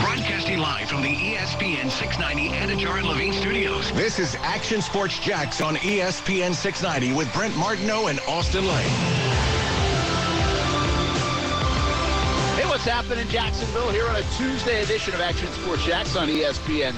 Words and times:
Broadcasting 0.00 0.58
live 0.58 0.88
from 0.88 1.02
the 1.02 1.14
ESPN 1.16 1.90
690 1.90 2.50
Anajar 2.50 2.98
and 2.98 3.08
Levine 3.08 3.32
studios. 3.32 3.90
This 3.92 4.20
is 4.20 4.36
Action 4.42 4.80
Sports 4.80 5.18
Jax 5.18 5.60
on 5.60 5.74
ESPN 5.76 6.54
690 6.54 7.16
with 7.16 7.32
Brent 7.34 7.56
Martineau 7.56 8.06
and 8.06 8.20
Austin 8.28 8.64
Lane. 8.64 8.88
Hey, 12.54 12.64
what's 12.68 12.84
happening 12.84 13.18
in 13.18 13.28
Jacksonville 13.28 13.90
here 13.90 14.06
on 14.06 14.14
a 14.14 14.22
Tuesday 14.36 14.84
edition 14.84 15.14
of 15.14 15.20
Action 15.20 15.48
Sports 15.48 15.84
Jax 15.84 16.14
on 16.14 16.28
ESPN 16.28 16.92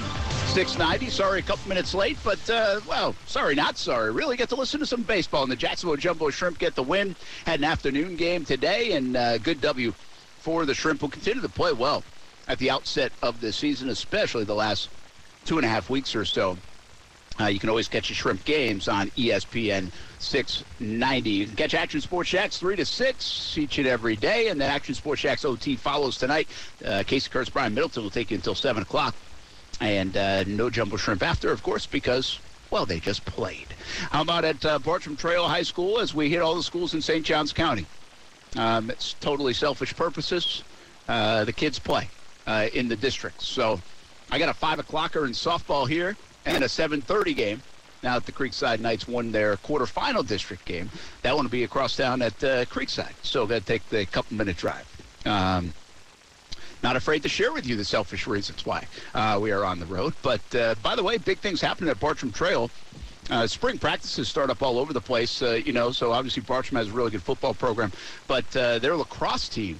690. 0.53 1.09
Sorry, 1.09 1.39
a 1.39 1.43
couple 1.43 1.69
minutes 1.69 1.95
late, 1.95 2.19
but, 2.23 2.47
uh, 2.51 2.81
well, 2.87 3.15
sorry, 3.25 3.55
not 3.55 3.79
sorry. 3.79 4.11
Really 4.11 4.37
get 4.37 4.49
to 4.49 4.55
listen 4.55 4.79
to 4.79 4.85
some 4.85 5.01
baseball. 5.01 5.41
And 5.41 5.51
the 5.51 5.55
Jacksonville 5.55 5.97
Jumbo 5.97 6.29
Shrimp 6.29 6.59
get 6.59 6.75
the 6.75 6.83
win. 6.83 7.15
Had 7.47 7.61
an 7.61 7.63
afternoon 7.63 8.15
game 8.15 8.45
today, 8.45 8.91
and 8.91 9.17
uh, 9.17 9.39
good 9.39 9.59
W 9.61 9.91
for 10.37 10.67
the 10.67 10.75
Shrimp, 10.75 11.01
Will 11.01 11.09
continue 11.09 11.41
to 11.41 11.49
play 11.49 11.73
well 11.73 12.03
at 12.51 12.59
the 12.59 12.69
outset 12.69 13.13
of 13.23 13.39
the 13.39 13.53
season, 13.53 13.87
especially 13.87 14.43
the 14.43 14.53
last 14.53 14.89
two 15.45 15.57
and 15.57 15.65
a 15.65 15.69
half 15.69 15.89
weeks 15.89 16.13
or 16.13 16.25
so. 16.25 16.57
Uh, 17.39 17.45
you 17.45 17.59
can 17.59 17.69
always 17.69 17.87
catch 17.87 18.09
the 18.09 18.13
Shrimp 18.13 18.43
games 18.43 18.89
on 18.89 19.07
ESPN 19.11 19.89
690. 20.19 21.29
You 21.29 21.45
can 21.45 21.55
catch 21.55 21.73
Action 21.73 22.01
Sports 22.01 22.29
Jax 22.29 22.57
3 22.57 22.75
to 22.75 22.85
6 22.85 23.57
each 23.57 23.77
and 23.77 23.87
every 23.87 24.17
day, 24.17 24.49
and 24.49 24.59
then 24.59 24.69
Action 24.69 24.93
Sports 24.93 25.21
Jax 25.21 25.45
OT 25.45 25.77
follows 25.77 26.17
tonight. 26.17 26.49
Uh, 26.85 27.03
Casey 27.07 27.29
Kurtz, 27.29 27.49
Brian 27.49 27.73
Middleton 27.73 28.03
will 28.03 28.09
take 28.09 28.29
you 28.31 28.35
until 28.35 28.53
7 28.53 28.83
o'clock. 28.83 29.15
And 29.79 30.17
uh, 30.17 30.43
no 30.43 30.69
Jumbo 30.69 30.97
Shrimp 30.97 31.23
after, 31.23 31.53
of 31.53 31.63
course, 31.63 31.85
because, 31.85 32.37
well, 32.69 32.85
they 32.85 32.99
just 32.99 33.23
played. 33.23 33.67
How 34.11 34.23
about 34.23 34.43
at 34.43 34.65
uh, 34.65 34.77
Bartram 34.77 35.15
Trail 35.15 35.47
High 35.47 35.63
School 35.63 36.01
as 36.01 36.13
we 36.13 36.29
hit 36.29 36.41
all 36.41 36.55
the 36.55 36.63
schools 36.63 36.93
in 36.93 37.01
St. 37.01 37.25
Johns 37.25 37.53
County? 37.53 37.85
Um, 38.57 38.89
it's 38.89 39.13
totally 39.21 39.53
selfish 39.53 39.95
purposes. 39.95 40.63
Uh, 41.07 41.45
the 41.45 41.53
kids 41.53 41.79
play 41.79 42.09
uh, 42.47 42.67
in 42.73 42.87
the 42.87 42.95
district. 42.95 43.41
So 43.41 43.79
I 44.29 44.39
got 44.39 44.49
a 44.49 44.53
5 44.53 44.79
o'clocker 44.79 45.25
in 45.25 45.31
softball 45.31 45.87
here 45.87 46.15
and 46.45 46.63
a 46.63 46.67
7.30 46.67 47.35
game. 47.35 47.61
Now 48.03 48.15
that 48.15 48.25
the 48.25 48.31
Creekside 48.31 48.79
Knights 48.79 49.07
won 49.07 49.31
their 49.31 49.57
quarterfinal 49.57 50.27
district 50.27 50.65
game, 50.65 50.89
that 51.21 51.35
one 51.35 51.45
will 51.45 51.51
be 51.51 51.63
across 51.63 51.95
town 51.95 52.21
at 52.23 52.43
uh, 52.43 52.65
Creekside. 52.65 53.13
So 53.21 53.45
that 53.45 53.65
take 53.67 53.87
the 53.89 54.05
couple 54.07 54.37
minute 54.37 54.57
drive. 54.57 54.87
Um, 55.25 55.73
not 56.81 56.95
afraid 56.95 57.21
to 57.23 57.29
share 57.29 57.53
with 57.53 57.67
you 57.67 57.75
the 57.75 57.85
selfish 57.85 58.25
reasons 58.25 58.65
why 58.65 58.87
uh, 59.13 59.37
we 59.39 59.51
are 59.51 59.63
on 59.63 59.79
the 59.79 59.85
road. 59.85 60.13
But 60.23 60.55
uh, 60.55 60.75
by 60.81 60.95
the 60.95 61.03
way, 61.03 61.17
big 61.17 61.37
things 61.37 61.61
happening 61.61 61.91
at 61.91 61.99
Bartram 61.99 62.31
Trail. 62.31 62.71
Uh, 63.29 63.45
spring 63.45 63.77
practices 63.77 64.27
start 64.27 64.49
up 64.49 64.63
all 64.63 64.79
over 64.79 64.91
the 64.91 65.01
place, 65.01 65.41
uh, 65.43 65.61
you 65.63 65.73
know. 65.73 65.91
So 65.91 66.11
obviously 66.11 66.41
Bartram 66.41 66.77
has 66.77 66.89
a 66.89 66.91
really 66.91 67.11
good 67.11 67.21
football 67.21 67.53
program, 67.53 67.91
but 68.27 68.45
uh, 68.57 68.79
their 68.79 68.95
lacrosse 68.95 69.47
team 69.47 69.77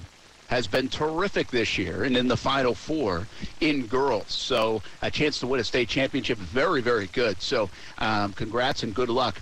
has 0.52 0.66
been 0.66 0.86
terrific 0.86 1.48
this 1.48 1.78
year 1.78 2.04
and 2.04 2.14
in 2.14 2.28
the 2.28 2.36
Final 2.36 2.74
Four 2.74 3.26
in 3.62 3.86
girls. 3.86 4.26
So 4.28 4.82
a 5.00 5.10
chance 5.10 5.40
to 5.40 5.46
win 5.46 5.60
a 5.60 5.64
state 5.64 5.88
championship, 5.88 6.36
very, 6.36 6.82
very 6.82 7.06
good. 7.06 7.40
So 7.40 7.70
um, 7.96 8.34
congrats 8.34 8.82
and 8.82 8.94
good 8.94 9.08
luck 9.08 9.40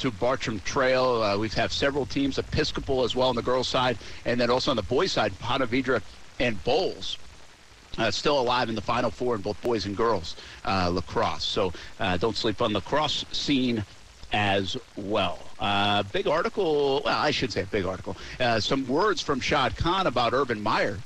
to 0.00 0.10
Bartram 0.10 0.60
Trail. 0.60 1.22
Uh, 1.22 1.38
we 1.38 1.48
have 1.48 1.72
several 1.72 2.04
teams, 2.04 2.36
Episcopal 2.36 3.02
as 3.02 3.16
well 3.16 3.30
on 3.30 3.34
the 3.34 3.42
girls' 3.42 3.66
side, 3.66 3.96
and 4.26 4.38
then 4.38 4.50
also 4.50 4.70
on 4.70 4.76
the 4.76 4.82
boys' 4.82 5.12
side, 5.12 5.32
Ponte 5.38 5.62
Vedra 5.70 6.02
and 6.38 6.62
Bowles. 6.64 7.16
Uh, 7.96 8.10
still 8.10 8.38
alive 8.38 8.68
in 8.68 8.74
the 8.74 8.82
Final 8.82 9.10
Four 9.10 9.36
in 9.36 9.40
both 9.40 9.60
boys 9.62 9.86
and 9.86 9.96
girls 9.96 10.36
uh, 10.66 10.90
lacrosse. 10.92 11.44
So 11.44 11.72
uh, 11.98 12.18
don't 12.18 12.36
sleep 12.36 12.60
on 12.60 12.74
the 12.74 12.80
lacrosse 12.80 13.24
scene 13.32 13.86
as 14.34 14.76
well. 14.96 15.38
Uh, 15.62 16.02
big 16.10 16.26
article, 16.26 17.00
well, 17.04 17.16
I 17.16 17.30
should 17.30 17.52
say 17.52 17.62
a 17.62 17.66
big 17.66 17.86
article. 17.86 18.16
Uh, 18.40 18.58
some 18.58 18.84
words 18.88 19.22
from 19.22 19.38
Shad 19.38 19.76
Khan 19.76 20.08
about 20.08 20.32
Urban 20.32 20.60
Meyer 20.60 20.98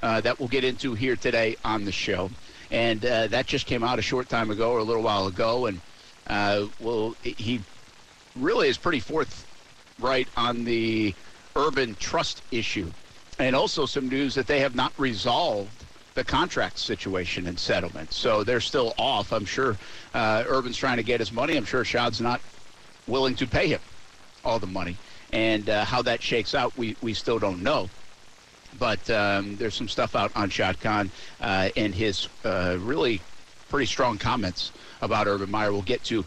uh, 0.00 0.20
that 0.20 0.38
we'll 0.38 0.48
get 0.48 0.62
into 0.62 0.94
here 0.94 1.16
today 1.16 1.56
on 1.64 1.84
the 1.84 1.90
show. 1.90 2.30
And 2.70 3.04
uh, 3.04 3.26
that 3.26 3.46
just 3.46 3.66
came 3.66 3.82
out 3.82 3.98
a 3.98 4.02
short 4.02 4.28
time 4.28 4.52
ago 4.52 4.70
or 4.70 4.78
a 4.78 4.84
little 4.84 5.02
while 5.02 5.26
ago. 5.26 5.66
And, 5.66 5.80
uh, 6.28 6.66
well, 6.78 7.16
he 7.24 7.62
really 8.36 8.68
is 8.68 8.78
pretty 8.78 9.00
forthright 9.00 10.28
on 10.36 10.62
the 10.62 11.12
urban 11.56 11.96
trust 11.96 12.42
issue. 12.52 12.92
And 13.40 13.56
also 13.56 13.86
some 13.86 14.08
news 14.08 14.36
that 14.36 14.46
they 14.46 14.60
have 14.60 14.76
not 14.76 14.92
resolved 14.98 15.84
the 16.14 16.22
contract 16.22 16.78
situation 16.78 17.48
and 17.48 17.58
settlement. 17.58 18.12
So 18.12 18.44
they're 18.44 18.60
still 18.60 18.94
off. 18.98 19.32
I'm 19.32 19.44
sure 19.44 19.76
uh, 20.14 20.44
Urban's 20.46 20.76
trying 20.76 20.98
to 20.98 21.02
get 21.02 21.18
his 21.18 21.32
money. 21.32 21.56
I'm 21.56 21.64
sure 21.64 21.84
Shad's 21.84 22.20
not 22.20 22.40
willing 23.10 23.34
to 23.36 23.46
pay 23.46 23.68
him 23.68 23.80
all 24.44 24.58
the 24.58 24.66
money. 24.66 24.96
And 25.32 25.68
uh, 25.68 25.84
how 25.84 26.02
that 26.02 26.22
shakes 26.22 26.54
out, 26.54 26.76
we, 26.76 26.96
we 27.02 27.14
still 27.14 27.38
don't 27.38 27.62
know. 27.62 27.88
But 28.78 29.10
um, 29.10 29.56
there's 29.56 29.74
some 29.74 29.88
stuff 29.88 30.14
out 30.16 30.32
on 30.34 30.48
Shad 30.48 30.80
Khan 30.80 31.10
uh, 31.40 31.70
and 31.76 31.94
his 31.94 32.28
uh, 32.44 32.78
really 32.80 33.20
pretty 33.68 33.86
strong 33.86 34.16
comments 34.16 34.72
about 35.02 35.26
Urban 35.26 35.50
Meyer. 35.50 35.72
We'll 35.72 35.82
get 35.82 36.04
to 36.04 36.24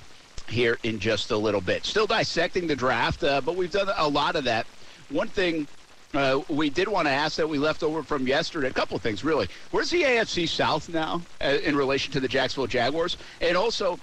here 0.49 0.77
in 0.83 0.99
just 0.99 1.31
a 1.31 1.37
little 1.37 1.61
bit. 1.61 1.85
Still 1.85 2.05
dissecting 2.05 2.67
the 2.67 2.75
draft, 2.75 3.23
uh, 3.23 3.41
but 3.41 3.55
we've 3.55 3.71
done 3.71 3.89
a 3.97 4.07
lot 4.07 4.35
of 4.35 4.43
that. 4.43 4.67
One 5.09 5.27
thing 5.27 5.67
uh, 6.13 6.41
we 6.47 6.69
did 6.69 6.87
want 6.87 7.07
to 7.07 7.11
ask 7.11 7.37
that 7.37 7.47
we 7.47 7.57
left 7.57 7.81
over 7.81 8.03
from 8.03 8.27
yesterday. 8.27 8.67
A 8.67 8.73
couple 8.73 8.97
things, 8.99 9.23
really. 9.23 9.47
Where's 9.71 9.89
the 9.89 10.03
AFC 10.03 10.47
South 10.47 10.89
now 10.89 11.21
uh, 11.41 11.57
in 11.63 11.75
relation 11.75 12.11
to 12.13 12.19
the 12.19 12.27
Jacksonville 12.27 12.67
Jaguars? 12.67 13.17
And 13.41 13.57
also, 13.57 13.99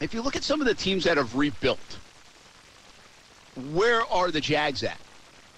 if 0.00 0.14
you 0.14 0.22
look 0.22 0.36
at 0.36 0.44
some 0.44 0.60
of 0.60 0.66
the 0.66 0.74
teams 0.74 1.04
that 1.04 1.16
have 1.16 1.34
rebuilt, 1.34 1.98
where 3.72 4.04
are 4.12 4.30
the 4.30 4.40
Jags 4.40 4.82
at? 4.82 4.98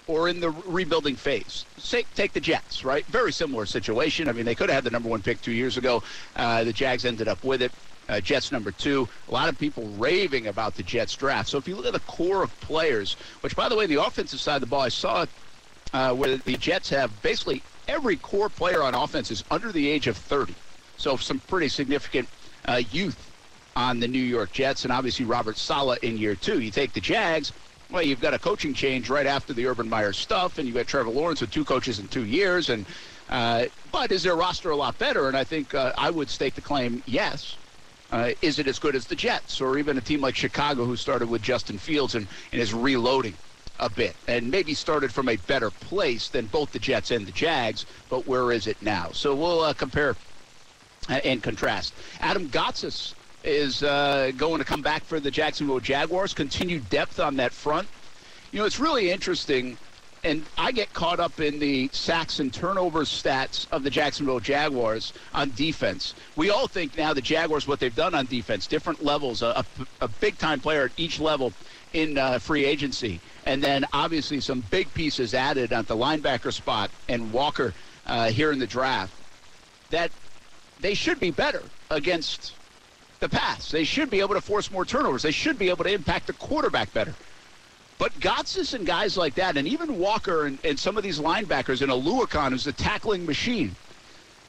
Or 0.07 0.27
in 0.27 0.39
the 0.39 0.49
rebuilding 0.49 1.15
phase. 1.15 1.65
Say, 1.77 2.05
take 2.15 2.33
the 2.33 2.39
Jets, 2.39 2.83
right? 2.83 3.05
Very 3.05 3.31
similar 3.31 3.65
situation. 3.65 4.27
I 4.27 4.31
mean, 4.31 4.45
they 4.45 4.55
could 4.55 4.69
have 4.69 4.75
had 4.75 4.83
the 4.83 4.89
number 4.89 5.07
one 5.07 5.21
pick 5.21 5.41
two 5.41 5.51
years 5.51 5.77
ago. 5.77 6.03
Uh, 6.35 6.63
the 6.63 6.73
Jags 6.73 7.05
ended 7.05 7.27
up 7.27 7.43
with 7.43 7.61
it. 7.61 7.71
Uh, 8.09 8.19
Jets 8.19 8.51
number 8.51 8.71
two. 8.71 9.07
A 9.29 9.31
lot 9.31 9.47
of 9.47 9.57
people 9.57 9.85
raving 9.97 10.47
about 10.47 10.75
the 10.75 10.83
Jets 10.83 11.15
draft. 11.15 11.47
So 11.47 11.57
if 11.57 11.67
you 11.67 11.75
look 11.75 11.85
at 11.85 11.93
the 11.93 11.99
core 12.01 12.43
of 12.43 12.59
players, 12.59 13.13
which 13.41 13.55
by 13.55 13.69
the 13.69 13.75
way, 13.75 13.85
the 13.85 14.03
offensive 14.03 14.39
side 14.39 14.55
of 14.55 14.61
the 14.61 14.67
ball, 14.67 14.81
I 14.81 14.89
saw 14.89 15.25
uh, 15.93 16.13
where 16.13 16.37
the 16.37 16.57
Jets 16.57 16.89
have 16.89 17.21
basically 17.21 17.61
every 17.87 18.17
core 18.17 18.49
player 18.49 18.81
on 18.81 18.95
offense 18.95 19.31
is 19.31 19.43
under 19.51 19.71
the 19.71 19.87
age 19.87 20.07
of 20.07 20.17
30. 20.17 20.55
So 20.97 21.15
some 21.15 21.39
pretty 21.39 21.69
significant 21.69 22.27
uh, 22.65 22.81
youth 22.91 23.30
on 23.75 23.99
the 23.99 24.07
New 24.07 24.19
York 24.19 24.51
Jets, 24.51 24.83
and 24.83 24.91
obviously 24.91 25.25
Robert 25.25 25.57
Saleh 25.57 25.99
in 26.03 26.17
year 26.17 26.35
two. 26.35 26.59
You 26.59 26.71
take 26.71 26.93
the 26.93 27.01
Jags. 27.01 27.51
Well, 27.89 28.01
you've 28.03 28.21
got 28.21 28.33
a 28.33 28.39
coaching 28.39 28.73
change 28.73 29.09
right 29.09 29.25
after 29.25 29.53
the 29.53 29.67
Urban 29.67 29.89
Meyer 29.89 30.13
stuff, 30.13 30.57
and 30.57 30.67
you've 30.67 30.75
got 30.75 30.87
Trevor 30.87 31.09
Lawrence 31.09 31.41
with 31.41 31.51
two 31.51 31.65
coaches 31.65 31.99
in 31.99 32.07
two 32.07 32.25
years. 32.25 32.69
And 32.69 32.85
uh, 33.29 33.65
but 33.91 34.11
is 34.11 34.23
their 34.23 34.35
roster 34.35 34.71
a 34.71 34.75
lot 34.75 34.97
better? 34.97 35.27
And 35.27 35.37
I 35.37 35.43
think 35.43 35.73
uh, 35.73 35.93
I 35.97 36.09
would 36.09 36.29
stake 36.29 36.55
the 36.55 36.61
claim, 36.61 37.01
yes. 37.05 37.55
Uh, 38.11 38.31
is 38.41 38.59
it 38.59 38.67
as 38.67 38.77
good 38.77 38.93
as 38.93 39.07
the 39.07 39.15
Jets 39.15 39.61
or 39.61 39.77
even 39.77 39.97
a 39.97 40.01
team 40.01 40.19
like 40.19 40.35
Chicago 40.35 40.83
who 40.83 40.97
started 40.97 41.29
with 41.29 41.41
Justin 41.41 41.77
Fields 41.77 42.15
and, 42.15 42.27
and 42.51 42.61
is 42.61 42.73
reloading 42.73 43.33
a 43.79 43.89
bit 43.89 44.15
and 44.27 44.51
maybe 44.51 44.73
started 44.73 45.13
from 45.13 45.29
a 45.29 45.37
better 45.37 45.71
place 45.71 46.27
than 46.27 46.45
both 46.47 46.73
the 46.73 46.79
Jets 46.79 47.11
and 47.11 47.25
the 47.25 47.31
Jags, 47.31 47.85
but 48.09 48.27
where 48.27 48.51
is 48.51 48.67
it 48.67 48.75
now? 48.81 49.09
So 49.13 49.33
we'll 49.33 49.61
uh, 49.61 49.73
compare 49.73 50.17
and 51.07 51.41
contrast. 51.41 51.93
Adam 52.19 52.49
Gotsis 52.49 53.13
is 53.43 53.83
uh, 53.83 54.31
going 54.37 54.59
to 54.59 54.65
come 54.65 54.81
back 54.81 55.03
for 55.03 55.19
the 55.19 55.31
Jacksonville 55.31 55.79
Jaguars, 55.79 56.33
continued 56.33 56.89
depth 56.89 57.19
on 57.19 57.37
that 57.37 57.51
front. 57.51 57.87
You 58.51 58.59
know, 58.59 58.65
it's 58.65 58.79
really 58.79 59.11
interesting 59.11 59.77
and 60.23 60.43
I 60.57 60.71
get 60.71 60.93
caught 60.93 61.19
up 61.19 61.39
in 61.39 61.59
the 61.59 61.89
sacks 61.91 62.39
and 62.39 62.53
turnovers 62.53 63.09
stats 63.09 63.67
of 63.71 63.83
the 63.83 63.89
Jacksonville 63.89 64.39
Jaguars 64.39 65.13
on 65.33 65.51
defense. 65.55 66.13
We 66.35 66.49
all 66.49 66.67
think 66.67 66.95
now 66.97 67.13
the 67.13 67.21
Jaguars, 67.21 67.67
what 67.67 67.79
they've 67.79 67.95
done 67.95 68.13
on 68.13 68.27
defense, 68.27 68.67
different 68.67 69.03
levels, 69.03 69.41
a, 69.41 69.65
a, 69.79 69.85
a 70.01 70.07
big 70.07 70.37
time 70.37 70.59
player 70.59 70.85
at 70.85 70.91
each 70.97 71.19
level 71.19 71.53
in 71.93 72.17
uh, 72.17 72.39
free 72.39 72.65
agency. 72.65 73.19
And 73.45 73.63
then 73.63 73.85
obviously 73.93 74.39
some 74.41 74.61
big 74.69 74.93
pieces 74.93 75.33
added 75.33 75.73
at 75.73 75.87
the 75.87 75.95
linebacker 75.95 76.53
spot 76.53 76.91
and 77.09 77.33
Walker 77.33 77.73
uh, 78.05 78.29
here 78.29 78.51
in 78.51 78.59
the 78.59 78.67
draft. 78.67 79.13
That 79.89 80.11
they 80.79 80.93
should 80.93 81.19
be 81.19 81.31
better 81.31 81.63
against 81.89 82.53
the 83.21 83.29
pass. 83.29 83.71
They 83.71 83.85
should 83.85 84.09
be 84.09 84.19
able 84.19 84.33
to 84.33 84.41
force 84.41 84.69
more 84.69 84.83
turnovers. 84.83 85.21
They 85.21 85.31
should 85.31 85.57
be 85.57 85.69
able 85.69 85.85
to 85.85 85.93
impact 85.93 86.27
the 86.27 86.33
quarterback 86.33 86.93
better. 86.93 87.13
But 87.97 88.19
Gotsis 88.19 88.73
and 88.73 88.85
guys 88.85 89.15
like 89.15 89.35
that, 89.35 89.57
and 89.57 89.67
even 89.67 89.99
Walker 89.99 90.47
and, 90.47 90.57
and 90.65 90.77
some 90.77 90.97
of 90.97 91.03
these 91.03 91.19
linebackers, 91.19 91.83
and 91.83 91.91
Oluokun, 91.91 92.49
who's 92.49 92.65
a 92.65 92.73
tackling 92.73 93.27
machine, 93.27 93.75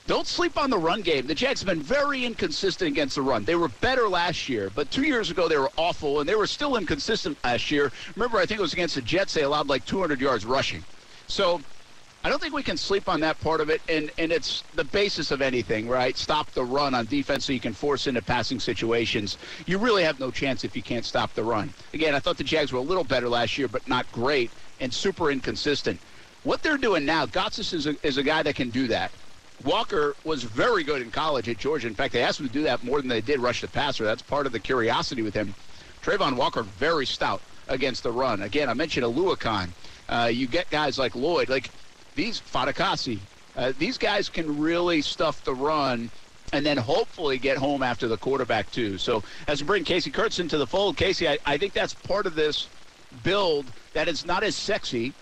don't 0.07 0.27
sleep 0.27 0.59
on 0.59 0.71
the 0.71 0.79
run 0.79 1.03
game. 1.03 1.27
The 1.27 1.35
Jags 1.35 1.61
have 1.61 1.69
been 1.69 1.83
very 1.83 2.25
inconsistent 2.25 2.89
against 2.89 3.15
the 3.15 3.23
run. 3.23 3.45
They 3.45 3.55
were 3.55 3.69
better 3.69 4.09
last 4.09 4.49
year, 4.49 4.71
but 4.75 4.91
two 4.91 5.03
years 5.03 5.31
ago 5.31 5.49
they 5.49 5.59
were 5.59 5.71
awful, 5.77 6.21
and 6.21 6.29
they 6.29 6.35
were 6.35 6.47
still 6.47 6.77
inconsistent 6.77 7.37
last 7.45 7.71
year. 7.71 7.93
Remember, 8.17 8.39
I 8.39 8.47
think 8.47 8.59
it 8.59 8.63
was 8.63 8.73
against 8.73 8.95
the 8.95 9.03
Jets. 9.03 9.35
They 9.35 9.43
allowed 9.43 9.69
like 9.69 9.85
200 9.85 10.21
yards 10.21 10.47
rushing. 10.47 10.83
So 11.29 11.61
I 12.25 12.29
don't 12.29 12.41
think 12.41 12.55
we 12.55 12.63
can 12.63 12.77
sleep 12.77 13.09
on 13.09 13.21
that 13.21 13.41
part 13.41 13.61
of 13.61 13.69
it, 13.69 13.83
and, 13.89 14.13
and 14.17 14.31
it's 14.31 14.63
the 14.77 14.85
basis 14.85 15.33
of 15.33 15.43
anything, 15.43 15.89
right? 15.89 16.17
Stop 16.17 16.53
the 16.53 16.63
run 16.65 16.95
on 16.95 17.07
defense 17.07 17.47
so 17.47 17.53
you 17.53 17.59
can 17.59 17.73
force 17.73 18.07
into 18.07 18.23
passing 18.23 18.61
situations. 18.61 19.39
You 19.67 19.79
really 19.79 20.05
have 20.05 20.21
no 20.21 20.31
chance 20.31 20.63
if 20.63 20.77
you 20.77 20.83
can't 20.83 21.05
stop 21.05 21.35
the 21.35 21.43
run. 21.43 21.75
Again, 21.95 22.15
I 22.15 22.21
thought 22.21 22.39
the 22.39 22.45
Jags 22.45 22.73
were 22.73 22.79
a 22.79 22.83
little 22.83 23.03
better 23.03 23.29
last 23.29 23.59
year, 23.59 23.67
but 23.67 23.87
not 23.89 24.11
great 24.13 24.53
and 24.79 24.95
super 24.95 25.33
inconsistent. 25.33 25.99
What 26.45 26.63
they're 26.63 26.79
doing 26.79 27.05
now, 27.05 27.27
Gotsis 27.27 27.75
is 27.75 27.87
a, 27.87 27.97
is 28.07 28.19
a 28.19 28.23
guy 28.23 28.45
that 28.45 28.55
can 28.55 28.71
do 28.71 28.87
that. 28.89 29.11
Walker 29.65 30.15
was 30.25 30.45
very 30.45 30.85
good 30.85 31.03
in 31.03 31.11
college 31.11 31.49
at 31.49 31.59
Georgia. 31.59 31.89
In 31.89 31.95
fact, 31.95 32.13
they 32.13 32.23
asked 32.23 32.39
him 32.39 32.47
to 32.47 32.53
do 32.53 32.63
that 32.63 32.85
more 32.85 33.01
than 33.01 33.09
they 33.09 33.21
did 33.21 33.41
rush 33.41 33.61
the 33.61 33.69
passer. 33.69 34.05
That's 34.05 34.23
part 34.23 34.47
of 34.47 34.53
the 34.53 34.61
curiosity 34.61 35.23
with 35.23 35.35
him. 35.35 35.55
Travon 36.03 36.37
Walker, 36.37 36.63
very 36.63 37.07
stout 37.07 37.43
against 37.69 38.03
the 38.05 38.13
run. 38.13 38.43
Again, 38.43 38.69
I 38.69 38.75
mentioned 38.75 39.07
Oluokun. 39.07 39.71
Uh, 40.09 40.31
you 40.33 40.47
get 40.47 40.69
guys 40.71 40.99
like 40.99 41.15
Lloyd, 41.15 41.49
like 41.49 41.71
these 42.15 42.41
Fatukasi. 42.41 43.19
Uh, 43.57 43.73
these 43.79 43.99
guys 43.99 44.29
can 44.29 44.59
really 44.59 45.03
stuff 45.03 45.45
the 45.45 45.55
run 45.55 46.11
and 46.53 46.65
then 46.65 46.77
hopefully 46.77 47.39
get 47.39 47.57
home 47.57 47.83
after 47.83 48.09
the 48.09 48.17
quarterback 48.17 48.71
too. 48.71 48.99
So 48.99 49.23
as 49.49 49.63
we 49.63 49.67
bring 49.67 49.85
Casey 49.85 50.11
Kurtz 50.11 50.39
into 50.39 50.59
the 50.59 50.67
fold, 50.67 50.97
Casey, 50.97 51.29
I, 51.29 51.39
I 51.47 51.57
think 51.59 51.73
that's 51.73 51.95
part 51.95 52.27
of 52.27 52.35
this 52.35 52.69
build 53.23 53.67
that 53.95 54.09
is 54.09 54.27
not 54.27 54.43
as 54.43 54.55
sexy, 54.55 55.13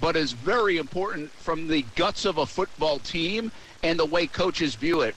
but 0.00 0.16
is 0.16 0.32
very 0.32 0.78
important 0.78 1.30
from 1.30 1.68
the 1.68 1.84
guts 1.96 2.24
of 2.24 2.38
a 2.38 2.46
football 2.46 2.98
team 2.98 3.52
and 3.82 3.98
the 3.98 4.04
way 4.04 4.26
coaches 4.26 4.74
view 4.74 5.02
it. 5.02 5.14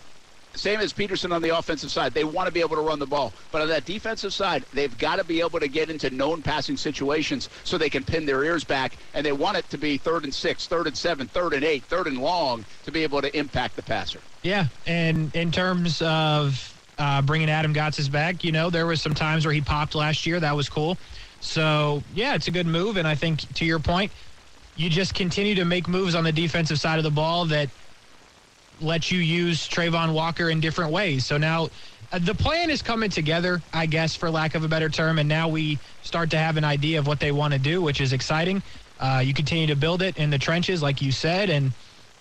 Same 0.57 0.79
as 0.79 0.91
Pederson 0.91 1.33
on 1.33 1.41
the 1.41 1.57
offensive 1.57 1.91
side. 1.91 2.13
They 2.13 2.23
want 2.23 2.47
to 2.47 2.51
be 2.51 2.59
able 2.61 2.75
to 2.75 2.81
run 2.81 2.99
the 2.99 3.05
ball. 3.05 3.31
But 3.51 3.61
on 3.61 3.67
that 3.69 3.85
defensive 3.85 4.33
side, 4.33 4.65
they've 4.73 4.95
got 4.97 5.17
to 5.17 5.23
be 5.23 5.39
able 5.39 5.59
to 5.59 5.67
get 5.67 5.89
into 5.89 6.09
known 6.09 6.41
passing 6.41 6.77
situations 6.77 7.49
so 7.63 7.77
they 7.77 7.89
can 7.89 8.03
pin 8.03 8.25
their 8.25 8.43
ears 8.43 8.63
back. 8.63 8.97
And 9.13 9.25
they 9.25 9.31
want 9.31 9.57
it 9.57 9.69
to 9.69 9.77
be 9.77 9.97
third 9.97 10.23
and 10.23 10.33
six, 10.33 10.67
third 10.67 10.87
and 10.87 10.97
seven, 10.97 11.27
third 11.27 11.53
and 11.53 11.63
eight, 11.63 11.83
third 11.85 12.07
and 12.07 12.17
long 12.17 12.65
to 12.85 12.91
be 12.91 13.03
able 13.03 13.21
to 13.21 13.37
impact 13.37 13.75
the 13.75 13.83
passer. 13.83 14.19
Yeah. 14.41 14.65
And 14.85 15.33
in 15.35 15.51
terms 15.51 16.01
of 16.01 16.73
uh, 16.97 17.21
bringing 17.21 17.49
Adam 17.49 17.73
Gotsis 17.73 18.11
back, 18.11 18.43
you 18.43 18.51
know, 18.51 18.69
there 18.69 18.87
was 18.87 19.01
some 19.01 19.13
times 19.13 19.45
where 19.45 19.53
he 19.53 19.61
popped 19.61 19.95
last 19.95 20.25
year. 20.25 20.39
That 20.39 20.55
was 20.55 20.69
cool. 20.69 20.97
So, 21.39 22.03
yeah, 22.15 22.33
it's 22.33 22.47
a 22.47 22.51
good 22.51 22.67
move. 22.67 22.97
And 22.97 23.07
I 23.07 23.15
think 23.15 23.53
to 23.55 23.65
your 23.65 23.79
point, 23.79 24.11
you 24.75 24.89
just 24.89 25.13
continue 25.13 25.55
to 25.55 25.65
make 25.65 25.87
moves 25.87 26.15
on 26.15 26.23
the 26.23 26.31
defensive 26.31 26.79
side 26.79 26.97
of 26.97 27.03
the 27.03 27.11
ball 27.11 27.45
that– 27.45 27.69
let 28.81 29.11
you 29.11 29.19
use 29.19 29.67
Travon 29.67 30.13
Walker 30.13 30.49
in 30.49 30.59
different 30.59 30.91
ways. 30.91 31.25
So 31.25 31.37
now 31.37 31.69
uh, 32.11 32.19
the 32.19 32.35
plan 32.35 32.69
is 32.69 32.81
coming 32.81 33.09
together, 33.09 33.61
I 33.73 33.85
guess, 33.85 34.15
for 34.15 34.29
lack 34.29 34.55
of 34.55 34.63
a 34.63 34.67
better 34.67 34.89
term, 34.89 35.19
and 35.19 35.27
now 35.27 35.47
we 35.47 35.77
start 36.03 36.29
to 36.31 36.37
have 36.37 36.57
an 36.57 36.63
idea 36.63 36.99
of 36.99 37.07
what 37.07 37.19
they 37.19 37.31
want 37.31 37.53
to 37.53 37.59
do, 37.59 37.81
which 37.81 38.01
is 38.01 38.13
exciting. 38.13 38.61
Uh, 38.99 39.21
you 39.23 39.33
continue 39.33 39.67
to 39.67 39.75
build 39.75 40.01
it 40.01 40.17
in 40.17 40.29
the 40.29 40.37
trenches, 40.37 40.81
like 40.81 41.01
you 41.01 41.11
said, 41.11 41.49
and 41.49 41.71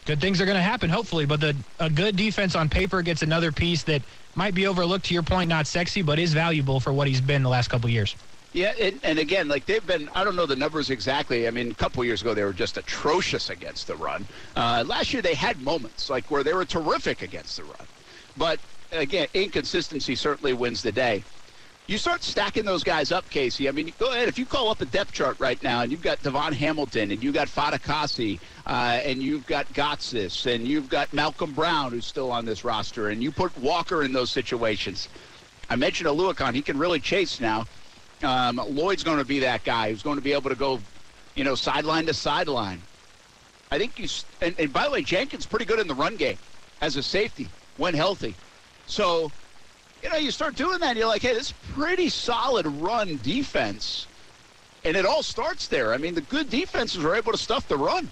good 0.05 0.21
things 0.21 0.41
are 0.41 0.45
going 0.45 0.57
to 0.57 0.63
happen, 0.63 0.91
hopefully. 0.91 1.25
But 1.25 1.41
the 1.41 1.57
a 1.79 1.89
good 1.89 2.17
defense 2.17 2.55
on 2.55 2.69
paper 2.69 3.03
gets 3.03 3.23
another 3.23 3.53
piece 3.53 3.83
that 3.85 4.03
might 4.35 4.55
be 4.55 4.67
overlooked. 4.67 5.07
To 5.07 5.15
your 5.15 5.23
point, 5.23 5.49
not 5.49 5.67
sexy, 5.67 6.03
but 6.03 6.19
is 6.19 6.35
valuable 6.35 6.81
for 6.81 6.93
what 6.93 7.09
he's 7.09 7.21
been 7.21 7.43
the 7.43 7.49
last 7.49 7.69
couple 7.69 7.89
years. 7.89 8.15
Yeah, 8.57 8.73
and, 8.81 8.99
and, 9.03 9.19
again, 9.19 9.49
like 9.49 9.67
they've 9.67 9.87
been, 9.87 10.09
I 10.15 10.25
don't 10.25 10.35
know 10.35 10.47
the 10.47 10.57
numbers 10.57 10.89
exactly. 10.89 11.47
I 11.47 11.51
mean, 11.51 11.71
a 11.71 11.75
couple 11.75 12.03
years 12.07 12.23
ago, 12.23 12.33
they 12.33 12.43
were 12.43 12.55
just 12.55 12.79
atrocious 12.79 13.51
against 13.51 13.87
the 13.87 13.97
run. 13.97 14.27
Uh, 14.57 14.83
last 14.87 15.13
year, 15.13 15.21
they 15.21 15.35
had 15.35 15.61
moments 15.61 16.09
like 16.09 16.31
where 16.31 16.43
they 16.43 16.55
were 16.55 16.65
terrific 16.65 17.21
against 17.21 17.59
the 17.59 17.65
run. 17.65 17.87
But 18.39 18.59
again, 18.93 19.29
inconsistency 19.35 20.15
certainly 20.15 20.55
wins 20.55 20.83
the 20.83 20.91
day. 20.91 21.23
You 21.87 21.99
start 21.99 22.23
stacking 22.23 22.65
those 22.65 22.83
guys 22.83 23.13
up, 23.13 23.29
Casey. 23.29 23.69
I 23.69 23.73
mean, 23.73 23.93
go 23.99 24.11
ahead. 24.11 24.27
If 24.27 24.39
you 24.39 24.47
call 24.47 24.71
up 24.71 24.81
a 24.81 24.87
depth 24.87 25.13
chart 25.13 25.39
right 25.39 25.63
now, 25.63 25.83
and 25.83 25.93
you've 25.93 26.03
got 26.03 26.21
DaVon 26.21 26.55
Hamilton, 26.55 27.11
and 27.11 27.23
you've 27.23 27.35
got 27.35 27.49
Fatukasi, 27.49 28.41
uh, 28.67 29.01
and 29.05 29.23
you've 29.23 29.47
got 29.47 29.71
Gotsis, 29.75 30.47
and 30.47 30.67
you've 30.67 30.89
got 30.89 31.13
Malcolm 31.13 31.53
Brown, 31.53 31.93
who's 31.93 32.07
still 32.07 32.33
on 32.33 32.47
this 32.47 32.65
roster, 32.65 33.11
and 33.11 33.23
you 33.23 33.31
put 33.31 33.55
Walker 33.59 34.03
in 34.03 34.15
those 34.15 34.31
situations. 34.31 35.11
I 35.69 35.77
mentioned 35.77 36.09
Oluokun. 36.09 36.55
He 36.55 36.63
can 36.63 36.79
really 36.79 37.01
chase 37.01 37.39
now. 37.39 37.67
Um, 38.23 38.57
Lloyd's 38.57 39.05
going 39.05 39.19
to 39.19 39.25
be 39.25 39.41
that 39.41 39.65
guy 39.65 39.91
who's 39.91 40.03
going 40.03 40.17
to 40.17 40.23
be 40.23 40.33
able 40.33 40.51
to 40.51 40.57
go, 40.57 40.81
you 41.35 41.45
know, 41.45 41.55
sideline 41.55 42.07
to 42.07 42.15
sideline. 42.15 42.81
I 43.71 43.79
think 43.79 43.99
you. 43.99 44.09
And, 44.41 44.55
and 44.59 44.73
by 44.73 44.85
the 44.85 44.91
way, 44.91 45.03
Jenkins 45.03 45.47
pretty 45.47 45.65
good 45.65 45.79
in 45.79 45.89
the 45.89 45.95
run 45.95 46.17
game 46.17 46.39
as 46.81 46.97
a 46.97 47.03
safety 47.03 47.49
when 47.77 47.95
healthy. 47.95 48.35
So, 48.87 49.31
you 50.03 50.09
know, 50.09 50.17
you 50.17 50.31
start 50.31 50.55
doing 50.55 50.79
that, 50.81 50.91
and 50.91 50.99
you're 50.99 51.09
like, 51.09 51.23
hey, 51.23 51.35
this 51.35 51.49
is 51.49 51.55
pretty 51.73 52.09
solid 52.09 52.67
run 52.67 53.19
defense, 53.23 54.07
and 54.85 54.97
it 54.97 55.05
all 55.05 55.23
starts 55.23 55.69
there. 55.69 55.93
I 55.93 55.97
mean, 55.97 56.15
the 56.15 56.21
good 56.21 56.49
defenses 56.49 57.05
are 57.05 57.15
able 57.17 57.33
to 57.33 57.39
stuff 57.39 57.67
the 57.69 57.77
run. 57.77 58.11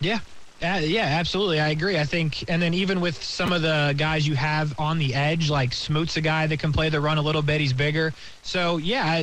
Yeah, 0.00 0.20
uh, 0.62 0.80
yeah, 0.82 1.04
absolutely. 1.04 1.58
I 1.58 1.68
agree. 1.68 1.98
I 1.98 2.04
think, 2.04 2.48
and 2.50 2.60
then 2.60 2.74
even 2.74 3.00
with 3.00 3.22
some 3.22 3.52
of 3.52 3.62
the 3.62 3.94
guys 3.96 4.26
you 4.26 4.34
have 4.34 4.78
on 4.78 4.98
the 4.98 5.14
edge, 5.14 5.48
like 5.48 5.72
Smoot's 5.72 6.16
a 6.16 6.20
guy 6.20 6.46
that 6.46 6.58
can 6.58 6.72
play 6.72 6.88
the 6.90 7.00
run 7.00 7.18
a 7.18 7.22
little 7.22 7.42
bit. 7.42 7.60
He's 7.60 7.72
bigger. 7.72 8.12
So, 8.42 8.76
yeah, 8.76 9.22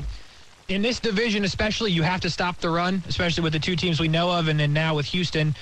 in 0.68 0.82
this 0.82 1.00
division 1.00 1.44
especially, 1.44 1.92
you 1.92 2.02
have 2.02 2.22
to 2.22 2.30
stop 2.30 2.60
the 2.60 2.70
run, 2.70 3.04
especially 3.08 3.44
with 3.44 3.54
the 3.54 3.60
two 3.60 3.76
teams 3.76 4.00
we 4.00 4.08
know 4.08 4.32
of. 4.32 4.48
And 4.48 4.60
then 4.60 4.74
now 4.74 4.96
with 4.96 5.06
Houston, 5.08 5.56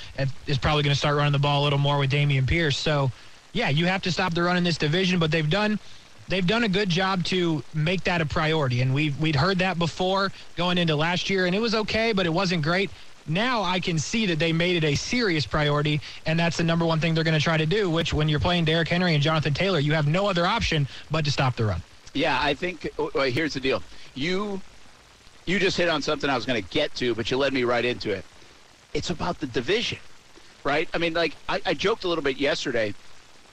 is 0.48 0.57
probably 0.57 0.83
going 0.83 0.94
to 0.94 0.98
start 1.00 1.18
running 1.18 1.33
the 1.33 1.39
ball 1.39 1.62
a 1.62 1.66
little 1.66 1.80
more 1.80 1.98
with 1.98 2.12
Dameon 2.12 2.48
Pierce. 2.48 2.78
So, 2.78 3.12
yeah, 3.54 3.69
you 3.69 3.86
have 3.86 4.01
to 4.04 4.12
stop 4.12 4.33
the 4.33 4.44
run 4.44 4.57
in 4.57 4.63
this 4.63 4.78
division, 4.78 5.19
but 5.19 5.31
they've 5.31 5.50
done 5.50 5.80
they've 6.28 6.48
done 6.48 6.63
a 6.63 6.69
good 6.69 6.89
job 6.89 7.24
to 7.25 7.63
make 7.74 8.04
that 8.06 8.21
a 8.21 8.25
priority. 8.25 8.81
And 8.81 8.94
we 8.94 9.12
we'd 9.19 9.36
heard 9.36 9.60
that 9.60 9.78
before 9.78 10.31
going 10.56 10.78
into 10.78 10.95
last 10.95 11.30
year, 11.30 11.45
and 11.45 11.56
it 11.56 11.60
was 11.60 11.75
okay, 11.75 12.13
but 12.13 12.25
it 12.25 12.33
wasn't 12.33 12.63
great. 12.63 12.89
Now 13.27 13.63
I 13.63 13.80
can 13.80 13.98
see 13.98 14.25
that 14.27 14.38
they 14.38 14.54
made 14.54 14.83
it 14.83 14.83
a 14.83 14.95
serious 14.95 15.45
priority, 15.45 16.00
and 16.25 16.39
that's 16.39 16.57
the 16.57 16.63
number 16.63 16.86
one 16.86 17.00
thing 17.00 17.16
they're 17.16 17.24
going 17.24 17.38
to 17.38 17.44
try 17.44 17.57
to 17.57 17.66
do, 17.66 17.89
which 17.89 18.13
when 18.13 18.30
you're 18.30 18.39
playing 18.39 18.66
Derrick 18.66 18.88
Henry 18.88 19.16
and 19.16 19.24
Jonathan 19.24 19.54
Taylor, 19.54 19.80
you 19.80 19.94
have 19.94 20.07
no 20.07 20.27
other 20.27 20.45
option 20.45 20.88
but 21.10 21.25
to 21.25 21.31
stop 21.31 21.56
the 21.56 21.66
run. 21.66 21.81
Yeah, 22.13 22.39
I 22.42 22.54
think 22.54 22.89
oh, 23.00 23.06
oh, 23.06 23.12
well, 23.16 23.30
here's 23.30 23.56
the 23.56 23.60
deal. 23.60 23.81
You 24.13 24.62
you 25.45 25.60
just 25.60 25.77
hit 25.77 25.89
on 25.89 26.01
something 26.01 26.30
I 26.30 26.36
was 26.36 26.45
going 26.45 26.62
to 26.62 26.69
get 26.69 26.94
to, 26.95 27.16
but 27.16 27.30
you 27.30 27.38
led 27.38 27.54
me 27.54 27.63
right 27.63 27.86
into 27.86 28.12
it. 28.12 28.25
It's 28.94 29.10
about 29.10 29.39
the 29.39 29.48
division, 29.48 30.00
right? 30.63 30.88
I 30.94 30.98
mean, 30.98 31.13
like 31.13 31.36
I, 31.50 31.62
I 31.66 31.74
joked 31.74 32.04
a 32.04 32.07
little 32.07 32.24
bit 32.24 32.38
yesterday 32.38 32.94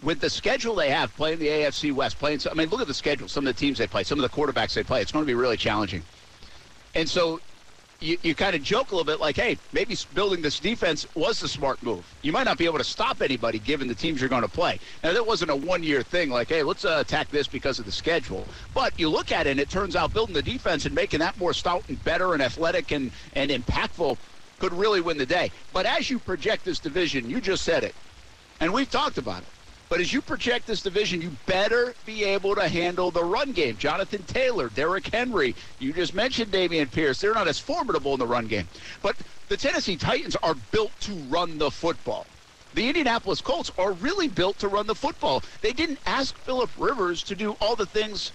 with 0.03 0.21
the 0.21 0.31
schedule 0.31 0.75
they 0.75 0.91
have 0.91 1.15
playing 1.17 1.39
the 1.39 1.49
AFC 1.49 1.93
West, 1.93 2.19
playing. 2.19 2.41
I 2.51 2.55
mean, 2.55 2.69
look 2.69 2.81
at 2.81 2.87
the 2.87 2.95
schedule. 2.95 3.27
Some 3.29 3.47
of 3.47 3.55
the 3.55 3.59
teams 3.59 3.79
they 3.79 3.87
play, 3.87 4.05
some 4.05 4.23
of 4.23 4.31
the 4.31 4.37
quarterbacks 4.37 4.75
they 4.75 4.83
play. 4.83 5.01
It's 5.01 5.13
going 5.13 5.25
to 5.25 5.27
be 5.27 5.35
really 5.35 5.57
challenging. 5.57 6.03
And 6.95 7.09
so 7.09 7.41
you, 8.03 8.19
you 8.23 8.35
kind 8.35 8.55
of 8.55 8.63
joke 8.63 8.91
a 8.91 8.97
little 8.97 9.05
bit 9.05 9.21
like, 9.21 9.37
hey, 9.37 9.57
maybe 9.73 9.97
building 10.15 10.43
this 10.43 10.59
defense 10.59 11.07
was 11.15 11.41
the 11.41 11.49
smart 11.49 11.83
move. 11.83 12.05
You 12.23 12.33
might 12.33 12.45
not 12.45 12.59
be 12.59 12.65
able 12.65 12.79
to 12.79 12.85
stop 12.85 13.23
anybody 13.23 13.59
given 13.59 13.89
the 13.89 13.95
teams 13.95 14.21
you're 14.21 14.29
going 14.29 14.43
to 14.43 14.49
play. 14.49 14.79
Now, 15.03 15.13
that 15.13 15.27
wasn't 15.27 15.51
a 15.51 15.57
one 15.57 15.83
year 15.83 16.03
thing 16.03 16.31
like, 16.31 16.49
hey, 16.49 16.63
let's 16.63 16.85
uh, 16.85 16.99
attack 17.01 17.31
this 17.31 17.47
because 17.47 17.79
of 17.79 17.85
the 17.85 17.93
schedule. 17.93 18.47
But 18.75 18.99
you 18.99 19.09
look 19.09 19.33
at 19.33 19.47
it, 19.47 19.51
and 19.51 19.61
it 19.61 19.71
turns 19.71 19.97
out 19.97 20.13
building 20.13 20.35
the 20.35 20.43
defense 20.43 20.85
and 20.85 20.95
making 20.95 21.21
that 21.21 21.39
more 21.39 21.53
stout 21.53 21.85
and 21.89 22.03
better 22.05 22.35
and 22.35 22.43
athletic 22.43 22.91
and, 22.91 23.13
and 23.35 23.51
impactful 23.51 24.19
could 24.59 24.73
really 24.73 25.01
win 25.01 25.19
the 25.19 25.27
day. 25.27 25.51
But 25.73 25.87
as 25.87 26.11
you 26.11 26.19
project 26.19 26.65
this 26.65 26.79
division, 26.79 27.31
you 27.31 27.41
just 27.41 27.65
said 27.65 27.85
it, 27.85 27.95
and 28.61 28.73
we've 28.73 28.91
talked 28.91 29.19
about 29.19 29.43
it. 29.43 29.49
But 29.93 30.01
as 30.01 30.11
you 30.11 30.23
project 30.23 30.67
this 30.67 30.81
division, 30.81 31.21
you 31.21 31.37
better 31.45 31.95
be 32.07 32.25
able 32.25 32.55
to 32.55 32.67
handle 32.67 33.11
the 33.11 33.23
run 33.23 33.53
game. 33.53 33.77
Jonathan 33.77 34.23
Taylor, 34.23 34.71
Derrick 34.71 35.09
Henry, 35.09 35.55
you 35.81 35.93
just 35.93 36.15
mentioned 36.15 36.51
Dameon 36.51 36.91
Pierce. 36.91 37.21
They're 37.21 37.35
not 37.35 37.47
as 37.47 37.59
formidable 37.59 38.15
in 38.15 38.19
the 38.19 38.27
run 38.27 38.47
game. 38.47 38.67
But 39.03 39.17
the 39.51 39.57
Tennessee 39.59 39.97
Titans 39.97 40.35
are 40.37 40.55
built 40.71 40.99
to 41.01 41.13
run 41.29 41.59
the 41.59 41.71
football. 41.71 42.25
The 42.73 42.89
Indianapolis 42.89 43.43
Colts 43.43 43.71
are 43.77 43.93
really 43.93 44.29
built 44.29 44.59
to 44.61 44.69
run 44.69 44.87
the 44.87 44.95
football. 44.95 45.43
They 45.61 45.75
didn't 45.75 45.99
ask 46.07 46.35
Philip 46.39 46.71
Rivers 46.79 47.23
to 47.25 47.35
do 47.35 47.55
all 47.61 47.77
the 47.77 47.85
things 47.85 48.33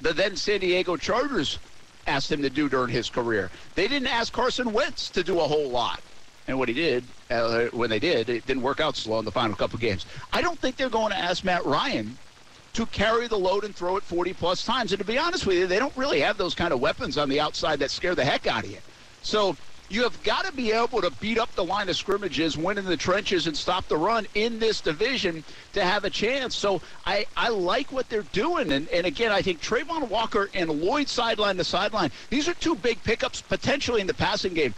the 0.00 0.12
then 0.12 0.36
San 0.36 0.60
Diego 0.60 0.96
Chargers 0.96 1.58
asked 2.06 2.30
him 2.30 2.42
to 2.42 2.50
do 2.50 2.68
during 2.68 2.90
his 2.92 3.10
career. 3.10 3.50
They 3.74 3.88
didn't 3.88 4.06
ask 4.06 4.32
Carson 4.32 4.72
Wentz 4.72 5.10
to 5.10 5.24
do 5.24 5.40
a 5.40 5.48
whole 5.48 5.70
lot. 5.70 6.00
And 6.48 6.58
what 6.58 6.68
he 6.68 6.74
did, 6.74 7.04
uh, 7.30 7.66
when 7.66 7.90
they 7.90 7.98
did, 7.98 8.28
it 8.28 8.46
didn't 8.46 8.62
work 8.62 8.80
out 8.80 8.96
so 8.96 9.10
well 9.10 9.18
in 9.18 9.24
the 9.24 9.32
final 9.32 9.54
couple 9.54 9.78
games. 9.78 10.06
I 10.32 10.42
don't 10.42 10.58
think 10.58 10.76
they're 10.76 10.88
going 10.88 11.10
to 11.12 11.18
ask 11.18 11.44
Matt 11.44 11.64
Ryan 11.64 12.16
to 12.72 12.86
carry 12.86 13.28
the 13.28 13.38
load 13.38 13.64
and 13.64 13.74
throw 13.74 13.96
it 13.96 14.02
40 14.02 14.32
plus 14.34 14.64
times. 14.64 14.92
And 14.92 14.98
to 14.98 15.04
be 15.04 15.18
honest 15.18 15.46
with 15.46 15.56
you, 15.58 15.66
they 15.66 15.78
don't 15.78 15.96
really 15.96 16.20
have 16.20 16.38
those 16.38 16.54
kind 16.54 16.72
of 16.72 16.80
weapons 16.80 17.18
on 17.18 17.28
the 17.28 17.40
outside 17.40 17.78
that 17.80 17.90
scare 17.90 18.14
the 18.14 18.24
heck 18.24 18.46
out 18.46 18.64
of 18.64 18.70
you. 18.70 18.78
So 19.22 19.56
you 19.90 20.04
have 20.04 20.22
got 20.22 20.44
to 20.44 20.52
be 20.52 20.70
able 20.70 21.02
to 21.02 21.10
beat 21.20 21.36
up 21.36 21.52
the 21.56 21.64
line 21.64 21.88
of 21.88 21.96
scrimmages, 21.96 22.56
win 22.56 22.78
in 22.78 22.84
the 22.84 22.96
trenches, 22.96 23.48
and 23.48 23.56
stop 23.56 23.88
the 23.88 23.96
run 23.96 24.24
in 24.36 24.60
this 24.60 24.80
division 24.80 25.42
to 25.72 25.84
have 25.84 26.04
a 26.04 26.10
chance. 26.10 26.54
So 26.54 26.80
I, 27.04 27.26
I 27.36 27.48
like 27.48 27.90
what 27.90 28.08
they're 28.08 28.22
doing. 28.22 28.70
And, 28.72 28.88
and 28.88 29.04
again, 29.04 29.32
I 29.32 29.42
think 29.42 29.60
Travon 29.60 30.08
Walker 30.08 30.48
and 30.54 30.70
Lloyd 30.70 31.08
sideline 31.08 31.56
to 31.56 31.64
sideline, 31.64 32.12
these 32.30 32.48
are 32.48 32.54
two 32.54 32.76
big 32.76 33.02
pickups 33.02 33.42
potentially 33.42 34.00
in 34.00 34.06
the 34.06 34.14
passing 34.14 34.54
game. 34.54 34.74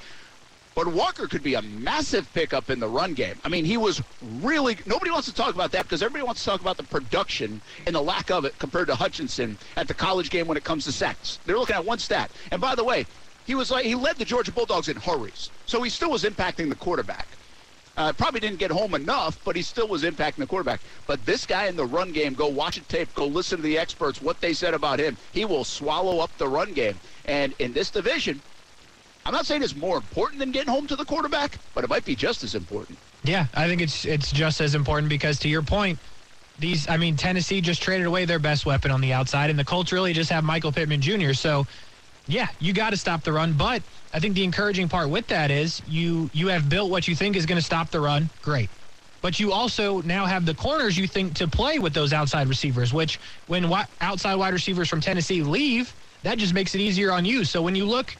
But 0.74 0.86
Walker 0.88 1.26
could 1.26 1.42
be 1.42 1.54
a 1.54 1.62
massive 1.62 2.32
pickup 2.32 2.70
in 2.70 2.80
the 2.80 2.88
run 2.88 3.14
game. 3.14 3.38
I 3.44 3.48
mean, 3.48 3.64
he 3.64 3.76
was 3.76 4.02
really. 4.40 4.78
Nobody 4.86 5.10
wants 5.10 5.28
to 5.28 5.34
talk 5.34 5.54
about 5.54 5.72
that 5.72 5.82
because 5.82 6.02
everybody 6.02 6.24
wants 6.24 6.42
to 6.42 6.50
talk 6.50 6.60
about 6.60 6.76
the 6.76 6.84
production 6.84 7.60
and 7.86 7.94
the 7.94 8.00
lack 8.00 8.30
of 8.30 8.44
it 8.44 8.58
compared 8.58 8.88
to 8.88 8.94
Hutchinson 8.94 9.58
at 9.76 9.88
the 9.88 9.94
college 9.94 10.30
game 10.30 10.46
when 10.46 10.56
it 10.56 10.64
comes 10.64 10.84
to 10.84 10.92
sacks. 10.92 11.38
They're 11.44 11.58
looking 11.58 11.76
at 11.76 11.84
one 11.84 11.98
stat. 11.98 12.30
And 12.50 12.60
by 12.60 12.74
the 12.74 12.84
way, 12.84 13.06
he 13.46 13.54
was 13.54 13.70
like 13.70 13.84
he 13.84 13.94
led 13.94 14.16
the 14.16 14.24
Georgia 14.24 14.52
Bulldogs 14.52 14.88
in 14.88 14.96
hurries, 14.96 15.50
so 15.66 15.82
he 15.82 15.90
still 15.90 16.10
was 16.10 16.24
impacting 16.24 16.68
the 16.68 16.76
quarterback. 16.76 17.26
Uh, 17.94 18.12
probably 18.14 18.40
didn't 18.40 18.58
get 18.58 18.70
home 18.70 18.94
enough, 18.94 19.38
but 19.44 19.54
he 19.54 19.60
still 19.60 19.86
was 19.86 20.02
impacting 20.02 20.36
the 20.36 20.46
quarterback. 20.46 20.80
But 21.06 21.26
this 21.26 21.44
guy 21.44 21.66
in 21.66 21.76
the 21.76 21.84
run 21.84 22.12
game, 22.12 22.32
go 22.32 22.48
watch 22.48 22.78
a 22.78 22.80
tape, 22.82 23.14
go 23.14 23.26
listen 23.26 23.58
to 23.58 23.62
the 23.62 23.76
experts, 23.78 24.22
what 24.22 24.40
they 24.40 24.54
said 24.54 24.72
about 24.72 24.98
him. 24.98 25.18
He 25.32 25.44
will 25.44 25.64
swallow 25.64 26.20
up 26.20 26.30
the 26.38 26.48
run 26.48 26.72
game. 26.72 26.98
And 27.26 27.54
in 27.58 27.74
this 27.74 27.90
division, 27.90 28.40
I'm 29.24 29.32
not 29.32 29.46
saying 29.46 29.62
it's 29.62 29.74
more 29.76 29.96
important 29.98 30.40
than 30.40 30.50
getting 30.50 30.72
home 30.72 30.86
to 30.88 30.96
the 30.96 31.04
quarterback, 31.04 31.58
but 31.74 31.84
it 31.84 31.90
might 31.90 32.04
be 32.04 32.16
just 32.16 32.42
as 32.42 32.54
important. 32.54 32.98
Yeah, 33.24 33.46
I 33.54 33.68
think 33.68 33.80
it's 33.80 34.04
it's 34.04 34.32
just 34.32 34.60
as 34.60 34.74
important 34.74 35.08
because 35.08 35.38
to 35.40 35.48
your 35.48 35.62
point, 35.62 36.00
these 36.58 36.88
I 36.88 36.96
mean 36.96 37.16
Tennessee 37.16 37.60
just 37.60 37.80
traded 37.82 38.06
away 38.06 38.24
their 38.24 38.40
best 38.40 38.66
weapon 38.66 38.90
on 38.90 39.00
the 39.00 39.12
outside, 39.12 39.50
and 39.50 39.58
the 39.58 39.64
Colts 39.64 39.92
really 39.92 40.12
just 40.12 40.30
have 40.30 40.42
Michael 40.42 40.72
Pittman 40.72 41.00
Jr. 41.00 41.32
So, 41.34 41.66
yeah, 42.26 42.48
you 42.58 42.72
got 42.72 42.90
to 42.90 42.96
stop 42.96 43.22
the 43.22 43.32
run. 43.32 43.52
But 43.52 43.84
I 44.12 44.18
think 44.18 44.34
the 44.34 44.42
encouraging 44.42 44.88
part 44.88 45.08
with 45.08 45.28
that 45.28 45.52
is 45.52 45.80
you 45.86 46.30
you 46.32 46.48
have 46.48 46.68
built 46.68 46.90
what 46.90 47.06
you 47.06 47.14
think 47.14 47.36
is 47.36 47.46
going 47.46 47.58
to 47.60 47.64
stop 47.64 47.90
the 47.90 48.00
run. 48.00 48.28
Great. 48.40 48.70
But 49.20 49.38
you 49.38 49.52
also 49.52 50.00
now 50.00 50.26
have 50.26 50.44
the 50.46 50.54
corners 50.54 50.98
you 50.98 51.06
think 51.06 51.36
to 51.36 51.46
play 51.46 51.78
with 51.78 51.94
those 51.94 52.12
outside 52.12 52.48
receivers, 52.48 52.92
which 52.92 53.20
when 53.46 53.62
wi- 53.62 53.86
outside 54.00 54.34
wide 54.34 54.52
receivers 54.52 54.88
from 54.88 55.00
Tennessee 55.00 55.44
leave, 55.44 55.94
that 56.22 56.38
just 56.38 56.54
makes 56.54 56.74
it 56.74 56.80
easier 56.80 57.12
on 57.12 57.24
you. 57.24 57.44
So 57.44 57.62
when 57.62 57.76
you 57.76 57.86
look, 57.86 58.16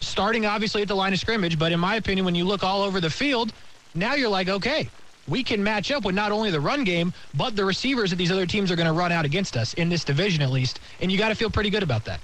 starting 0.00 0.46
obviously 0.46 0.82
at 0.82 0.88
the 0.88 0.96
line 0.96 1.12
of 1.12 1.18
scrimmage, 1.18 1.58
but 1.58 1.72
in 1.72 1.80
my 1.80 1.96
opinion, 1.96 2.24
when 2.24 2.34
you 2.34 2.44
look 2.44 2.64
all 2.64 2.82
over 2.82 3.00
the 3.00 3.10
field, 3.10 3.52
now 3.94 4.14
you're 4.14 4.28
like, 4.28 4.48
okay, 4.48 4.88
we 5.28 5.44
can 5.44 5.62
match 5.62 5.90
up 5.90 6.04
with 6.04 6.14
not 6.14 6.32
only 6.32 6.50
the 6.50 6.60
run 6.60 6.84
game, 6.84 7.12
but 7.34 7.54
the 7.54 7.64
receivers 7.64 8.10
that 8.10 8.16
these 8.16 8.32
other 8.32 8.46
teams 8.46 8.70
are 8.70 8.76
going 8.76 8.86
to 8.86 8.92
run 8.92 9.12
out 9.12 9.24
against 9.24 9.56
us 9.56 9.74
in 9.74 9.88
this 9.88 10.04
division 10.04 10.42
at 10.42 10.50
least. 10.50 10.80
And 11.00 11.12
you 11.12 11.18
got 11.18 11.28
to 11.28 11.34
feel 11.34 11.50
pretty 11.50 11.70
good 11.70 11.82
about 11.82 12.04
that. 12.06 12.20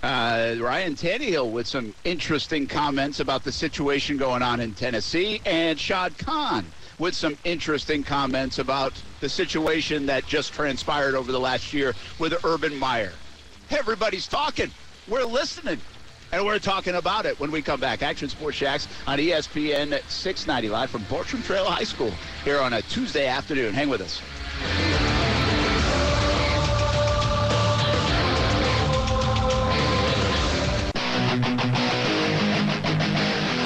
Uh, 0.00 0.54
Ryan 0.60 0.94
Tannehill 0.94 1.50
with 1.50 1.66
some 1.66 1.92
interesting 2.04 2.68
comments 2.68 3.18
about 3.18 3.42
the 3.42 3.50
situation 3.50 4.16
going 4.16 4.42
on 4.42 4.60
in 4.60 4.72
Tennessee, 4.72 5.40
and 5.44 5.78
Shad 5.78 6.16
Khan 6.18 6.64
with 7.00 7.14
some 7.14 7.36
interesting 7.44 8.04
comments 8.04 8.58
about 8.60 8.92
the 9.20 9.28
situation 9.28 10.06
that 10.06 10.24
just 10.26 10.52
transpired 10.52 11.16
over 11.16 11.32
the 11.32 11.40
last 11.40 11.72
year 11.72 11.94
with 12.20 12.44
Urban 12.44 12.76
Meyer. 12.76 13.12
Everybody's 13.70 14.28
talking. 14.28 14.70
We're 15.08 15.24
listening. 15.24 15.80
And 16.30 16.44
we're 16.44 16.58
talking 16.58 16.94
about 16.94 17.26
it 17.26 17.38
when 17.40 17.50
we 17.50 17.62
come 17.62 17.80
back. 17.80 18.02
Action 18.02 18.28
Sports 18.28 18.58
Jax 18.58 18.86
on 19.06 19.18
ESPN 19.18 20.02
690 20.08 20.68
live 20.68 20.90
from 20.90 21.02
Bartram 21.04 21.42
Trail 21.42 21.64
High 21.64 21.84
School 21.84 22.12
here 22.44 22.60
on 22.60 22.74
a 22.74 22.82
Tuesday 22.82 23.26
afternoon. 23.26 23.72
Hang 23.72 23.88
with 23.88 24.02
us. 24.02 24.97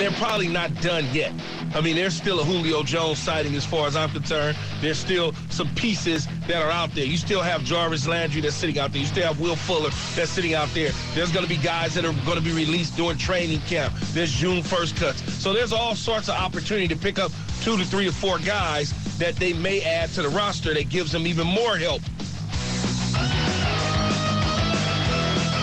They're 0.02 0.10
probably 0.10 0.48
not 0.48 0.74
done 0.80 1.06
yet. 1.12 1.32
I 1.76 1.80
mean, 1.80 1.94
there's 1.94 2.16
still 2.16 2.40
a 2.40 2.44
Julio 2.44 2.82
Jones 2.82 3.20
sighting 3.20 3.54
as 3.54 3.64
far 3.64 3.86
as 3.86 3.94
I'm 3.94 4.10
concerned. 4.10 4.58
There's 4.80 4.98
still 4.98 5.32
some 5.48 5.72
pieces 5.76 6.26
that 6.48 6.60
are 6.60 6.72
out 6.72 6.92
there. 6.92 7.04
You 7.04 7.16
still 7.16 7.40
have 7.40 7.62
Jarvis 7.62 8.08
Landry 8.08 8.40
that's 8.40 8.56
sitting 8.56 8.80
out 8.80 8.90
there. 8.90 9.00
You 9.00 9.06
still 9.06 9.28
have 9.28 9.38
Will 9.38 9.54
Fuller 9.54 9.90
that's 10.16 10.32
sitting 10.32 10.54
out 10.54 10.68
there. 10.74 10.90
There's 11.14 11.30
going 11.30 11.44
to 11.44 11.48
be 11.48 11.56
guys 11.56 11.94
that 11.94 12.04
are 12.04 12.12
going 12.24 12.36
to 12.36 12.42
be 12.42 12.50
released 12.50 12.96
during 12.96 13.16
training 13.16 13.60
camp. 13.60 13.94
There's 14.12 14.32
June 14.32 14.64
1st 14.64 14.96
cuts. 14.96 15.34
So 15.34 15.52
there's 15.52 15.72
all 15.72 15.94
sorts 15.94 16.28
of 16.28 16.34
opportunity 16.34 16.88
to 16.88 16.96
pick 16.96 17.20
up 17.20 17.30
two 17.60 17.76
to 17.76 17.84
three 17.84 18.08
or 18.08 18.12
four 18.12 18.40
guys 18.40 18.92
that 19.18 19.36
they 19.36 19.52
may 19.52 19.82
add 19.82 20.08
to 20.14 20.22
the 20.22 20.30
roster 20.30 20.74
that 20.74 20.88
gives 20.88 21.12
them 21.12 21.28
even 21.28 21.46
more 21.46 21.76
help. 21.76 22.02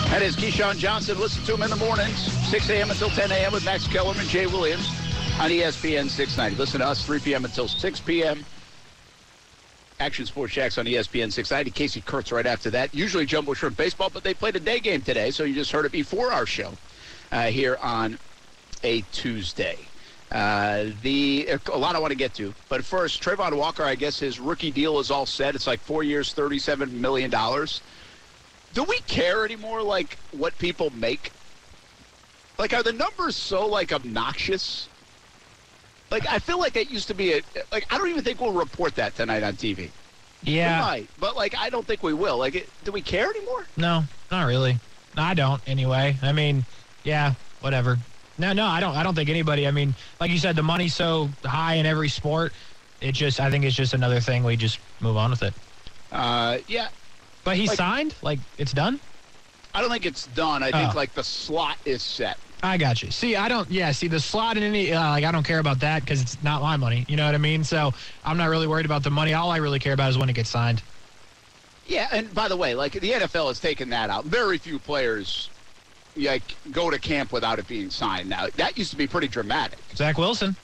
That 0.08 0.22
is 0.22 0.34
Keyshawn 0.34 0.78
Johnson. 0.78 1.18
Listen 1.20 1.44
to 1.44 1.54
him 1.54 1.62
in 1.62 1.68
the 1.68 1.76
mornings, 1.76 2.39
6 2.50 2.68
a.m. 2.70 2.90
until 2.90 3.10
10 3.10 3.30
a.m. 3.30 3.52
with 3.52 3.64
Max 3.64 3.86
Kellerman, 3.86 4.26
Jay 4.26 4.44
Williams 4.48 4.88
on 5.38 5.50
ESPN 5.50 6.08
690. 6.08 6.56
Listen 6.56 6.80
to 6.80 6.86
us 6.88 7.06
3 7.06 7.20
p.m. 7.20 7.44
until 7.44 7.68
6 7.68 8.00
p.m. 8.00 8.44
Action 10.00 10.26
Sports 10.26 10.54
Jax 10.54 10.76
on 10.76 10.84
ESPN 10.84 11.30
690. 11.30 11.70
Casey 11.70 12.00
Kurtz 12.00 12.32
right 12.32 12.46
after 12.46 12.68
that. 12.70 12.92
Usually 12.92 13.24
Jumbo 13.24 13.54
Shrimp 13.54 13.76
Baseball, 13.76 14.10
but 14.12 14.24
they 14.24 14.34
played 14.34 14.56
a 14.56 14.58
day 14.58 14.80
game 14.80 15.00
today, 15.00 15.30
so 15.30 15.44
you 15.44 15.54
just 15.54 15.70
heard 15.70 15.84
it 15.86 15.92
before 15.92 16.32
our 16.32 16.44
show 16.44 16.72
uh, 17.30 17.46
here 17.46 17.78
on 17.80 18.18
a 18.82 19.02
Tuesday. 19.12 19.78
Uh, 20.32 20.86
the 21.02 21.50
a 21.72 21.78
lot 21.78 21.94
I 21.94 22.00
want 22.00 22.10
to 22.10 22.18
get 22.18 22.34
to, 22.34 22.52
but 22.68 22.84
first, 22.84 23.22
Travon 23.22 23.56
Walker. 23.56 23.84
I 23.84 23.94
guess 23.94 24.18
his 24.18 24.40
rookie 24.40 24.72
deal 24.72 24.98
is 24.98 25.12
all 25.12 25.24
set. 25.24 25.54
It's 25.54 25.68
like 25.68 25.78
four 25.78 26.02
years, 26.02 26.32
thirty-seven 26.32 27.00
million 27.00 27.30
dollars. 27.30 27.80
Do 28.74 28.82
we 28.82 28.98
care 29.06 29.44
anymore? 29.44 29.82
Like 29.82 30.18
what 30.32 30.58
people 30.58 30.90
make? 30.90 31.30
Like, 32.60 32.74
are 32.74 32.82
the 32.82 32.92
numbers 32.92 33.36
so 33.36 33.66
like 33.66 33.90
obnoxious? 33.90 34.86
Like, 36.10 36.26
I 36.28 36.38
feel 36.38 36.58
like 36.58 36.76
it 36.76 36.90
used 36.90 37.08
to 37.08 37.14
be 37.14 37.32
a 37.32 37.40
like. 37.72 37.86
I 37.90 37.96
don't 37.96 38.10
even 38.10 38.22
think 38.22 38.38
we'll 38.38 38.52
report 38.52 38.94
that 38.96 39.16
tonight 39.16 39.42
on 39.42 39.54
TV. 39.54 39.88
Yeah. 40.42 40.78
We 40.78 40.84
might, 41.00 41.08
but 41.18 41.36
like, 41.36 41.56
I 41.56 41.70
don't 41.70 41.86
think 41.86 42.02
we 42.02 42.12
will. 42.12 42.36
Like, 42.36 42.54
it, 42.56 42.68
do 42.84 42.92
we 42.92 43.00
care 43.00 43.30
anymore? 43.30 43.64
No, 43.78 44.04
not 44.30 44.44
really. 44.44 44.78
No, 45.16 45.22
I 45.22 45.32
don't 45.32 45.62
anyway. 45.66 46.16
I 46.20 46.32
mean, 46.32 46.66
yeah, 47.02 47.32
whatever. 47.62 47.96
No, 48.36 48.52
no, 48.52 48.66
I 48.66 48.78
don't. 48.80 48.94
I 48.94 49.02
don't 49.04 49.14
think 49.14 49.30
anybody. 49.30 49.66
I 49.66 49.70
mean, 49.70 49.94
like 50.20 50.30
you 50.30 50.38
said, 50.38 50.54
the 50.54 50.62
money's 50.62 50.94
so 50.94 51.30
high 51.42 51.76
in 51.76 51.86
every 51.86 52.10
sport. 52.10 52.52
It 53.00 53.12
just, 53.12 53.40
I 53.40 53.50
think 53.50 53.64
it's 53.64 53.74
just 53.74 53.94
another 53.94 54.20
thing. 54.20 54.44
We 54.44 54.56
just 54.56 54.80
move 55.00 55.16
on 55.16 55.30
with 55.30 55.42
it. 55.42 55.54
Uh, 56.12 56.58
yeah. 56.68 56.88
But 57.42 57.56
he 57.56 57.68
Like- 57.68 57.78
signed. 57.78 58.14
Like 58.20 58.38
it's 58.58 58.74
done. 58.74 59.00
I 59.72 59.80
don't 59.80 59.90
think 59.90 60.04
it's 60.04 60.26
done. 60.26 60.62
I 60.62 60.70
think 60.72 60.92
Oh. 60.92 60.96
like 60.96 61.14
the 61.14 61.24
slot 61.24 61.78
is 61.86 62.02
set. 62.02 62.36
I 62.62 62.76
got 62.76 63.02
you. 63.02 63.10
See, 63.10 63.36
I 63.36 63.48
don't. 63.48 63.70
Yeah, 63.70 63.90
see 63.92 64.08
the 64.08 64.20
slot 64.20 64.56
in 64.56 64.62
any. 64.62 64.92
Uh, 64.92 65.10
like 65.10 65.24
I 65.24 65.32
don't 65.32 65.44
care 65.44 65.58
about 65.58 65.80
that 65.80 66.02
because 66.02 66.20
it's 66.20 66.42
not 66.42 66.60
my 66.60 66.76
money. 66.76 67.04
You 67.08 67.16
know 67.16 67.24
what 67.24 67.34
I 67.34 67.38
mean? 67.38 67.64
So 67.64 67.92
I'm 68.24 68.36
not 68.36 68.48
really 68.48 68.66
worried 68.66 68.86
about 68.86 69.02
the 69.02 69.10
money. 69.10 69.32
All 69.32 69.50
I 69.50 69.56
really 69.58 69.78
care 69.78 69.94
about 69.94 70.10
is 70.10 70.18
when 70.18 70.28
it 70.28 70.34
gets 70.34 70.50
signed. 70.50 70.82
Yeah, 71.86 72.08
and 72.12 72.32
by 72.34 72.48
the 72.48 72.56
way, 72.56 72.74
like 72.74 72.92
the 72.92 73.10
NFL 73.10 73.48
has 73.48 73.60
taken 73.60 73.88
that 73.90 74.10
out. 74.10 74.24
Very 74.24 74.58
few 74.58 74.78
players 74.78 75.50
like 76.16 76.42
go 76.70 76.90
to 76.90 76.98
camp 76.98 77.32
without 77.32 77.58
it 77.58 77.66
being 77.66 77.90
signed. 77.90 78.28
Now 78.28 78.48
that 78.56 78.76
used 78.76 78.90
to 78.90 78.96
be 78.96 79.06
pretty 79.06 79.28
dramatic. 79.28 79.78
Zach 79.94 80.18
Wilson. 80.18 80.56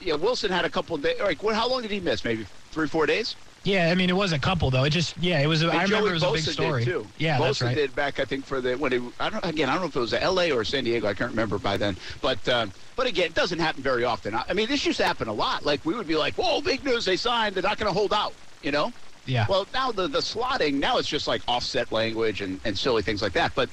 Yeah, 0.00 0.14
Wilson 0.14 0.50
had 0.50 0.64
a 0.64 0.70
couple 0.70 0.96
of 0.96 1.02
days. 1.02 1.20
Like, 1.20 1.42
what? 1.42 1.54
How 1.54 1.68
long 1.68 1.82
did 1.82 1.90
he 1.90 2.00
miss? 2.00 2.24
Maybe 2.24 2.46
three, 2.70 2.88
four 2.88 3.06
days. 3.06 3.36
Yeah, 3.62 3.90
I 3.90 3.94
mean 3.94 4.08
it 4.08 4.16
was 4.16 4.32
a 4.32 4.38
couple 4.38 4.70
though. 4.70 4.84
It 4.84 4.90
just 4.90 5.16
yeah, 5.18 5.40
it 5.40 5.46
was. 5.46 5.62
And 5.62 5.72
I 5.72 5.82
remember 5.82 6.10
it 6.10 6.14
was 6.14 6.22
a 6.22 6.32
big 6.32 6.42
story. 6.42 6.84
Did 6.84 6.92
too. 6.92 7.06
Yeah, 7.18 7.36
Bosa 7.36 7.40
that's 7.40 7.62
right. 7.62 7.74
did 7.76 7.94
back, 7.94 8.18
I 8.18 8.24
think, 8.24 8.46
for 8.46 8.60
the 8.60 8.74
when 8.74 8.92
it. 8.92 9.02
I 9.20 9.28
don't 9.28 9.44
again. 9.44 9.68
I 9.68 9.72
don't 9.72 9.82
know 9.82 9.88
if 9.88 9.96
it 9.96 10.00
was 10.00 10.14
L.A. 10.14 10.50
or 10.50 10.64
San 10.64 10.84
Diego. 10.84 11.06
I 11.06 11.14
can't 11.14 11.30
remember 11.30 11.58
by 11.58 11.76
then. 11.76 11.96
But 12.22 12.46
uh, 12.48 12.66
but 12.96 13.06
again, 13.06 13.26
it 13.26 13.34
doesn't 13.34 13.58
happen 13.58 13.82
very 13.82 14.04
often. 14.04 14.34
I 14.34 14.44
I 14.48 14.54
mean, 14.54 14.68
this 14.68 14.86
used 14.86 14.98
to 14.98 15.04
happen 15.04 15.28
a 15.28 15.32
lot. 15.32 15.64
Like 15.64 15.84
we 15.84 15.94
would 15.94 16.06
be 16.06 16.16
like, 16.16 16.34
"Whoa, 16.36 16.62
big 16.62 16.84
news! 16.84 17.04
They 17.04 17.16
signed. 17.16 17.54
They're 17.54 17.62
not 17.62 17.78
going 17.78 17.92
to 17.92 17.98
hold 17.98 18.14
out." 18.14 18.32
You 18.62 18.72
know. 18.72 18.92
Yeah. 19.26 19.46
Well, 19.48 19.66
now 19.74 19.92
the 19.92 20.08
the 20.08 20.20
slotting 20.20 20.74
now 20.74 20.96
it's 20.96 21.08
just 21.08 21.28
like 21.28 21.42
offset 21.46 21.92
language 21.92 22.40
and, 22.40 22.60
and 22.64 22.76
silly 22.76 23.02
things 23.02 23.20
like 23.20 23.34
that. 23.34 23.54
But 23.54 23.68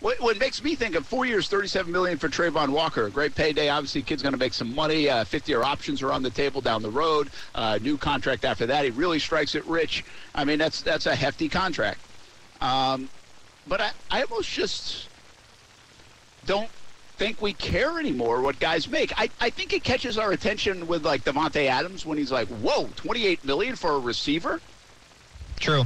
what, 0.00 0.20
what 0.20 0.38
makes 0.38 0.62
me 0.62 0.74
think 0.74 0.94
of 0.94 1.06
four 1.06 1.26
years, 1.26 1.48
thirty-seven 1.48 1.90
million 1.90 2.18
for 2.18 2.28
Travon 2.28 2.68
Walker, 2.70 3.08
great 3.08 3.34
payday. 3.34 3.68
Obviously, 3.68 4.02
kid's 4.02 4.22
going 4.22 4.32
to 4.32 4.38
make 4.38 4.54
some 4.54 4.74
money. 4.74 5.10
Uh, 5.10 5.24
Fifth-year 5.24 5.62
options 5.62 6.02
are 6.02 6.12
on 6.12 6.22
the 6.22 6.30
table 6.30 6.60
down 6.60 6.82
the 6.82 6.90
road. 6.90 7.30
Uh, 7.54 7.78
new 7.82 7.96
contract 7.96 8.44
after 8.44 8.66
that. 8.66 8.84
He 8.84 8.90
really 8.90 9.18
strikes 9.18 9.54
it 9.54 9.64
rich. 9.66 10.04
I 10.34 10.44
mean, 10.44 10.58
that's 10.58 10.82
that's 10.82 11.06
a 11.06 11.14
hefty 11.14 11.48
contract. 11.48 12.00
Um, 12.60 13.08
but 13.66 13.80
I, 13.80 13.90
I 14.10 14.22
almost 14.22 14.50
just 14.50 15.08
don't 16.46 16.70
think 17.16 17.42
we 17.42 17.52
care 17.52 17.98
anymore 17.98 18.40
what 18.40 18.60
guys 18.60 18.88
make. 18.88 19.12
I, 19.20 19.28
I 19.40 19.50
think 19.50 19.72
it 19.72 19.82
catches 19.82 20.16
our 20.16 20.30
attention 20.30 20.86
with 20.86 21.04
like 21.04 21.24
Davante 21.24 21.66
Adams 21.66 22.06
when 22.06 22.18
he's 22.18 22.30
like, 22.30 22.46
"Whoa, 22.48 22.88
twenty-eight 22.94 23.44
million 23.44 23.74
for 23.74 23.92
a 23.92 23.98
receiver." 23.98 24.60
True. 25.58 25.82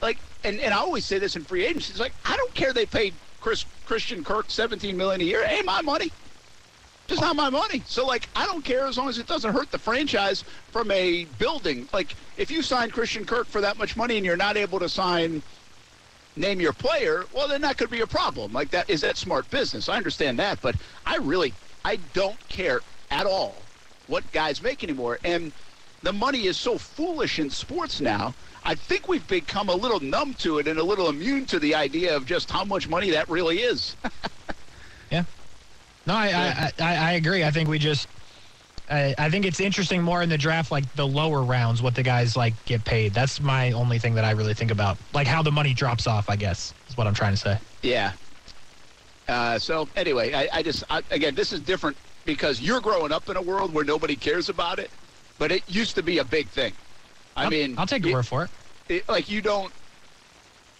like 0.00 0.18
and, 0.44 0.60
and 0.60 0.72
I 0.72 0.76
always 0.76 1.04
say 1.04 1.18
this 1.18 1.34
in 1.34 1.42
free 1.42 1.66
agency. 1.66 1.90
It's 1.90 1.98
like 1.98 2.14
I 2.24 2.36
don't 2.36 2.54
care 2.54 2.72
they 2.72 2.86
paid 2.86 3.14
Chris 3.40 3.64
Christian 3.86 4.24
Kirk 4.24 4.50
seventeen 4.50 4.96
million 4.96 5.20
a 5.20 5.24
year. 5.24 5.44
Ain't 5.46 5.66
my 5.66 5.82
money. 5.82 6.10
Just 7.06 7.22
not 7.22 7.36
my 7.36 7.48
money. 7.48 7.82
So 7.86 8.06
like 8.06 8.28
I 8.36 8.44
don't 8.44 8.64
care 8.64 8.86
as 8.86 8.98
long 8.98 9.08
as 9.08 9.18
it 9.18 9.26
doesn't 9.26 9.52
hurt 9.52 9.70
the 9.70 9.78
franchise 9.78 10.44
from 10.70 10.90
a 10.90 11.24
building. 11.38 11.88
Like 11.92 12.14
if 12.36 12.50
you 12.50 12.62
sign 12.62 12.90
Christian 12.90 13.24
Kirk 13.24 13.46
for 13.46 13.60
that 13.62 13.78
much 13.78 13.96
money 13.96 14.16
and 14.16 14.26
you're 14.26 14.36
not 14.36 14.56
able 14.56 14.78
to 14.78 14.88
sign 14.88 15.42
name 16.36 16.60
your 16.60 16.74
player, 16.74 17.24
well 17.32 17.48
then 17.48 17.62
that 17.62 17.78
could 17.78 17.90
be 17.90 18.02
a 18.02 18.06
problem. 18.06 18.52
Like 18.52 18.70
that 18.70 18.90
is 18.90 19.00
that 19.00 19.16
smart 19.16 19.50
business. 19.50 19.88
I 19.88 19.96
understand 19.96 20.38
that, 20.38 20.60
but 20.60 20.76
I 21.06 21.16
really 21.16 21.54
I 21.84 21.96
don't 22.12 22.38
care 22.48 22.80
at 23.10 23.26
all 23.26 23.54
what 24.06 24.30
guys 24.32 24.62
make 24.62 24.84
anymore. 24.84 25.18
And 25.24 25.52
the 26.02 26.12
money 26.12 26.46
is 26.46 26.56
so 26.56 26.76
foolish 26.76 27.38
in 27.38 27.48
sports 27.50 28.00
now. 28.00 28.34
I 28.68 28.74
think 28.74 29.08
we've 29.08 29.26
become 29.26 29.70
a 29.70 29.74
little 29.74 29.98
numb 29.98 30.34
to 30.34 30.58
it 30.58 30.68
and 30.68 30.78
a 30.78 30.82
little 30.82 31.08
immune 31.08 31.46
to 31.46 31.58
the 31.58 31.74
idea 31.74 32.14
of 32.14 32.26
just 32.26 32.50
how 32.50 32.66
much 32.66 32.86
money 32.86 33.08
that 33.10 33.28
really 33.28 33.60
is. 33.60 33.96
Yeah. 35.10 35.24
No, 36.06 36.12
I, 36.12 36.26
I, 36.28 36.72
I, 36.78 36.96
I 36.96 37.12
agree. 37.12 37.42
I 37.44 37.50
think 37.50 37.66
we 37.66 37.78
just, 37.78 38.08
I, 38.90 39.14
I 39.16 39.30
think 39.30 39.46
it's 39.46 39.58
interesting 39.58 40.02
more 40.02 40.20
in 40.20 40.28
the 40.28 40.36
draft, 40.36 40.70
like 40.70 40.84
the 40.96 41.06
lower 41.06 41.42
rounds, 41.42 41.80
what 41.80 41.94
the 41.94 42.02
guys 42.02 42.36
like 42.36 42.52
get 42.66 42.84
paid. 42.84 43.14
That's 43.14 43.40
my 43.40 43.72
only 43.72 43.98
thing 43.98 44.14
that 44.16 44.26
I 44.26 44.32
really 44.32 44.52
think 44.52 44.70
about, 44.70 44.98
like 45.14 45.26
how 45.26 45.42
the 45.42 45.50
money 45.50 45.72
drops 45.72 46.06
off. 46.06 46.28
I 46.28 46.36
guess 46.36 46.74
is 46.90 46.96
what 46.98 47.06
I'm 47.06 47.14
trying 47.14 47.32
to 47.32 47.38
say. 47.38 47.58
Yeah. 47.80 48.12
Uh, 49.28 49.58
so 49.58 49.88
anyway, 49.96 50.34
I, 50.34 50.58
I 50.58 50.62
just 50.62 50.84
I, 50.90 51.00
again, 51.10 51.34
this 51.34 51.54
is 51.54 51.60
different 51.60 51.96
because 52.26 52.60
you're 52.60 52.82
growing 52.82 53.12
up 53.12 53.30
in 53.30 53.38
a 53.38 53.42
world 53.42 53.72
where 53.72 53.86
nobody 53.86 54.14
cares 54.14 54.50
about 54.50 54.78
it, 54.78 54.90
but 55.38 55.50
it 55.50 55.62
used 55.68 55.94
to 55.94 56.02
be 56.02 56.18
a 56.18 56.24
big 56.24 56.48
thing. 56.48 56.74
I 57.38 57.44
I'll, 57.44 57.50
mean, 57.50 57.74
I'll 57.78 57.86
take 57.86 58.02
it- 58.04 58.08
your 58.08 58.18
word 58.18 58.26
for 58.26 58.44
it. 58.44 58.50
it, 58.88 59.08
like 59.08 59.28
you 59.30 59.40
don't. 59.40 59.72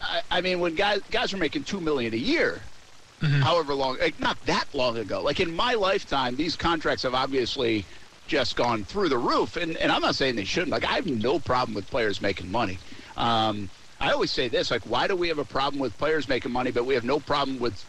I, 0.01 0.21
I 0.31 0.41
mean, 0.41 0.61
when 0.61 0.75
guys 0.75 1.01
guys 1.11 1.33
are 1.33 1.37
making 1.39 1.65
two 1.65 1.81
million 1.81 2.13
a 2.15 2.17
year, 2.17 2.61
Mhm. 3.23 3.43
however 3.43 3.75
long, 3.75 3.99
like 3.99 4.19
not 4.21 4.37
that 4.47 4.67
long 4.73 4.97
ago. 4.99 5.23
Like 5.23 5.41
in 5.41 5.55
my 5.55 5.75
lifetime, 5.75 6.37
these 6.37 6.57
contracts 6.57 7.03
have 7.03 7.15
obviously 7.15 7.85
just 8.27 8.57
gone 8.57 8.85
through 8.85 9.09
the 9.09 9.19
roof. 9.19 9.57
And, 9.57 9.77
and 9.79 9.91
I'm 9.91 10.03
not 10.03 10.15
saying 10.15 10.37
they 10.37 10.45
shouldn't. 10.45 10.71
Like, 10.71 10.85
I 10.85 10.93
have 10.97 11.07
no 11.07 11.39
problem 11.39 11.75
with 11.75 11.89
players 11.89 12.21
making 12.21 12.51
money. 12.53 12.79
Um, 13.17 13.71
I 14.01 14.11
always 14.13 14.31
say 14.31 14.49
this, 14.49 14.71
like, 14.71 14.83
why 14.83 15.09
do 15.09 15.17
we 15.17 15.29
have 15.29 15.39
a 15.39 15.47
problem 15.47 15.81
with 15.81 15.97
players 15.99 16.29
making 16.29 16.53
money, 16.53 16.71
but 16.71 16.85
we 16.85 16.93
have 16.95 17.05
no 17.05 17.19
problem 17.21 17.59
with, 17.59 17.83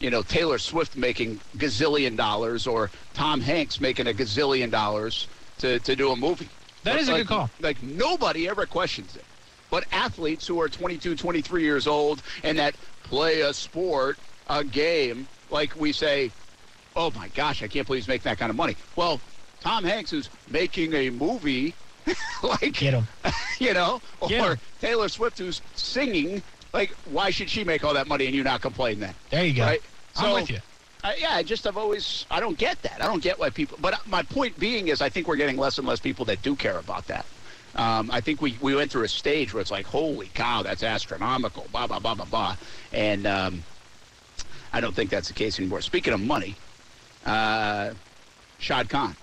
you 0.00 0.10
know, 0.10 0.22
Taylor 0.22 0.58
Swift 0.58 0.96
making 0.96 1.40
gazillion 1.56 2.16
dollars 2.16 2.66
or 2.66 2.90
Tom 3.14 3.40
Hanks 3.40 3.80
making 3.80 4.08
a 4.08 4.12
gazillion 4.12 4.72
dollars 4.72 5.28
to, 5.58 5.78
to 5.78 5.94
do 5.94 6.10
a 6.10 6.16
movie? 6.16 6.48
That 6.86 7.00
is 7.00 7.08
a 7.08 7.14
good 7.14 7.26
call. 7.26 7.50
Like, 7.60 7.82
nobody 7.82 8.48
ever 8.48 8.64
questions 8.64 9.16
it. 9.16 9.24
But 9.70 9.84
athletes 9.90 10.46
who 10.46 10.60
are 10.60 10.68
22, 10.68 11.16
23 11.16 11.62
years 11.62 11.86
old 11.86 12.22
and 12.44 12.58
that 12.58 12.76
play 13.02 13.40
a 13.40 13.52
sport, 13.52 14.18
a 14.48 14.62
game, 14.62 15.26
like 15.50 15.74
we 15.78 15.92
say, 15.92 16.30
oh 16.94 17.10
my 17.16 17.28
gosh, 17.28 17.62
I 17.62 17.68
can't 17.68 17.86
believe 17.86 18.02
he's 18.02 18.08
making 18.08 18.30
that 18.30 18.38
kind 18.38 18.50
of 18.50 18.56
money. 18.56 18.76
Well, 18.94 19.20
Tom 19.60 19.82
Hanks 19.82 20.12
is 20.12 20.30
making 20.48 20.92
a 20.94 21.10
movie, 21.10 21.74
like 22.42 22.74
Get 22.74 22.94
him. 22.94 23.08
you 23.58 23.74
know, 23.74 24.00
Get 24.28 24.40
or 24.40 24.52
'em. 24.52 24.58
Taylor 24.80 25.08
Swift 25.08 25.38
who's 25.38 25.60
singing. 25.74 26.42
Like, 26.72 26.90
why 27.10 27.30
should 27.30 27.50
she 27.50 27.64
make 27.64 27.82
all 27.84 27.94
that 27.94 28.06
money 28.06 28.26
and 28.26 28.34
you 28.34 28.44
not 28.44 28.60
complain 28.60 29.00
then? 29.00 29.14
There 29.30 29.44
you 29.44 29.54
go. 29.54 29.62
Right? 29.64 29.82
I'm 30.16 30.34
with 30.34 30.50
you. 30.50 30.60
Yeah, 31.18 31.30
I 31.34 31.42
just 31.42 31.66
I've 31.66 31.76
always 31.76 32.26
I 32.30 32.40
don't 32.40 32.58
get 32.58 32.80
that. 32.82 33.02
I 33.02 33.06
don't 33.06 33.22
get 33.22 33.38
why 33.38 33.50
people. 33.50 33.78
But 33.80 34.06
my 34.06 34.22
point 34.22 34.58
being 34.58 34.88
is, 34.88 35.00
I 35.00 35.08
think 35.08 35.28
we're 35.28 35.36
getting 35.36 35.56
less 35.56 35.78
and 35.78 35.86
less 35.86 36.00
people 36.00 36.24
that 36.26 36.42
do 36.42 36.56
care 36.56 36.78
about 36.78 37.06
that. 37.08 37.26
Um, 37.74 38.10
I 38.10 38.20
think 38.22 38.40
we, 38.40 38.56
we 38.62 38.74
went 38.74 38.90
through 38.90 39.04
a 39.04 39.08
stage 39.08 39.52
where 39.52 39.60
it's 39.60 39.70
like, 39.70 39.84
holy 39.84 40.28
cow, 40.32 40.62
that's 40.62 40.82
astronomical, 40.82 41.66
blah 41.72 41.86
blah 41.86 41.98
blah 41.98 42.14
blah 42.14 42.24
blah, 42.24 42.56
and 42.92 43.26
um, 43.26 43.62
I 44.72 44.80
don't 44.80 44.94
think 44.94 45.10
that's 45.10 45.28
the 45.28 45.34
case 45.34 45.58
anymore. 45.58 45.82
Speaking 45.82 46.14
of 46.14 46.20
money, 46.20 46.54
uh, 47.26 47.90
Shad 48.58 48.88
Khan, 48.88 49.14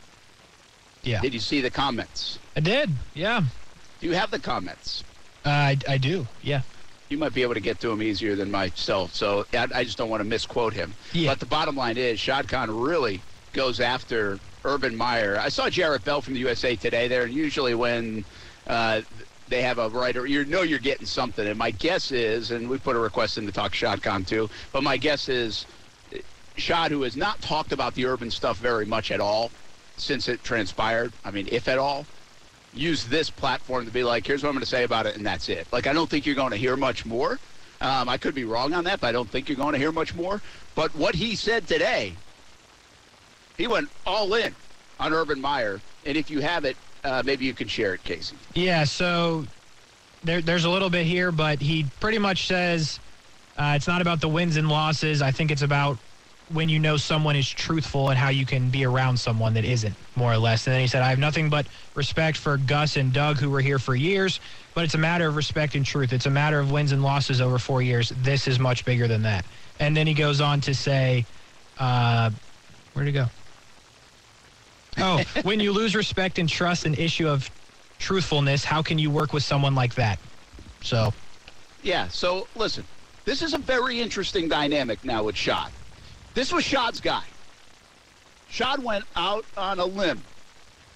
Yeah. 1.03 1.21
did 1.21 1.33
you 1.33 1.39
see 1.39 1.61
the 1.61 1.71
comments? 1.71 2.37
I 2.55 2.59
did. 2.59 2.91
Yeah. 3.15 3.41
Do 3.99 4.07
you 4.07 4.13
have 4.13 4.29
the 4.29 4.39
comments? 4.39 5.03
Uh, 5.45 5.49
I, 5.49 5.77
I 5.87 5.97
do. 5.97 6.27
Yeah. 6.43 6.61
You 7.13 7.19
might 7.19 7.33
be 7.33 7.43
able 7.43 7.53
to 7.53 7.59
get 7.59 7.79
to 7.79 7.91
him 7.91 8.01
easier 8.01 8.35
than 8.35 8.49
myself. 8.49 9.13
So 9.13 9.45
I, 9.53 9.67
I 9.73 9.83
just 9.83 9.99
don't 9.99 10.09
want 10.09 10.21
to 10.21 10.27
misquote 10.27 10.73
him. 10.73 10.93
Yeah. 11.13 11.29
But 11.29 11.39
the 11.39 11.45
bottom 11.45 11.75
line 11.75 11.95
is, 11.95 12.19
Shad 12.19 12.47
Khan 12.47 12.71
really 12.71 13.21
goes 13.53 13.79
after 13.79 14.39
Urban 14.65 14.97
Meyer. 14.97 15.37
I 15.39 15.49
saw 15.49 15.69
Jarrett 15.69 16.03
Bell 16.03 16.21
from 16.21 16.33
the 16.33 16.39
USA 16.39 16.75
Today 16.75 17.07
there, 17.07 17.23
and 17.23 17.33
usually 17.33 17.75
when 17.75 18.25
uh, 18.65 19.01
they 19.47 19.61
have 19.61 19.77
a 19.77 19.89
writer, 19.89 20.25
you 20.25 20.43
know 20.45 20.63
you're 20.63 20.79
getting 20.79 21.05
something. 21.05 21.47
And 21.47 21.57
my 21.57 21.69
guess 21.69 22.11
is, 22.11 22.49
and 22.49 22.67
we 22.67 22.79
put 22.79 22.95
a 22.95 22.99
request 22.99 23.37
in 23.37 23.45
to 23.45 23.51
talk 23.51 23.75
Shad 23.75 24.01
Khan 24.01 24.25
too, 24.25 24.49
but 24.71 24.81
my 24.81 24.97
guess 24.97 25.29
is 25.29 25.67
Shad, 26.55 26.89
who 26.89 27.03
has 27.03 27.15
not 27.15 27.39
talked 27.41 27.71
about 27.71 27.93
the 27.93 28.07
urban 28.07 28.31
stuff 28.31 28.57
very 28.57 28.87
much 28.87 29.11
at 29.11 29.21
all 29.21 29.51
since 29.97 30.27
it 30.27 30.43
transpired, 30.43 31.13
I 31.23 31.29
mean, 31.29 31.47
if 31.51 31.67
at 31.67 31.77
all, 31.77 32.07
use 32.73 33.05
this 33.05 33.29
platform 33.29 33.85
to 33.85 33.91
be 33.91 34.03
like, 34.03 34.25
here's 34.25 34.43
what 34.43 34.49
I'm 34.49 34.55
going 34.55 34.63
to 34.63 34.69
say 34.69 34.83
about 34.83 35.05
it, 35.05 35.15
and 35.15 35.25
that's 35.25 35.49
it. 35.49 35.67
Like, 35.71 35.87
I 35.87 35.93
don't 35.93 36.09
think 36.09 36.25
you're 36.25 36.35
going 36.35 36.51
to 36.51 36.57
hear 36.57 36.75
much 36.75 37.05
more. 37.05 37.39
Um, 37.81 38.07
I 38.07 38.17
could 38.17 38.33
be 38.33 38.45
wrong 38.45 38.73
on 38.73 38.85
that, 38.85 39.01
but 39.01 39.07
I 39.07 39.11
don't 39.11 39.29
think 39.29 39.49
you're 39.49 39.57
going 39.57 39.73
to 39.73 39.79
hear 39.79 39.91
much 39.91 40.15
more. 40.15 40.41
But 40.75 40.95
what 40.95 41.15
he 41.15 41.35
said 41.35 41.67
today, 41.67 42.13
he 43.57 43.67
went 43.67 43.89
all 44.05 44.33
in 44.33 44.55
on 44.99 45.13
Urban 45.13 45.39
Meyer. 45.39 45.81
And 46.05 46.17
if 46.17 46.29
you 46.29 46.39
have 46.39 46.65
it, 46.65 46.77
uh, 47.03 47.21
maybe 47.25 47.45
you 47.45 47.53
can 47.53 47.67
share 47.67 47.93
it, 47.93 48.03
Casey. 48.03 48.35
Yeah, 48.53 48.85
so 48.85 49.45
there, 50.23 50.41
there's 50.41 50.65
a 50.65 50.69
little 50.69 50.89
bit 50.89 51.05
here, 51.05 51.31
but 51.31 51.61
he 51.61 51.85
pretty 51.99 52.17
much 52.17 52.47
says 52.47 52.99
uh, 53.57 53.73
it's 53.75 53.87
not 53.87 54.01
about 54.01 54.21
the 54.21 54.29
wins 54.29 54.55
and 54.57 54.69
losses. 54.69 55.21
I 55.21 55.31
think 55.31 55.51
it's 55.51 55.61
about 55.61 55.97
when 56.49 56.69
you 56.69 56.79
know 56.79 56.97
someone 56.97 57.35
is 57.35 57.49
truthful 57.49 58.09
and 58.09 58.17
how 58.17 58.29
you 58.29 58.45
can 58.45 58.69
be 58.69 58.85
around 58.85 59.17
someone 59.17 59.53
that 59.53 59.65
isn't, 59.65 59.95
more 60.15 60.33
or 60.33 60.37
less. 60.37 60.67
And 60.67 60.73
then 60.73 60.81
he 60.81 60.87
said, 60.87 61.01
I 61.01 61.09
have 61.09 61.19
nothing 61.19 61.49
but 61.49 61.65
respect 61.95 62.37
for 62.37 62.57
Gus 62.57 62.97
and 62.97 63.13
Doug, 63.13 63.37
who 63.37 63.49
were 63.49 63.61
here 63.61 63.79
for 63.79 63.95
years, 63.95 64.39
but 64.73 64.83
it's 64.83 64.93
a 64.93 64.99
matter 64.99 65.27
of 65.27 65.35
respect 65.35 65.75
and 65.75 65.85
truth. 65.85 66.11
It's 66.11 66.25
a 66.25 66.29
matter 66.31 66.59
of 66.59 66.71
wins 66.71 66.91
and 66.91 67.01
losses 67.01 67.41
over 67.41 67.57
four 67.57 67.81
years. 67.81 68.09
This 68.21 68.47
is 68.47 68.59
much 68.59 68.85
bigger 68.85 69.07
than 69.07 69.21
that. 69.23 69.45
And 69.79 69.95
then 69.95 70.05
he 70.05 70.13
goes 70.13 70.41
on 70.41 70.61
to 70.61 70.75
say, 70.75 71.25
uh, 71.79 72.29
where'd 72.93 73.07
it 73.07 73.13
go? 73.13 73.27
Oh, 74.97 75.23
when 75.43 75.59
you 75.59 75.71
lose 75.71 75.95
respect 75.95 76.39
and 76.39 76.47
trust 76.47 76.85
an 76.85 76.93
issue 76.95 77.27
of 77.27 77.49
truthfulness, 77.99 78.63
how 78.63 78.81
can 78.81 78.99
you 78.99 79.09
work 79.09 79.33
with 79.33 79.43
someone 79.43 79.75
like 79.75 79.95
that? 79.95 80.19
So, 80.81 81.13
Yeah, 81.81 82.09
so 82.09 82.47
listen, 82.55 82.85
this 83.25 83.41
is 83.41 83.53
a 83.53 83.57
very 83.57 84.01
interesting 84.01 84.49
dynamic 84.49 85.03
now 85.03 85.23
with 85.23 85.35
Shad. 85.35 85.71
This 86.33 86.51
was 86.51 86.63
Shad's 86.63 86.99
guy. 86.99 87.23
Shad 88.49 88.83
went 88.83 89.05
out 89.15 89.45
on 89.57 89.79
a 89.79 89.85
limb. 89.85 90.21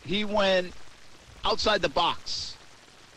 He 0.05 0.25
went 0.25 0.73
outside 1.43 1.81
the 1.81 1.89
box 1.89 2.55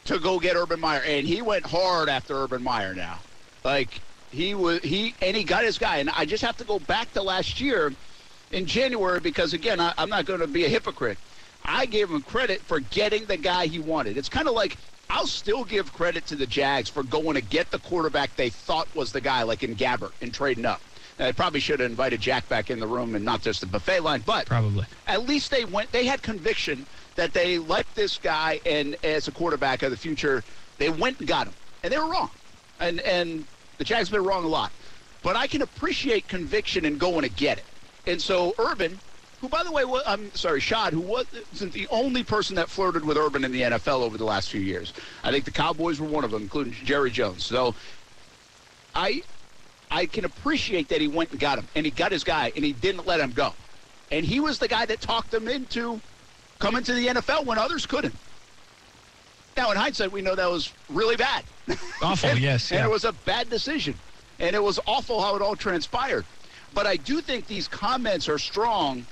to 0.06 0.18
go 0.18 0.38
get 0.38 0.56
Urban 0.56 0.80
Meyer, 0.80 1.02
and 1.06 1.26
he 1.26 1.42
went 1.42 1.66
hard 1.66 2.08
after 2.08 2.34
Urban 2.34 2.62
Meyer 2.62 2.94
now. 2.94 3.18
Like 3.64 4.00
he 4.30 4.54
was 4.54 4.80
he 4.82 5.14
and 5.20 5.36
he 5.36 5.44
got 5.44 5.64
his 5.64 5.78
guy. 5.78 5.98
And 5.98 6.10
I 6.10 6.24
just 6.24 6.42
have 6.42 6.56
to 6.58 6.64
go 6.64 6.78
back 6.78 7.12
to 7.12 7.22
last 7.22 7.60
year 7.60 7.92
in 8.52 8.66
January 8.66 9.20
because 9.20 9.52
again, 9.52 9.80
I, 9.80 9.92
I'm 9.98 10.08
not 10.08 10.24
going 10.24 10.40
to 10.40 10.46
be 10.46 10.64
a 10.64 10.68
hypocrite. 10.68 11.18
I 11.64 11.86
gave 11.86 12.10
him 12.10 12.22
credit 12.22 12.62
for 12.62 12.80
getting 12.80 13.26
the 13.26 13.36
guy 13.36 13.66
he 13.66 13.78
wanted. 13.78 14.16
It's 14.16 14.28
kind 14.28 14.48
of 14.48 14.54
like 14.54 14.76
I'll 15.10 15.26
still 15.26 15.64
give 15.64 15.92
credit 15.92 16.26
to 16.28 16.36
the 16.36 16.46
Jags 16.46 16.88
for 16.88 17.02
going 17.02 17.34
to 17.34 17.42
get 17.42 17.70
the 17.70 17.78
quarterback 17.80 18.34
they 18.36 18.48
thought 18.48 18.88
was 18.94 19.12
the 19.12 19.20
guy, 19.20 19.42
like 19.42 19.62
in 19.62 19.74
Gabbert, 19.74 20.12
and 20.22 20.32
trading 20.32 20.64
up. 20.64 20.80
Uh, 21.20 21.24
I 21.26 21.32
probably 21.32 21.60
should 21.60 21.80
have 21.80 21.90
invited 21.90 22.20
Jack 22.20 22.48
back 22.48 22.70
in 22.70 22.80
the 22.80 22.86
room 22.86 23.14
and 23.14 23.24
not 23.24 23.42
just 23.42 23.60
the 23.60 23.66
buffet 23.66 24.00
line, 24.00 24.22
but 24.24 24.46
probably. 24.46 24.86
at 25.06 25.26
least 25.26 25.50
they 25.50 25.64
went. 25.64 25.92
They 25.92 26.06
had 26.06 26.22
conviction 26.22 26.86
that 27.16 27.32
they 27.32 27.58
liked 27.58 27.94
this 27.94 28.18
guy, 28.18 28.60
and 28.64 28.96
as 29.04 29.28
a 29.28 29.32
quarterback 29.32 29.82
of 29.82 29.90
the 29.90 29.96
future, 29.96 30.42
they 30.78 30.88
went 30.88 31.18
and 31.18 31.28
got 31.28 31.46
him, 31.46 31.54
and 31.82 31.92
they 31.92 31.98
were 31.98 32.08
wrong. 32.10 32.30
And 32.80 33.00
and 33.00 33.44
the 33.78 33.84
Jags 33.84 34.08
have 34.08 34.16
been 34.16 34.24
wrong 34.24 34.44
a 34.44 34.48
lot, 34.48 34.72
but 35.22 35.36
I 35.36 35.46
can 35.46 35.62
appreciate 35.62 36.26
conviction 36.28 36.84
and 36.84 36.98
going 36.98 37.22
to 37.22 37.28
get 37.28 37.58
it. 37.58 37.64
And 38.06 38.20
so 38.20 38.54
Urban, 38.58 38.98
who 39.42 39.48
by 39.48 39.62
the 39.62 39.70
way, 39.72 39.84
wa- 39.84 40.02
I'm 40.06 40.34
sorry, 40.34 40.60
Shad, 40.60 40.94
who 40.94 41.00
wasn't 41.00 41.72
the 41.72 41.86
only 41.90 42.22
person 42.22 42.56
that 42.56 42.70
flirted 42.70 43.04
with 43.04 43.18
Urban 43.18 43.44
in 43.44 43.52
the 43.52 43.62
NFL 43.62 44.00
over 44.00 44.16
the 44.16 44.24
last 44.24 44.50
few 44.50 44.60
years. 44.60 44.94
I 45.22 45.30
think 45.30 45.44
the 45.44 45.50
Cowboys 45.50 46.00
were 46.00 46.08
one 46.08 46.24
of 46.24 46.30
them, 46.30 46.42
including 46.42 46.72
Jerry 46.72 47.10
Jones. 47.10 47.44
So 47.44 47.74
I 48.94 49.22
I 49.90 50.06
can 50.06 50.24
appreciate 50.24 50.88
that 50.88 51.00
he 51.00 51.08
went 51.08 51.30
and 51.30 51.40
got 51.40 51.58
him, 51.58 51.66
and 51.74 51.84
he 51.84 51.90
got 51.90 52.12
his 52.12 52.24
guy, 52.24 52.52
and 52.54 52.64
he 52.64 52.72
didn't 52.72 53.06
let 53.06 53.20
him 53.20 53.32
go. 53.32 53.52
And 54.10 54.24
he 54.24 54.40
was 54.40 54.58
the 54.58 54.68
guy 54.68 54.86
that 54.86 55.00
talked 55.00 55.32
him 55.32 55.48
into 55.48 56.00
coming 56.58 56.82
to 56.84 56.92
the 56.92 57.08
NFL 57.08 57.44
when 57.44 57.58
others 57.58 57.86
couldn't. 57.86 58.14
Now, 59.56 59.70
in 59.70 59.76
hindsight, 59.76 60.12
we 60.12 60.22
know 60.22 60.34
that 60.34 60.50
was 60.50 60.72
really 60.88 61.16
bad. 61.16 61.44
Awful, 62.02 62.30
and, 62.30 62.38
yes, 62.38 62.70
And 62.70 62.84
it 62.84 62.90
was 62.90 63.04
a 63.04 63.12
bad 63.12 63.50
decision. 63.50 63.94
And 64.38 64.56
it 64.56 64.62
was 64.62 64.80
awful 64.86 65.20
how 65.20 65.36
it 65.36 65.42
all 65.42 65.56
transpired. 65.56 66.24
But 66.72 66.86
I 66.86 66.96
do 66.96 67.20
think 67.20 67.46
these 67.46 67.68
comments 67.68 68.28
are 68.28 68.38
strong 68.38 69.04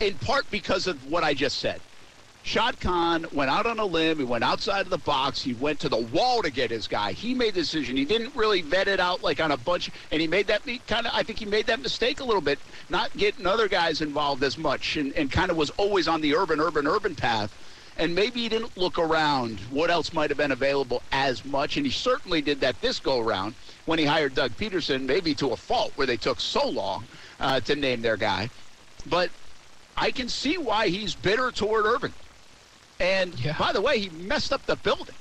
in 0.00 0.14
part 0.18 0.48
because 0.50 0.86
of 0.86 1.10
what 1.10 1.24
I 1.24 1.34
just 1.34 1.58
said. 1.58 1.80
Shad 2.48 2.80
Khan 2.80 3.26
went 3.30 3.50
out 3.50 3.66
on 3.66 3.78
a 3.78 3.84
limb. 3.84 4.16
He 4.16 4.24
went 4.24 4.42
outside 4.42 4.80
of 4.80 4.88
the 4.88 4.96
box. 4.96 5.42
He 5.42 5.52
went 5.52 5.80
to 5.80 5.90
the 5.90 5.98
wall 5.98 6.40
to 6.40 6.48
get 6.48 6.70
his 6.70 6.88
guy. 6.88 7.12
He 7.12 7.34
made 7.34 7.52
the 7.52 7.60
decision. 7.60 7.94
He 7.94 8.06
didn't 8.06 8.34
really 8.34 8.62
vet 8.62 8.88
it 8.88 9.00
out 9.00 9.22
like 9.22 9.38
on 9.38 9.52
a 9.52 9.58
bunch. 9.58 9.90
And 10.10 10.18
he 10.18 10.26
made 10.26 10.46
that 10.46 10.62
kind 10.86 11.06
of, 11.06 11.12
I 11.14 11.22
think 11.24 11.40
he 11.40 11.44
made 11.44 11.66
that 11.66 11.82
mistake 11.82 12.20
a 12.20 12.24
little 12.24 12.40
bit, 12.40 12.58
not 12.88 13.14
getting 13.14 13.46
other 13.46 13.68
guys 13.68 14.00
involved 14.00 14.42
as 14.42 14.56
much 14.56 14.96
and, 14.96 15.12
and 15.12 15.30
kind 15.30 15.50
of 15.50 15.58
was 15.58 15.68
always 15.76 16.08
on 16.08 16.22
the 16.22 16.34
urban, 16.34 16.58
urban, 16.58 16.86
urban 16.86 17.14
path. 17.14 17.52
And 17.98 18.14
maybe 18.14 18.40
he 18.40 18.48
didn't 18.48 18.78
look 18.78 18.98
around 18.98 19.60
what 19.68 19.90
else 19.90 20.14
might 20.14 20.30
have 20.30 20.38
been 20.38 20.52
available 20.52 21.02
as 21.12 21.44
much. 21.44 21.76
And 21.76 21.84
he 21.84 21.92
certainly 21.92 22.40
did 22.40 22.62
that 22.62 22.80
this 22.80 22.98
go 22.98 23.20
around 23.20 23.56
when 23.84 23.98
he 23.98 24.06
hired 24.06 24.34
Doug 24.34 24.52
Pederson, 24.52 25.02
maybe 25.02 25.34
to 25.34 25.50
a 25.50 25.56
fault 25.56 25.92
where 25.96 26.06
they 26.06 26.16
took 26.16 26.40
so 26.40 26.66
long 26.66 27.04
uh, 27.40 27.60
to 27.60 27.76
name 27.76 28.00
their 28.00 28.16
guy. 28.16 28.48
But 29.04 29.28
I 29.98 30.10
can 30.10 30.30
see 30.30 30.56
why 30.56 30.88
he's 30.88 31.14
bitter 31.14 31.50
toward 31.52 31.84
Urban. 31.84 32.14
And 33.00 33.38
Yeah. 33.38 33.56
by 33.58 33.72
the 33.72 33.80
way, 33.80 34.00
he 34.00 34.08
messed 34.10 34.52
up 34.52 34.64
the 34.66 34.76
building. 34.76 35.14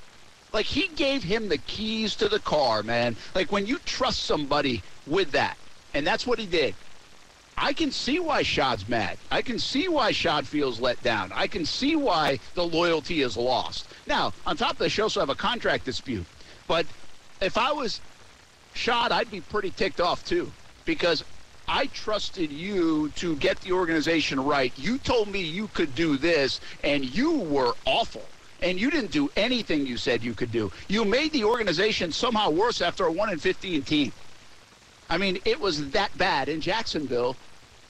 Like 0.53 0.65
he 0.65 0.87
gave 0.87 1.23
him 1.23 1.49
the 1.49 1.57
keys 1.57 2.15
to 2.15 2.29
the 2.29 2.39
car, 2.39 2.81
man. 2.83 3.15
Like 3.35 3.51
when 3.51 3.65
you 3.67 3.79
trust 3.79 4.23
somebody 4.23 4.81
with 5.05 5.31
that, 5.31 5.57
and 5.93 6.05
that's 6.05 6.25
what 6.25 6.39
he 6.39 6.45
did. 6.45 6.75
I 7.59 7.73
can 7.73 7.91
see 7.91 8.19
why 8.19 8.43
Shad's 8.43 8.87
mad. 8.87 9.17
I 9.31 9.41
can 9.41 9.57
see 9.57 9.87
why 9.87 10.11
Shad 10.11 10.47
feels 10.47 10.79
let 10.79 11.01
down. 11.01 11.31
I 11.33 11.47
can 11.47 11.65
see 11.65 11.95
why 11.95 12.39
the 12.53 12.63
loyalty 12.63 13.21
is 13.23 13.35
lost. 13.35 13.87
Now, 14.05 14.31
on 14.45 14.57
top 14.57 14.73
of 14.73 14.77
this, 14.77 14.95
you 14.95 15.03
also 15.03 15.19
have 15.21 15.29
a 15.29 15.35
contract 15.35 15.85
dispute. 15.85 16.25
But 16.67 16.85
if 17.41 17.57
I 17.57 17.71
was 17.71 17.99
Shad, 18.75 19.11
I'd 19.11 19.31
be 19.31 19.41
pretty 19.41 19.71
ticked 19.71 19.99
off 19.99 20.23
too, 20.23 20.51
because 20.85 21.23
I 21.67 21.87
trusted 21.87 22.51
you 22.51 23.09
to 23.15 23.35
get 23.37 23.59
the 23.61 23.73
organization 23.73 24.39
right. 24.43 24.71
You 24.77 24.97
told 24.99 25.27
me 25.27 25.41
you 25.41 25.67
could 25.69 25.93
do 25.95 26.17
this, 26.17 26.59
and 26.83 27.03
you 27.03 27.39
were 27.39 27.73
awful. 27.85 28.23
And 28.61 28.79
you 28.79 28.89
didn't 28.89 29.11
do 29.11 29.29
anything 29.35 29.85
you 29.85 29.97
said 29.97 30.23
you 30.23 30.33
could 30.33 30.51
do. 30.51 30.71
You 30.87 31.05
made 31.05 31.31
the 31.31 31.43
organization 31.43 32.11
somehow 32.11 32.49
worse 32.49 32.81
after 32.81 33.05
a 33.05 33.11
1 33.11 33.29
in 33.29 33.37
15 33.39 33.83
team. 33.83 34.11
I 35.09 35.17
mean, 35.17 35.39
it 35.45 35.59
was 35.59 35.91
that 35.91 36.17
bad 36.17 36.49
in 36.49 36.61
Jacksonville. 36.61 37.35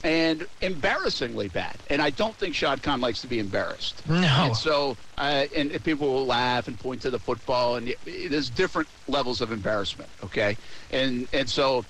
and 0.04 0.46
embarrassingly 0.62 1.48
bad. 1.50 1.76
And 1.90 2.02
I 2.02 2.12
don't 2.12 2.36
think 2.36 2.54
Shad 2.54 2.84
Khan 2.84 3.02
likes 3.02 3.22
to 3.22 3.28
be 3.28 3.40
embarrassed. 3.40 4.08
No. 4.08 4.18
And 4.46 4.56
so, 4.56 4.96
uh, 5.18 5.46
and, 5.56 5.72
and 5.72 5.84
people 5.84 6.08
will 6.14 6.26
laugh 6.26 6.68
and 6.68 6.78
point 6.80 7.02
to 7.02 7.10
the 7.10 7.18
football, 7.20 7.76
and 7.78 7.94
there's 8.06 8.50
different 8.52 8.88
levels 9.08 9.42
of 9.42 9.52
embarrassment. 9.52 10.10
Okay, 10.24 10.56
and 10.92 11.28
and 11.34 11.50
so, 11.50 11.84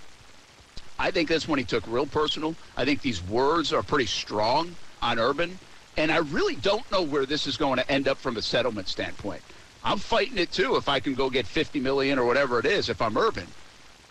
I 1.00 1.12
think 1.12 1.30
that's 1.30 1.48
when 1.48 1.60
he 1.60 1.66
took 1.66 1.86
real 1.88 2.06
personal. 2.06 2.56
I 2.76 2.86
think 2.86 3.02
these 3.02 3.24
words 3.24 3.72
are 3.74 3.84
pretty 3.84 4.08
strong 4.08 4.76
on 5.02 5.20
Urban, 5.20 5.60
and 5.96 6.12
I 6.12 6.18
really 6.18 6.56
don't 6.56 6.90
know 6.92 7.02
where 7.02 7.26
this 7.26 7.48
is 7.48 7.58
going 7.58 7.78
to 7.78 7.92
end 7.92 8.08
up 8.08 8.18
from 8.18 8.38
a 8.38 8.42
settlement 8.42 8.88
standpoint. 8.88 9.42
I'm 9.84 10.00
fighting 10.00 10.38
it 10.38 10.52
too 10.52 10.76
if 10.76 10.90
I 10.90 11.00
can 11.00 11.14
go 11.14 11.30
get 11.30 11.46
50 11.46 11.80
million 11.80 12.20
or 12.20 12.26
whatever 12.26 12.60
it 12.60 12.66
is 12.66 12.90
if 12.90 13.02
I'm 13.02 13.18
Urban. 13.18 13.48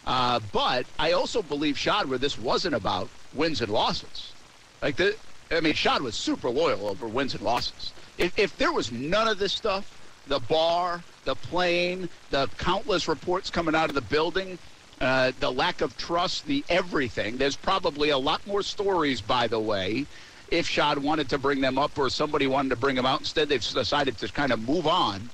Uh, 0.07 0.41
but 0.53 0.87
I 0.99 1.13
also 1.13 1.43
believe 1.43 1.77
Shad 1.77 2.09
where 2.09 2.19
this 2.19 2.39
wasn't 2.39 2.75
about 2.75 3.09
wins 3.35 3.61
and 3.61 3.73
losses. 3.73 4.33
Like 4.81 4.97
the, 4.97 5.17
I 5.51 5.61
mean, 5.61 5.75
Shad 5.75 6.03
was 6.03 6.15
super 6.15 6.49
loyal 6.49 6.87
over 6.87 7.09
wins 7.09 7.35
and 7.35 7.43
losses. 7.43 7.93
If, 8.17 8.39
if 8.39 8.57
there 8.57 8.73
was 8.73 8.93
none 8.93 9.27
of 9.27 9.39
this 9.39 9.53
stuff, 9.53 9.93
the 10.29 10.39
bar, 10.39 11.03
the 11.25 11.35
plane, 11.35 12.09
the 12.31 12.49
countless 12.59 13.09
reports 13.09 13.51
coming 13.51 13.75
out 13.75 13.89
of 13.89 13.95
the 13.95 14.01
building, 14.01 14.59
uh, 15.01 15.33
the 15.41 15.51
lack 15.51 15.81
of 15.81 15.97
trust, 15.97 16.47
the 16.47 16.65
everything. 16.69 17.37
There's 17.37 17.57
probably 17.57 18.11
a 18.11 18.19
lot 18.19 18.47
more 18.47 18.63
stories, 18.63 19.21
by 19.21 19.47
the 19.47 19.61
way, 19.61 20.07
if 20.51 20.67
Shad 20.67 20.99
wanted 20.99 21.29
to 21.31 21.39
bring 21.39 21.61
them 21.61 21.79
up 21.79 21.99
or 21.99 22.09
somebody 22.09 22.47
wanted 22.47 22.71
to 22.71 22.77
bring 22.77 22.97
them 22.97 23.07
out. 23.07 23.21
Instead, 23.21 23.49
they've 23.49 23.61
decided 23.61 24.17
to 24.19 24.29
kind 24.29 24.53
of 24.53 24.67
move 24.67 24.87
on. 24.87 25.29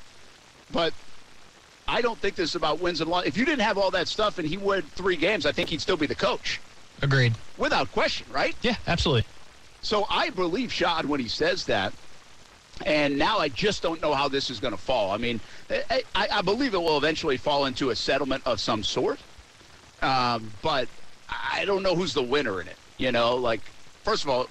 But 0.72 0.94
I 1.86 2.00
don't 2.00 2.18
think 2.18 2.34
this 2.34 2.50
is 2.50 2.56
about 2.56 2.80
wins 2.80 3.00
and 3.00 3.10
losses. 3.10 3.28
If 3.28 3.36
you 3.36 3.44
didn't 3.44 3.62
have 3.62 3.78
all 3.78 3.90
that 3.92 4.08
stuff 4.08 4.38
and 4.38 4.48
he 4.48 4.56
won 4.56 4.82
three 4.94 5.16
games, 5.16 5.46
I 5.46 5.52
think 5.52 5.68
he'd 5.68 5.80
still 5.80 5.96
be 5.96 6.06
the 6.06 6.14
coach. 6.14 6.60
Agreed. 7.02 7.34
Without 7.58 7.90
question, 7.92 8.26
right? 8.32 8.54
Yeah, 8.62 8.76
absolutely. 8.86 9.26
So 9.82 10.06
I 10.08 10.30
believe 10.30 10.72
Shad 10.72 11.04
when 11.04 11.20
he 11.20 11.28
says 11.28 11.66
that. 11.66 11.92
And 12.86 13.18
now 13.18 13.38
I 13.38 13.48
just 13.48 13.82
don't 13.82 14.00
know 14.00 14.14
how 14.14 14.28
this 14.28 14.48
is 14.48 14.58
going 14.58 14.72
to 14.72 14.80
fall. 14.80 15.10
I 15.10 15.18
mean, 15.18 15.40
I, 15.70 16.02
I, 16.14 16.42
believe 16.42 16.74
it 16.74 16.78
will 16.78 16.96
eventually 16.96 17.36
fall 17.36 17.66
into 17.66 17.90
a 17.90 17.96
settlement 17.96 18.42
of 18.46 18.60
some 18.60 18.82
sort. 18.82 19.20
Um, 20.02 20.50
but 20.62 20.88
I 21.28 21.64
don't 21.64 21.82
know 21.82 21.94
who's 21.94 22.14
the 22.14 22.22
winner 22.22 22.60
in 22.60 22.68
it. 22.68 22.76
You 22.98 23.12
know, 23.12 23.36
like, 23.36 23.60
first 24.04 24.24
of 24.24 24.30
all, 24.30 24.48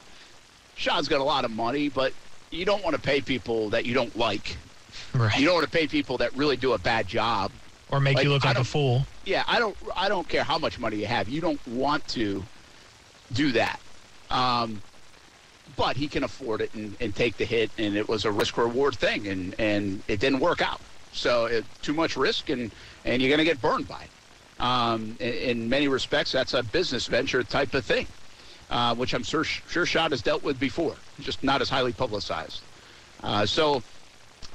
Sean's 0.76 1.08
got 1.08 1.22
a 1.22 1.24
lot 1.24 1.46
of 1.46 1.52
money, 1.52 1.90
but 1.90 2.14
you 2.50 2.66
don't 2.66 2.84
want 2.84 2.96
to 2.96 3.02
pay 3.02 3.22
people 3.22 3.70
that 3.70 3.86
you 3.86 3.94
don't 3.94 4.16
like. 4.18 4.58
Right. 5.14 5.38
You 5.38 5.46
don't 5.46 5.56
want 5.56 5.66
to 5.66 5.72
pay 5.72 5.88
people 5.88 6.18
that 6.18 6.36
really 6.36 6.58
do 6.58 6.74
a 6.74 6.78
bad 6.78 7.08
job 7.08 7.52
or 7.92 8.00
make 8.00 8.16
like, 8.16 8.24
you 8.24 8.30
look 8.30 8.46
like 8.46 8.58
a 8.58 8.64
fool. 8.64 9.06
Yeah, 9.26 9.44
I 9.48 9.60
don't. 9.60 9.76
I 9.96 10.10
don't 10.10 10.28
care 10.28 10.44
how 10.44 10.58
much 10.58 10.80
money 10.80 10.98
you 10.98 11.06
have. 11.06 11.30
You 11.30 11.42
don't 11.42 11.66
want 11.68 12.08
to 12.10 12.44
do 13.34 13.52
that. 13.52 13.80
Um, 14.30 14.82
but 15.76 15.96
he 15.96 16.08
can 16.08 16.24
afford 16.24 16.62
it 16.62 16.74
and, 16.74 16.96
and, 17.00 17.16
take 17.16 17.38
the 17.38 17.46
hit, 17.46 17.72
and 17.78 17.96
it 17.96 18.08
was 18.08 18.26
a 18.26 18.32
risk 18.32 18.58
reward 18.58 18.96
thing, 18.96 19.28
and, 19.28 19.56
and 19.60 20.04
it 20.08 20.20
didn't 20.20 20.40
work 20.40 20.62
out. 20.62 20.82
So 21.14 21.46
it, 21.46 21.66
too 21.82 21.94
much 21.94 22.18
risk, 22.18 22.50
and, 22.50 22.72
and 23.06 23.22
you're 23.22 23.30
going 23.30 23.40
to 23.40 23.46
get 23.46 23.62
burned 23.62 23.88
by 23.88 24.04
it. 24.04 24.10
Um, 24.62 25.18
in, 25.20 25.34
in, 25.34 25.70
many 25.70 25.88
respects, 25.88 26.32
that's 26.32 26.54
a 26.54 26.62
business 26.62 27.08
venture 27.08 27.44
type 27.44 27.74
of 27.74 27.84
thing, 27.84 28.06
uh, 28.70 28.94
which 28.94 29.14
I'm 29.14 29.24
sure 29.24 29.44
sure 29.44 29.88
Shad 29.88 30.12
has 30.12 30.22
dealt 30.22 30.44
with 30.44 30.60
before, 30.60 30.96
just 31.20 31.44
not 31.44 31.62
as 31.62 31.70
highly 31.70 31.94
publicized. 31.94 32.62
Uh, 33.24 33.46
so 33.46 33.82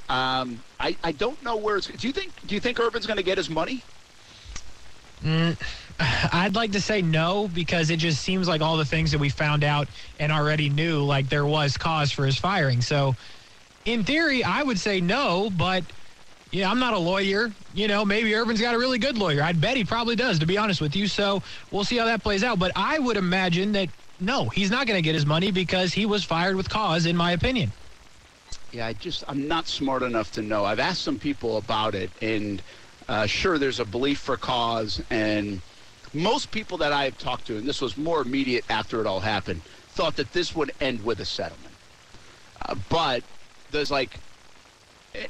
um, 0.09 0.59
I, 0.79 0.95
I 1.03 1.11
don't 1.11 1.41
know 1.43 1.57
where 1.57 1.75
it's. 1.75 1.87
Do 1.87 2.07
you 2.07 2.13
think 2.13 2.31
Do 2.47 2.55
you 2.55 2.61
think 2.61 2.79
Urban's 2.79 3.05
going 3.05 3.17
to 3.17 3.23
get 3.23 3.37
his 3.37 3.49
money? 3.49 3.83
Mm, 5.23 5.57
I'd 5.99 6.55
like 6.55 6.71
to 6.71 6.81
say 6.81 7.01
no 7.01 7.49
because 7.53 7.89
it 7.89 7.97
just 7.97 8.21
seems 8.21 8.47
like 8.47 8.61
all 8.61 8.77
the 8.77 8.85
things 8.85 9.11
that 9.11 9.19
we 9.19 9.29
found 9.29 9.63
out 9.63 9.89
and 10.19 10.31
already 10.31 10.69
knew, 10.69 11.03
like 11.03 11.27
there 11.27 11.45
was 11.45 11.77
cause 11.77 12.11
for 12.11 12.25
his 12.25 12.37
firing. 12.37 12.81
So, 12.81 13.15
in 13.83 14.05
theory, 14.05 14.43
I 14.43 14.63
would 14.63 14.79
say 14.79 15.01
no, 15.01 15.49
but 15.49 15.83
yeah, 16.51 16.69
I'm 16.69 16.79
not 16.79 16.93
a 16.93 16.97
lawyer. 16.97 17.51
You 17.73 17.87
know, 17.87 18.05
maybe 18.05 18.33
Urban's 18.33 18.61
got 18.61 18.73
a 18.73 18.79
really 18.79 18.99
good 18.99 19.17
lawyer. 19.17 19.43
I'd 19.43 19.59
bet 19.59 19.77
he 19.77 19.83
probably 19.83 20.15
does, 20.15 20.39
to 20.39 20.45
be 20.45 20.57
honest 20.57 20.81
with 20.81 20.95
you. 20.95 21.07
So 21.07 21.41
we'll 21.71 21.83
see 21.83 21.97
how 21.97 22.05
that 22.05 22.23
plays 22.23 22.43
out. 22.43 22.59
But 22.59 22.71
I 22.75 22.99
would 22.99 23.17
imagine 23.17 23.71
that 23.73 23.89
no, 24.19 24.49
he's 24.49 24.71
not 24.71 24.87
going 24.87 24.97
to 24.97 25.01
get 25.01 25.13
his 25.13 25.25
money 25.25 25.51
because 25.51 25.93
he 25.93 26.05
was 26.05 26.23
fired 26.23 26.55
with 26.55 26.69
cause, 26.69 27.05
in 27.05 27.15
my 27.15 27.31
opinion. 27.31 27.71
Yeah, 28.71 28.87
I 28.87 28.93
just 28.93 29.23
I'm 29.27 29.47
not 29.47 29.67
smart 29.67 30.03
enough 30.03 30.31
to 30.33 30.41
know. 30.41 30.65
I've 30.65 30.79
asked 30.79 31.03
some 31.03 31.19
people 31.19 31.57
about 31.57 31.95
it, 31.95 32.09
and 32.21 32.61
uh, 33.07 33.25
sure, 33.25 33.57
there's 33.57 33.79
a 33.79 33.85
belief 33.85 34.19
for 34.19 34.37
cause, 34.37 35.01
and 35.09 35.61
most 36.13 36.51
people 36.51 36.77
that 36.79 36.91
I 36.91 37.05
have 37.05 37.17
talked 37.17 37.47
to, 37.47 37.57
and 37.57 37.67
this 37.67 37.81
was 37.81 37.97
more 37.97 38.21
immediate 38.21 38.65
after 38.69 38.99
it 38.99 39.07
all 39.07 39.19
happened, 39.19 39.61
thought 39.89 40.15
that 40.15 40.33
this 40.33 40.55
would 40.55 40.71
end 40.81 41.03
with 41.03 41.19
a 41.19 41.25
settlement. 41.25 41.73
Uh, 42.65 42.75
but 42.89 43.23
there's 43.71 43.91
like, 43.91 44.19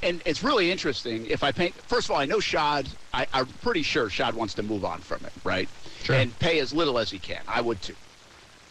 and 0.04 0.22
it's 0.26 0.44
really 0.44 0.72
interesting. 0.72 1.26
If 1.28 1.44
I 1.44 1.52
paint, 1.52 1.74
first 1.74 2.08
of 2.08 2.12
all, 2.12 2.18
I 2.18 2.26
know 2.26 2.40
Shad. 2.40 2.88
I, 3.14 3.28
am 3.34 3.48
pretty 3.62 3.84
sure 3.84 4.10
Shad 4.10 4.34
wants 4.34 4.54
to 4.56 4.64
move 4.64 4.86
on 4.86 5.00
from 5.00 5.26
it, 5.26 5.34
right? 5.44 5.70
Sure. 6.04 6.16
And 6.16 6.38
pay 6.40 6.60
as 6.60 6.74
little 6.74 7.00
as 7.00 7.10
he 7.10 7.20
can. 7.20 7.42
I 7.48 7.62
would 7.62 7.82
too. 7.82 7.96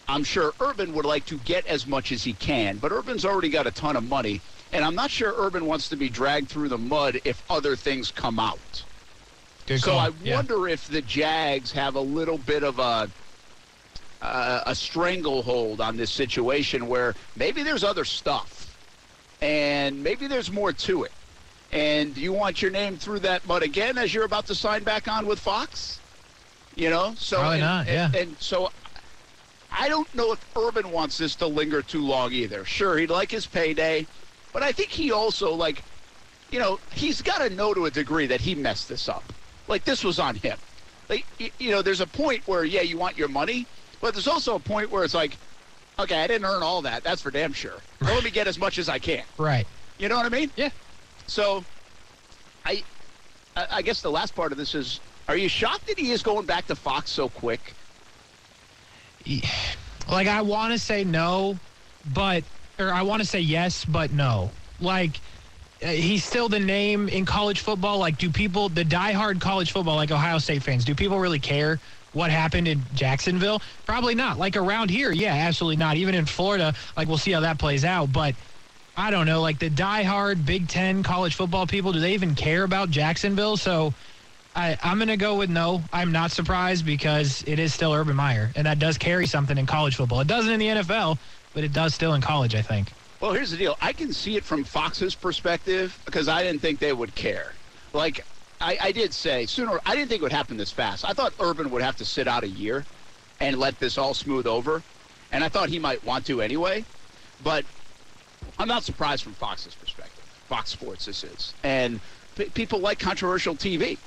I'm 0.08 0.24
sure 0.24 0.54
Urban 0.60 0.94
would 0.94 1.04
like 1.04 1.26
to 1.26 1.38
get 1.38 1.66
as 1.66 1.86
much 1.86 2.12
as 2.12 2.22
he 2.22 2.32
can, 2.34 2.76
but 2.76 2.92
Urban's 2.92 3.24
already 3.24 3.48
got 3.48 3.66
a 3.66 3.72
ton 3.72 3.96
of 3.96 4.08
money 4.08 4.40
and 4.72 4.84
I'm 4.84 4.94
not 4.94 5.10
sure 5.10 5.34
Urban 5.36 5.66
wants 5.66 5.88
to 5.90 5.96
be 5.96 6.08
dragged 6.08 6.48
through 6.48 6.68
the 6.68 6.78
mud 6.78 7.20
if 7.24 7.42
other 7.50 7.76
things 7.76 8.10
come 8.10 8.38
out. 8.38 8.82
Good 9.66 9.80
so 9.80 9.92
call. 9.92 9.98
I 9.98 10.10
yeah. 10.22 10.36
wonder 10.36 10.68
if 10.68 10.88
the 10.88 11.02
Jags 11.02 11.72
have 11.72 11.94
a 11.94 12.00
little 12.00 12.38
bit 12.38 12.62
of 12.62 12.78
a 12.78 13.10
uh, 14.22 14.62
a 14.66 14.74
stranglehold 14.74 15.80
on 15.80 15.96
this 15.96 16.10
situation 16.10 16.88
where 16.88 17.14
maybe 17.36 17.62
there's 17.62 17.84
other 17.84 18.04
stuff 18.04 18.65
and 19.40 20.02
maybe 20.02 20.26
there's 20.26 20.50
more 20.50 20.72
to 20.72 21.04
it. 21.04 21.12
And 21.72 22.16
you 22.16 22.32
want 22.32 22.62
your 22.62 22.70
name 22.70 22.96
through 22.96 23.20
that 23.20 23.46
mud 23.46 23.62
again 23.62 23.98
as 23.98 24.14
you're 24.14 24.24
about 24.24 24.46
to 24.46 24.54
sign 24.54 24.82
back 24.84 25.08
on 25.08 25.26
with 25.26 25.38
Fox? 25.38 26.00
You 26.74 26.90
know, 26.90 27.14
so 27.16 27.38
Probably 27.38 27.56
and, 27.56 27.60
not, 27.62 27.86
yeah. 27.86 28.06
and, 28.06 28.14
and 28.16 28.36
so 28.38 28.70
I 29.72 29.88
don't 29.88 30.12
know 30.14 30.32
if 30.32 30.44
Urban 30.56 30.90
wants 30.90 31.18
this 31.18 31.34
to 31.36 31.46
linger 31.46 31.82
too 31.82 32.04
long 32.04 32.32
either. 32.32 32.64
Sure, 32.64 32.96
he'd 32.98 33.10
like 33.10 33.30
his 33.30 33.46
payday. 33.46 34.06
But 34.52 34.62
I 34.62 34.72
think 34.72 34.88
he 34.88 35.12
also, 35.12 35.52
like, 35.52 35.82
you 36.50 36.58
know, 36.58 36.78
he's 36.92 37.20
got 37.20 37.38
to 37.38 37.50
know 37.50 37.74
to 37.74 37.86
a 37.86 37.90
degree 37.90 38.26
that 38.26 38.40
he 38.40 38.54
messed 38.54 38.88
this 38.88 39.08
up. 39.08 39.24
Like, 39.68 39.84
this 39.84 40.02
was 40.04 40.18
on 40.18 40.36
him. 40.36 40.56
Like, 41.08 41.26
you 41.58 41.70
know, 41.70 41.82
there's 41.82 42.00
a 42.00 42.06
point 42.06 42.46
where, 42.46 42.64
yeah, 42.64 42.80
you 42.80 42.96
want 42.96 43.18
your 43.18 43.28
money, 43.28 43.66
but 44.00 44.14
there's 44.14 44.28
also 44.28 44.54
a 44.54 44.58
point 44.58 44.90
where 44.90 45.04
it's 45.04 45.14
like, 45.14 45.36
okay, 45.98 46.22
I 46.22 46.26
didn't 46.26 46.46
earn 46.46 46.62
all 46.62 46.82
that. 46.82 47.02
That's 47.04 47.22
for 47.22 47.30
damn 47.30 47.52
sure. 47.52 47.74
Right. 48.00 48.14
let 48.14 48.24
me 48.24 48.30
get 48.30 48.46
as 48.46 48.58
much 48.58 48.78
as 48.78 48.88
I 48.88 48.98
can. 48.98 49.24
Right. 49.38 49.66
You 49.98 50.08
know 50.08 50.16
what 50.16 50.26
I 50.26 50.30
mean? 50.30 50.50
Yeah. 50.56 50.70
So, 51.26 51.64
I, 52.64 52.82
I 53.56 53.82
guess 53.82 54.02
the 54.02 54.10
last 54.10 54.34
part 54.34 54.52
of 54.52 54.58
this 54.58 54.74
is, 54.74 55.00
are 55.28 55.36
you 55.36 55.48
shocked 55.48 55.86
that 55.88 55.98
he 55.98 56.12
is 56.12 56.22
going 56.22 56.46
back 56.46 56.66
to 56.66 56.76
Fox 56.76 57.10
so 57.10 57.28
quick? 57.28 57.74
Like, 60.08 60.28
I 60.28 60.42
want 60.42 60.72
to 60.72 60.78
say 60.78 61.02
no, 61.02 61.58
but 62.14 62.44
or 62.78 62.92
I 62.92 63.02
want 63.02 63.22
to 63.22 63.28
say 63.28 63.40
yes, 63.40 63.84
but 63.84 64.12
no. 64.12 64.50
Like, 64.80 65.20
uh, 65.82 65.88
he's 65.88 66.24
still 66.24 66.48
the 66.48 66.60
name 66.60 67.08
in 67.08 67.24
college 67.24 67.60
football. 67.60 67.98
Like, 67.98 68.18
do 68.18 68.30
people, 68.30 68.68
the 68.68 68.84
diehard 68.84 69.40
college 69.40 69.72
football, 69.72 69.96
like 69.96 70.10
Ohio 70.10 70.38
State 70.38 70.62
fans, 70.62 70.84
do 70.84 70.94
people 70.94 71.18
really 71.18 71.38
care 71.38 71.80
what 72.16 72.30
happened 72.30 72.66
in 72.66 72.82
Jacksonville? 72.94 73.60
Probably 73.84 74.14
not. 74.14 74.38
Like, 74.38 74.56
around 74.56 74.90
here, 74.90 75.12
yeah, 75.12 75.34
absolutely 75.34 75.76
not. 75.76 75.96
Even 75.96 76.14
in 76.14 76.24
Florida, 76.24 76.74
like, 76.96 77.08
we'll 77.08 77.18
see 77.18 77.32
how 77.32 77.40
that 77.40 77.58
plays 77.58 77.84
out. 77.84 78.10
But 78.10 78.34
I 78.96 79.10
don't 79.10 79.26
know. 79.26 79.42
Like, 79.42 79.58
the 79.58 79.68
diehard 79.68 80.46
Big 80.46 80.66
Ten 80.66 81.02
college 81.02 81.34
football 81.34 81.66
people, 81.66 81.92
do 81.92 82.00
they 82.00 82.14
even 82.14 82.34
care 82.34 82.64
about 82.64 82.90
Jacksonville? 82.90 83.58
So, 83.58 83.92
I, 84.56 84.78
I'm 84.82 84.96
going 84.96 85.08
to 85.08 85.18
go 85.18 85.36
with 85.36 85.50
no. 85.50 85.82
I'm 85.92 86.10
not 86.10 86.30
surprised 86.30 86.86
because 86.86 87.44
it 87.46 87.58
is 87.58 87.74
still 87.74 87.92
Urban 87.92 88.16
Meyer, 88.16 88.50
and 88.56 88.66
that 88.66 88.78
does 88.78 88.96
carry 88.96 89.26
something 89.26 89.58
in 89.58 89.66
college 89.66 89.96
football. 89.96 90.20
It 90.20 90.26
doesn't 90.26 90.50
in 90.50 90.58
the 90.58 90.68
NFL, 90.68 91.18
but 91.52 91.64
it 91.64 91.74
does 91.74 91.94
still 91.94 92.14
in 92.14 92.22
college, 92.22 92.54
I 92.54 92.62
think. 92.62 92.92
Well, 93.20 93.32
here's 93.32 93.50
the 93.50 93.58
deal. 93.58 93.76
I 93.82 93.92
can 93.92 94.14
see 94.14 94.36
it 94.36 94.44
from 94.44 94.64
Fox's 94.64 95.14
perspective 95.14 95.98
because 96.06 96.28
I 96.28 96.42
didn't 96.42 96.62
think 96.62 96.78
they 96.78 96.94
would 96.94 97.14
care. 97.14 97.52
Like, 97.92 98.24
I, 98.60 98.78
I 98.80 98.92
did 98.92 99.12
say 99.12 99.46
sooner, 99.46 99.80
I 99.84 99.94
didn't 99.94 100.08
think 100.08 100.20
it 100.20 100.22
would 100.22 100.32
happen 100.32 100.56
this 100.56 100.72
fast. 100.72 101.04
I 101.04 101.12
thought 101.12 101.32
Urban 101.40 101.70
would 101.70 101.82
have 101.82 101.96
to 101.96 102.04
sit 102.04 102.26
out 102.26 102.44
a 102.44 102.48
year 102.48 102.84
and 103.40 103.58
let 103.58 103.78
this 103.78 103.98
all 103.98 104.14
smooth 104.14 104.46
over. 104.46 104.82
And 105.32 105.44
I 105.44 105.48
thought 105.48 105.68
he 105.68 105.78
might 105.78 106.04
want 106.04 106.26
to 106.26 106.40
anyway. 106.40 106.84
But 107.42 107.64
I'm 108.58 108.68
not 108.68 108.82
surprised 108.82 109.24
from 109.24 109.34
Fox's 109.34 109.74
perspective. 109.74 110.24
Fox 110.48 110.70
Sports, 110.70 111.06
this 111.06 111.24
is. 111.24 111.52
And 111.62 112.00
p- 112.36 112.46
people 112.46 112.78
like 112.78 112.98
controversial 112.98 113.54
TV. 113.54 113.98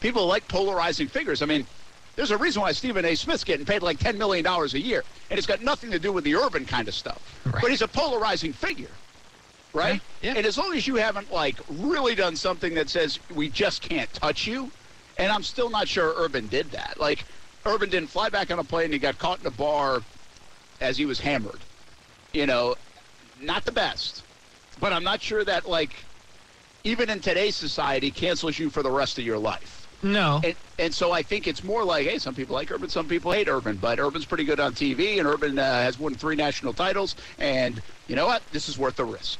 People 0.00 0.26
like 0.26 0.48
polarizing 0.48 1.06
figures. 1.06 1.42
I 1.42 1.46
mean, 1.46 1.66
there's 2.16 2.30
a 2.30 2.36
reason 2.36 2.62
why 2.62 2.72
Stephen 2.72 3.04
A. 3.04 3.14
Smith's 3.14 3.44
getting 3.44 3.64
paid 3.64 3.82
like 3.82 3.98
$10 3.98 4.16
million 4.16 4.44
a 4.46 4.66
year, 4.78 5.04
and 5.30 5.38
it's 5.38 5.46
got 5.46 5.62
nothing 5.62 5.90
to 5.92 5.98
do 5.98 6.12
with 6.12 6.24
the 6.24 6.34
urban 6.34 6.64
kind 6.64 6.88
of 6.88 6.94
stuff. 6.94 7.40
Right. 7.46 7.62
But 7.62 7.70
he's 7.70 7.82
a 7.82 7.88
polarizing 7.88 8.52
figure, 8.52 8.90
right? 9.72 10.00
Yeah. 10.20 10.32
yeah. 10.32 10.38
And 10.38 10.46
as 10.46 10.58
long 10.58 10.74
as 10.74 10.86
you 10.86 10.96
haven't, 10.96 11.32
like, 11.32 11.56
really 11.68 12.14
done 12.14 12.36
something 12.36 12.74
that 12.74 12.88
says 12.88 13.18
we 13.34 13.48
just 13.48 13.82
can't 13.82 14.12
touch 14.14 14.46
you, 14.46 14.70
and 15.18 15.30
I'm 15.30 15.42
still 15.42 15.70
not 15.70 15.88
sure 15.88 16.14
Urban 16.16 16.46
did 16.48 16.70
that. 16.72 16.98
Like, 16.98 17.24
Urban 17.64 17.90
didn't 17.90 18.08
fly 18.10 18.28
back 18.28 18.50
on 18.50 18.58
a 18.58 18.64
plane, 18.64 18.92
he 18.92 18.98
got 18.98 19.18
caught 19.18 19.40
in 19.40 19.46
a 19.46 19.50
bar 19.50 20.02
as 20.80 20.96
he 20.96 21.06
was 21.06 21.20
hammered. 21.20 21.60
You 22.32 22.46
know, 22.46 22.76
not 23.40 23.64
the 23.64 23.72
best. 23.72 24.22
But 24.80 24.92
I'm 24.92 25.04
not 25.04 25.22
sure 25.22 25.44
that, 25.44 25.68
like, 25.68 25.94
even 26.84 27.10
in 27.10 27.20
today's 27.20 27.54
society, 27.54 28.10
cancels 28.10 28.58
you 28.58 28.70
for 28.70 28.82
the 28.82 28.90
rest 28.90 29.18
of 29.18 29.24
your 29.24 29.38
life. 29.38 29.86
No. 30.02 30.40
And, 30.42 30.54
and 30.78 30.94
so 30.94 31.12
I 31.12 31.22
think 31.22 31.46
it's 31.46 31.62
more 31.62 31.84
like, 31.84 32.06
hey, 32.06 32.18
some 32.18 32.34
people 32.34 32.54
like 32.54 32.70
Urban, 32.70 32.88
some 32.88 33.06
people 33.06 33.30
hate 33.30 33.48
Urban, 33.48 33.76
but 33.76 34.00
Urban's 34.00 34.24
pretty 34.24 34.44
good 34.44 34.58
on 34.58 34.72
TV, 34.72 35.18
and 35.18 35.28
Urban 35.28 35.58
uh, 35.58 35.62
has 35.62 35.98
won 35.98 36.14
three 36.14 36.34
national 36.34 36.72
titles, 36.72 37.14
and 37.38 37.80
you 38.08 38.16
know 38.16 38.26
what? 38.26 38.42
This 38.50 38.68
is 38.68 38.78
worth 38.78 38.96
the 38.96 39.04
risk. 39.04 39.38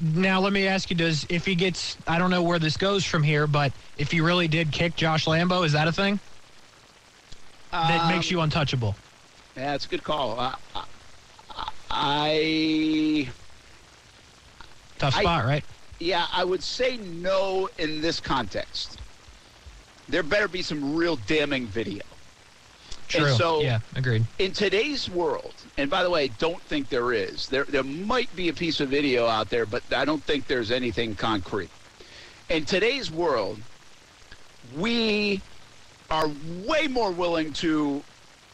Now 0.00 0.40
let 0.40 0.52
me 0.52 0.66
ask 0.66 0.90
you: 0.90 0.96
Does 0.96 1.26
if 1.28 1.44
he 1.46 1.54
gets, 1.54 1.96
I 2.06 2.18
don't 2.18 2.30
know 2.30 2.42
where 2.42 2.58
this 2.58 2.76
goes 2.76 3.04
from 3.04 3.22
here, 3.22 3.46
but 3.46 3.72
if 3.98 4.10
he 4.10 4.20
really 4.20 4.48
did 4.48 4.72
kick 4.72 4.96
Josh 4.96 5.26
Lambo, 5.26 5.64
is 5.64 5.72
that 5.72 5.88
a 5.88 5.92
thing 5.92 6.18
that 7.72 8.02
Um, 8.02 8.08
makes 8.08 8.30
you 8.30 8.40
untouchable? 8.40 8.96
Yeah, 9.56 9.74
it's 9.74 9.86
a 9.86 9.88
good 9.88 10.02
call. 10.04 10.38
Uh, 10.38 10.54
I, 11.90 13.28
Tough 14.98 15.16
I- 15.16 15.20
spot, 15.22 15.44
right? 15.44 15.64
yeah, 15.98 16.26
I 16.32 16.44
would 16.44 16.62
say 16.62 16.96
no 16.98 17.68
in 17.78 18.00
this 18.00 18.20
context. 18.20 18.98
There 20.08 20.22
better 20.22 20.48
be 20.48 20.62
some 20.62 20.94
real 20.94 21.16
damning 21.26 21.66
video. 21.66 22.02
True. 23.08 23.26
And 23.26 23.36
so, 23.36 23.60
yeah, 23.60 23.80
agreed. 23.96 24.24
in 24.38 24.52
today's 24.52 25.08
world, 25.10 25.54
and 25.76 25.90
by 25.90 26.02
the 26.02 26.10
way, 26.10 26.28
don't 26.38 26.60
think 26.62 26.88
there 26.88 27.12
is. 27.12 27.48
There, 27.48 27.64
there 27.64 27.82
might 27.82 28.34
be 28.36 28.48
a 28.48 28.52
piece 28.52 28.80
of 28.80 28.88
video 28.88 29.26
out 29.26 29.50
there, 29.50 29.66
but 29.66 29.82
I 29.92 30.04
don't 30.04 30.22
think 30.22 30.46
there's 30.46 30.70
anything 30.70 31.14
concrete. 31.14 31.70
In 32.48 32.64
today's 32.64 33.10
world, 33.10 33.58
we 34.76 35.40
are 36.10 36.30
way 36.66 36.86
more 36.86 37.12
willing 37.12 37.52
to. 37.54 38.02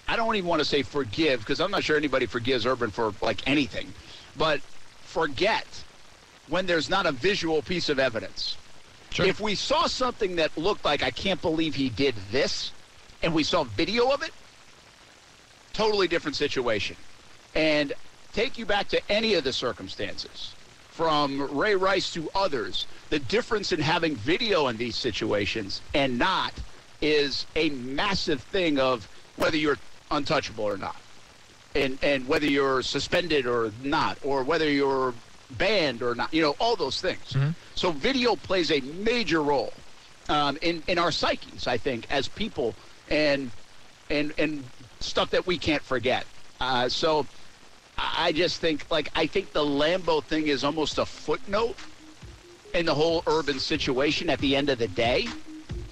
I 0.07 0.14
don't 0.14 0.37
even 0.37 0.48
want 0.48 0.61
to 0.61 0.64
say 0.64 0.83
forgive 0.83 1.40
because 1.40 1.61
I'm 1.61 1.70
not 1.70 1.83
sure 1.83 1.96
anybody 1.96 2.26
forgives 2.26 2.64
Urban 2.64 2.90
for 2.90 3.12
like 3.20 3.46
anything, 3.48 3.92
but 4.37 4.61
forget 5.02 5.66
when 6.48 6.66
there's 6.66 6.88
not 6.88 7.07
a 7.07 7.12
visual 7.12 7.62
piece 7.62 7.88
of 7.88 7.98
evidence. 7.98 8.57
Sure. 9.11 9.26
If 9.26 9.40
we 9.40 9.55
saw 9.55 9.87
something 9.87 10.37
that 10.37 10.57
looked 10.57 10.85
like 10.85 11.02
I 11.02 11.11
can't 11.11 11.40
believe 11.40 11.74
he 11.74 11.88
did 11.88 12.14
this, 12.31 12.70
and 13.22 13.35
we 13.35 13.42
saw 13.42 13.64
video 13.64 14.11
of 14.11 14.22
it, 14.22 14.31
totally 15.76 16.08
different 16.08 16.36
situation. 16.36 16.96
And 17.54 17.92
take 18.32 18.58
you 18.58 18.66
back 18.66 18.88
to 18.88 19.00
any 19.12 19.34
of 19.34 19.44
the 19.44 19.52
circumstances, 19.52 20.54
from 20.90 21.54
Ray 21.54 21.74
Rice 21.74 22.10
to 22.14 22.30
others, 22.34 22.86
the 23.10 23.18
difference 23.18 23.72
in 23.72 23.80
having 23.80 24.16
video 24.16 24.68
in 24.68 24.78
these 24.78 24.96
situations 24.96 25.82
and 25.92 26.18
not 26.18 26.54
is 27.02 27.46
a 27.54 27.68
massive 27.70 28.40
thing 28.42 28.78
of 28.78 29.06
whether 29.36 29.58
you're 29.58 29.76
untouchable 30.10 30.64
or 30.64 30.78
not. 30.78 30.96
And, 31.74 31.98
and 32.02 32.26
whether 32.26 32.46
you're 32.46 32.80
suspended 32.80 33.46
or 33.46 33.70
not, 33.82 34.16
or 34.22 34.42
whether 34.42 34.70
you're 34.70 35.12
banned 35.58 36.02
or 36.02 36.14
not, 36.14 36.32
you 36.32 36.40
know, 36.40 36.56
all 36.58 36.74
those 36.74 37.02
things. 37.02 37.36
So 37.74 37.90
video 37.90 38.34
plays 38.34 38.70
a 38.70 38.80
major 38.80 39.42
role 39.42 39.74
um, 40.30 40.56
in, 40.62 40.82
in 40.86 40.98
our 40.98 41.12
psyches, 41.12 41.66
I 41.66 41.76
think, 41.76 42.06
as 42.10 42.28
people 42.28 42.74
and 43.10 43.50
and 44.08 44.32
and 44.38 44.64
stuff 45.00 45.30
that 45.30 45.46
we 45.46 45.59
can't 45.59 45.82
forget. 45.82 46.24
Uh, 46.61 46.88
so 46.88 47.26
I 47.98 48.32
just 48.32 48.61
think 48.61 48.87
like 48.90 49.11
I 49.14 49.26
think 49.26 49.52
the 49.52 49.64
Lambo 49.64 50.22
thing 50.22 50.48
is 50.48 50.64
almost 50.64 50.98
a 50.98 51.06
footnote 51.06 51.76
in 52.74 52.87
the 52.87 52.94
whole 52.94 53.22
urban 53.26 53.59
situation 53.59 54.28
at 54.30 54.38
the 54.40 54.54
end 54.54 54.68
of 54.68 54.78
the 54.78 54.88
day. 54.88 55.26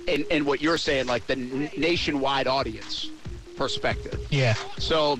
And, 0.07 0.27
and 0.31 0.45
what 0.45 0.61
you're 0.61 0.77
saying, 0.77 1.07
like 1.07 1.27
the 1.27 1.33
n- 1.33 1.71
nationwide 1.79 2.47
audience 2.47 3.11
perspective. 3.57 4.27
Yeah. 4.31 4.55
So, 4.79 5.19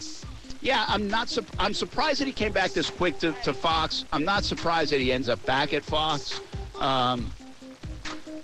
yeah, 0.61 0.85
I'm 0.89 1.09
not. 1.09 1.31
Su- 1.31 1.47
I'm 1.59 1.73
surprised 1.73 2.21
that 2.21 2.27
he 2.27 2.33
came 2.33 2.53
back 2.53 2.73
this 2.73 2.91
quick 2.91 3.19
to, 3.21 3.33
to 3.45 3.55
Fox. 3.55 4.05
I'm 4.13 4.25
not 4.25 4.45
surprised 4.45 4.93
that 4.93 5.01
he 5.01 5.11
ends 5.11 5.31
up 5.31 5.45
back 5.47 5.73
at 5.73 5.85
Fox. 5.85 6.41
Um, 6.79 7.33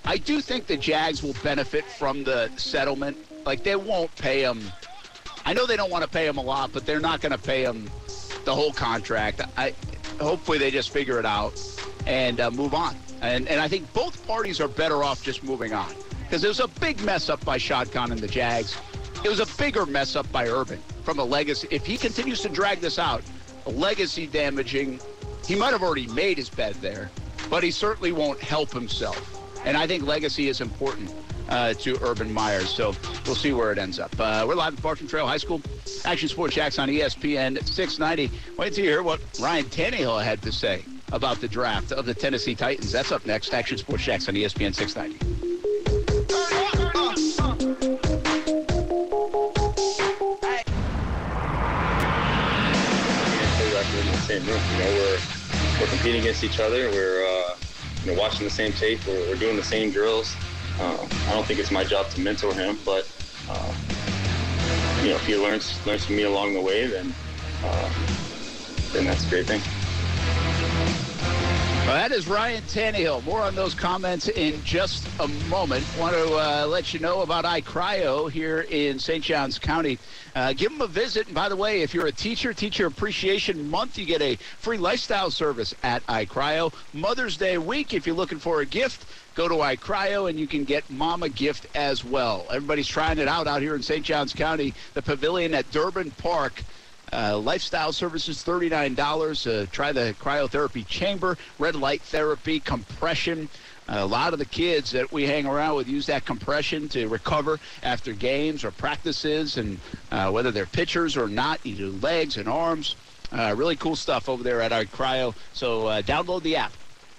I 0.06 0.16
do 0.16 0.40
think 0.40 0.66
the 0.66 0.78
Jags 0.78 1.22
will 1.22 1.34
benefit 1.42 1.84
from 1.84 2.24
the 2.24 2.50
settlement. 2.56 3.18
Like 3.44 3.62
they 3.62 3.76
won't 3.76 4.14
pay 4.16 4.40
him. 4.40 4.62
I 5.44 5.52
know 5.52 5.66
they 5.66 5.76
don't 5.76 5.90
want 5.90 6.04
to 6.04 6.10
pay 6.10 6.26
him 6.26 6.36
a 6.36 6.42
lot, 6.42 6.72
but 6.72 6.86
they're 6.86 7.00
not 7.00 7.20
going 7.20 7.32
to 7.32 7.38
pay 7.38 7.62
him 7.62 7.90
the 8.44 8.54
whole 8.54 8.72
contract. 8.72 9.40
I 9.56 9.74
hopefully 10.20 10.58
they 10.58 10.70
just 10.70 10.90
figure 10.90 11.18
it 11.18 11.26
out 11.26 11.60
and 12.06 12.40
uh, 12.40 12.50
move 12.50 12.74
on. 12.74 12.96
And 13.20 13.48
and 13.48 13.60
I 13.60 13.68
think 13.68 13.92
both 13.92 14.26
parties 14.26 14.60
are 14.60 14.68
better 14.68 15.04
off 15.04 15.22
just 15.22 15.42
moving 15.42 15.72
on 15.72 15.94
because 16.24 16.44
it 16.44 16.48
was 16.48 16.60
a 16.60 16.68
big 16.68 17.02
mess 17.02 17.28
up 17.28 17.44
by 17.44 17.58
Shad 17.58 17.92
Khan 17.92 18.12
and 18.12 18.20
the 18.20 18.28
Jags. 18.28 18.76
It 19.24 19.28
was 19.28 19.40
a 19.40 19.46
bigger 19.58 19.84
mess 19.84 20.16
up 20.16 20.30
by 20.32 20.48
Urban 20.48 20.80
from 21.04 21.18
a 21.18 21.24
legacy. 21.24 21.68
If 21.70 21.84
he 21.84 21.96
continues 21.96 22.40
to 22.42 22.48
drag 22.48 22.80
this 22.80 22.98
out, 22.98 23.22
legacy 23.66 24.26
damaging. 24.26 25.00
He 25.46 25.54
might 25.54 25.72
have 25.72 25.82
already 25.82 26.06
made 26.08 26.38
his 26.38 26.48
bed 26.48 26.74
there, 26.76 27.10
but 27.48 27.62
he 27.62 27.70
certainly 27.70 28.12
won't 28.12 28.40
help 28.40 28.72
himself. 28.72 29.38
And 29.64 29.76
I 29.76 29.86
think 29.86 30.04
legacy 30.04 30.48
is 30.48 30.60
important 30.60 31.12
uh, 31.50 31.74
to 31.74 31.98
Urban 32.02 32.32
Myers. 32.32 32.70
So 32.70 32.94
we'll 33.26 33.34
see 33.34 33.52
where 33.52 33.72
it 33.72 33.78
ends 33.78 33.98
up. 33.98 34.12
Uh, 34.18 34.44
we're 34.46 34.54
live 34.54 34.74
at 34.74 34.82
Bartram 34.82 35.08
Trail 35.08 35.26
High 35.26 35.36
School. 35.36 35.60
Action 36.04 36.28
Sports 36.28 36.54
Jax 36.54 36.78
on 36.78 36.88
ESPN 36.88 37.62
690. 37.66 38.34
Wait 38.56 38.78
you 38.78 38.84
hear 38.84 39.02
what 39.02 39.20
Ryan 39.40 39.64
Tannehill 39.66 40.22
had 40.22 40.40
to 40.42 40.52
say 40.52 40.84
about 41.12 41.40
the 41.40 41.48
draft 41.48 41.92
of 41.92 42.06
the 42.06 42.14
Tennessee 42.14 42.54
Titans. 42.54 42.92
That's 42.92 43.12
up 43.12 43.26
next. 43.26 43.52
Action 43.52 43.76
Sports 43.76 44.04
Jax 44.04 44.28
on 44.28 44.34
ESPN 44.34 44.74
690. 44.74 45.40
play 53.60 53.74
record 53.74 54.06
in 54.06 54.12
the 54.12 54.18
same 54.18 54.46
room. 54.46 54.60
You 54.72 54.78
know, 54.78 54.90
we're 54.94 55.18
we're 55.80 55.86
competing 55.88 56.20
against 56.20 56.44
each 56.44 56.60
other. 56.60 56.90
We're 56.90 57.26
uh, 57.26 57.56
you 58.04 58.12
know 58.12 58.20
watching 58.20 58.44
the 58.44 58.50
same 58.50 58.72
tape. 58.72 59.04
We're, 59.06 59.28
we're 59.28 59.36
doing 59.36 59.56
the 59.56 59.62
same 59.62 59.90
drills. 59.90 60.34
Uh, 60.80 61.06
I 61.28 61.32
don't 61.32 61.44
think 61.44 61.60
it's 61.60 61.70
my 61.70 61.84
job 61.84 62.08
to 62.10 62.20
mentor 62.20 62.54
him, 62.54 62.78
but 62.86 63.06
uh, 63.50 63.74
you 65.02 65.10
know, 65.10 65.16
if 65.16 65.26
he 65.26 65.36
learns 65.36 65.78
learns 65.86 66.06
from 66.06 66.16
me 66.16 66.22
along 66.22 66.54
the 66.54 66.60
way, 66.60 66.86
then 66.86 67.12
uh, 67.62 67.90
then 68.92 69.04
that's 69.04 69.26
a 69.26 69.30
great 69.30 69.46
thing. 69.46 69.60
Well, 71.90 71.98
that 71.98 72.12
is 72.12 72.28
Ryan 72.28 72.62
Tannehill. 72.62 73.24
More 73.24 73.40
on 73.40 73.56
those 73.56 73.74
comments 73.74 74.28
in 74.28 74.62
just 74.62 75.08
a 75.18 75.26
moment. 75.48 75.84
Want 75.98 76.14
to 76.14 76.34
uh, 76.34 76.66
let 76.68 76.94
you 76.94 77.00
know 77.00 77.22
about 77.22 77.44
iCryo 77.44 78.30
here 78.30 78.60
in 78.70 78.98
St. 79.00 79.24
Johns 79.24 79.58
County. 79.58 79.98
Uh, 80.36 80.52
give 80.52 80.70
them 80.70 80.82
a 80.82 80.86
visit. 80.86 81.26
And 81.26 81.34
by 81.34 81.48
the 81.48 81.56
way, 81.56 81.82
if 81.82 81.92
you're 81.92 82.06
a 82.06 82.12
teacher, 82.12 82.52
Teacher 82.54 82.86
Appreciation 82.86 83.68
Month, 83.68 83.98
you 83.98 84.06
get 84.06 84.22
a 84.22 84.36
free 84.36 84.78
lifestyle 84.78 85.32
service 85.32 85.74
at 85.82 86.06
iCryo. 86.06 86.72
Mother's 86.92 87.36
Day 87.36 87.58
week, 87.58 87.92
if 87.92 88.06
you're 88.06 88.14
looking 88.14 88.38
for 88.38 88.60
a 88.60 88.66
gift, 88.66 89.04
go 89.40 89.48
to 89.48 89.54
iCryo 89.54 90.28
and 90.28 90.38
you 90.38 90.46
can 90.46 90.64
get 90.64 90.88
mom 90.90 91.22
a 91.22 91.28
gift 91.30 91.66
as 91.74 92.04
well. 92.04 92.44
Everybody's 92.50 92.86
trying 92.86 93.18
it 93.18 93.26
out 93.26 93.46
out 93.46 93.62
here 93.62 93.74
in 93.74 93.82
St. 93.82 94.04
Johns 94.04 94.34
County. 94.34 94.74
The 94.92 95.00
pavilion 95.00 95.54
at 95.54 95.70
Durbin 95.70 96.10
Park. 96.10 96.62
Uh, 97.10 97.38
lifestyle 97.38 97.90
services, 97.90 98.44
$39. 98.44 99.62
Uh, 99.62 99.66
try 99.72 99.92
the 99.92 100.14
cryotherapy 100.20 100.86
chamber, 100.86 101.38
red 101.58 101.74
light 101.74 102.02
therapy, 102.02 102.60
compression. 102.60 103.48
Uh, 103.88 103.96
a 104.00 104.06
lot 104.06 104.34
of 104.34 104.38
the 104.38 104.44
kids 104.44 104.90
that 104.90 105.10
we 105.10 105.26
hang 105.26 105.46
around 105.46 105.74
with 105.74 105.88
use 105.88 106.04
that 106.04 106.26
compression 106.26 106.86
to 106.90 107.08
recover 107.08 107.58
after 107.82 108.12
games 108.12 108.62
or 108.62 108.70
practices, 108.70 109.56
and 109.56 109.80
uh, 110.12 110.30
whether 110.30 110.50
they're 110.50 110.66
pitchers 110.66 111.16
or 111.16 111.28
not, 111.28 111.64
you 111.64 111.74
do 111.74 111.90
legs 112.02 112.36
and 112.36 112.46
arms. 112.46 112.94
Uh, 113.32 113.54
really 113.56 113.76
cool 113.76 113.96
stuff 113.96 114.28
over 114.28 114.42
there 114.42 114.60
at 114.60 114.70
our 114.70 114.84
cryo. 114.84 115.34
So 115.54 115.86
uh, 115.86 116.02
download 116.02 116.42
the 116.42 116.56
app 116.56 116.72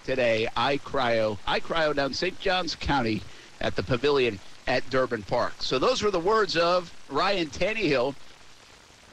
today, 0.06 0.48
iCryo, 0.56 1.38
I 1.48 1.60
cryo 1.60 1.96
down 1.96 2.14
St. 2.14 2.40
Johns 2.40 2.76
County 2.76 3.22
at 3.60 3.76
the 3.76 3.84
pavilion 3.84 4.40
at 4.68 4.88
Durbin 4.90 5.24
Park. 5.24 5.54
So 5.60 5.80
those 5.80 6.02
were 6.02 6.12
the 6.12 6.20
words 6.20 6.56
of 6.58 6.94
Ryan 7.10 7.48
Tannehill. 7.48 8.16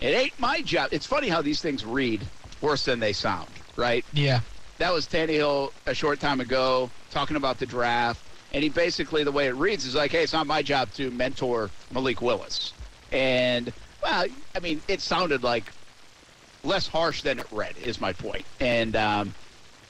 It 0.00 0.14
ain't 0.14 0.38
my 0.38 0.62
job. 0.62 0.90
It's 0.92 1.06
funny 1.06 1.28
how 1.28 1.42
these 1.42 1.60
things 1.60 1.84
read 1.84 2.26
worse 2.60 2.84
than 2.84 3.00
they 3.00 3.12
sound, 3.12 3.48
right? 3.76 4.04
Yeah. 4.12 4.40
That 4.78 4.92
was 4.92 5.06
Tannehill 5.06 5.72
a 5.86 5.94
short 5.94 6.20
time 6.20 6.40
ago 6.40 6.90
talking 7.10 7.36
about 7.36 7.58
the 7.58 7.66
draft. 7.66 8.22
And 8.52 8.62
he 8.62 8.70
basically, 8.70 9.24
the 9.24 9.32
way 9.32 9.48
it 9.48 9.56
reads, 9.56 9.84
is 9.84 9.94
like, 9.94 10.10
hey, 10.10 10.22
it's 10.22 10.32
not 10.32 10.46
my 10.46 10.62
job 10.62 10.92
to 10.94 11.10
mentor 11.10 11.70
Malik 11.92 12.22
Willis. 12.22 12.72
And, 13.12 13.72
well, 14.02 14.26
I 14.54 14.60
mean, 14.60 14.80
it 14.88 15.00
sounded 15.00 15.42
like 15.42 15.64
less 16.64 16.86
harsh 16.86 17.22
than 17.22 17.38
it 17.38 17.46
read, 17.50 17.76
is 17.84 18.00
my 18.00 18.12
point. 18.12 18.44
And 18.60 18.96
um, 18.96 19.34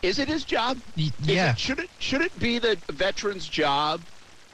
is 0.08 0.18
it 0.18 0.26
his 0.26 0.44
job? 0.44 0.78
Yeah. 0.96 1.52
It, 1.52 1.58
should 1.58 1.78
it 1.78 1.90
should 1.98 2.22
it 2.22 2.36
be 2.38 2.58
the 2.58 2.78
veteran's 2.88 3.46
job 3.46 4.00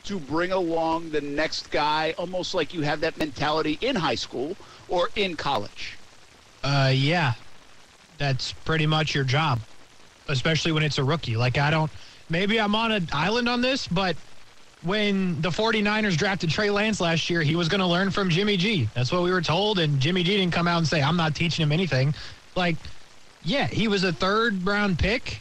to 0.04 0.18
bring 0.18 0.52
along 0.52 1.10
the 1.10 1.20
next 1.20 1.70
guy, 1.70 2.14
almost 2.18 2.54
like 2.54 2.74
you 2.74 2.82
have 2.82 3.00
that 3.00 3.16
mentality 3.16 3.78
in 3.80 3.96
high 3.96 4.16
school 4.16 4.56
or 4.88 5.08
in 5.14 5.36
college? 5.36 5.96
Uh, 6.62 6.90
yeah, 6.92 7.34
that's 8.18 8.52
pretty 8.52 8.86
much 8.86 9.14
your 9.14 9.24
job, 9.24 9.60
especially 10.28 10.72
when 10.72 10.82
it's 10.82 10.98
a 10.98 11.04
rookie. 11.04 11.36
Like 11.36 11.56
I 11.56 11.70
don't. 11.70 11.90
Maybe 12.28 12.58
I'm 12.58 12.74
on 12.74 12.90
an 12.90 13.08
island 13.12 13.48
on 13.48 13.60
this, 13.60 13.86
but 13.86 14.16
when 14.82 15.40
the 15.40 15.50
49ers 15.50 16.16
drafted 16.16 16.50
Trey 16.50 16.70
Lance 16.70 17.00
last 17.00 17.30
year, 17.30 17.42
he 17.42 17.54
was 17.54 17.68
going 17.68 17.80
to 17.80 17.86
learn 17.86 18.10
from 18.10 18.28
Jimmy 18.28 18.56
G. 18.56 18.88
That's 18.94 19.12
what 19.12 19.22
we 19.22 19.30
were 19.30 19.42
told. 19.42 19.78
And 19.78 20.00
Jimmy 20.00 20.22
G 20.22 20.36
didn't 20.36 20.52
come 20.52 20.66
out 20.66 20.78
and 20.78 20.88
say, 20.88 21.02
I'm 21.02 21.16
not 21.16 21.34
teaching 21.34 21.62
him 21.62 21.70
anything. 21.70 22.14
Like, 22.54 22.76
yeah, 23.42 23.66
he 23.66 23.88
was 23.88 24.04
a 24.04 24.12
third 24.12 24.66
round 24.66 24.98
pick. 24.98 25.40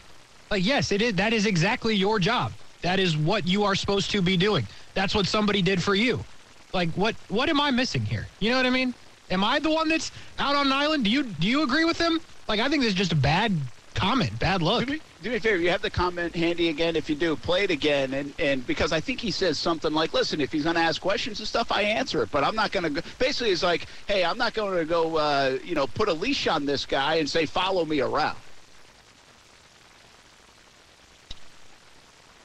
Like, 0.52 0.66
yes, 0.66 0.92
it 0.92 1.02
is. 1.02 1.14
That 1.16 1.34
is 1.34 1.46
exactly 1.46 1.96
your 1.96 2.20
job. 2.20 2.54
That 2.82 3.00
is 3.00 3.18
what 3.18 3.48
you 3.48 3.64
are 3.64 3.76
supposed 3.76 4.12
to 4.12 4.22
be 4.22 4.38
doing. 4.38 4.68
That's 4.94 5.16
what 5.16 5.26
somebody 5.28 5.62
did 5.62 5.82
for 5.82 5.96
you. 5.96 6.26
Like, 6.74 6.90
what 6.96 7.16
what 7.28 7.50
am 7.50 7.62
I 7.62 7.72
missing 7.72 8.06
here? 8.06 8.28
You 8.40 8.52
know 8.52 8.58
what 8.58 8.66
I 8.66 8.72
mean? 8.72 8.94
Am 9.30 9.44
I 9.44 9.60
the 9.60 9.72
one 9.72 9.88
that's 9.88 10.12
out 10.38 10.56
on 10.56 10.68
an 10.68 10.74
island? 10.74 11.06
Do 11.06 11.10
you 11.12 11.24
do 11.24 11.48
you 11.48 11.64
agree 11.64 11.86
with 11.86 11.98
him? 11.98 12.20
Like, 12.48 12.60
I 12.60 12.68
think 12.70 12.84
this 12.84 12.90
is 12.92 12.98
just 12.98 13.14
a 13.14 13.16
bad 13.16 13.58
comment, 13.96 14.38
bad 14.40 14.62
look. 14.62 14.86
Do 14.86 14.94
me, 14.94 15.02
do 15.22 15.30
me 15.30 15.36
a 15.38 15.40
favor. 15.40 15.62
You 15.62 15.70
have 15.70 15.82
the 15.82 15.90
comment 15.90 16.36
handy 16.36 16.70
again. 16.70 16.96
If 16.96 17.10
you 17.10 17.16
do, 17.16 17.36
play 17.38 17.64
it 17.64 17.72
again. 17.72 18.14
And, 18.14 18.34
and 18.40 18.66
because 18.66 18.92
I 18.92 19.00
think 19.00 19.22
he 19.22 19.32
says 19.32 19.58
something 19.60 19.94
like, 19.94 20.14
listen, 20.14 20.42
if 20.42 20.52
he's 20.52 20.64
going 20.64 20.76
to 20.76 20.82
ask 20.82 21.02
questions 21.02 21.40
and 21.40 21.48
stuff, 21.48 21.72
I 21.72 21.84
answer 21.84 22.22
it. 22.24 22.32
But 22.32 22.44
I'm 22.44 22.56
not 22.56 22.72
going 22.72 22.94
to 22.94 23.04
Basically, 23.18 23.52
it's 23.52 23.64
like, 23.64 23.88
hey, 24.08 24.26
I'm 24.26 24.38
not 24.38 24.54
going 24.54 24.78
to 24.78 24.86
go, 24.86 25.18
uh, 25.18 25.58
you 25.64 25.76
know, 25.76 25.88
put 25.88 26.10
a 26.10 26.14
leash 26.14 26.48
on 26.48 26.66
this 26.66 26.86
guy 26.86 27.16
and 27.16 27.30
say, 27.30 27.46
follow 27.46 27.86
me 27.86 28.02
around. 28.02 28.43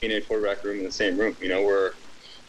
In 0.01 0.13
a 0.13 0.21
quarterback 0.21 0.63
room 0.63 0.79
in 0.79 0.85
the 0.85 0.93
same 0.93 1.19
room. 1.19 1.37
You 1.41 1.49
know, 1.49 1.65
we're 1.65 1.93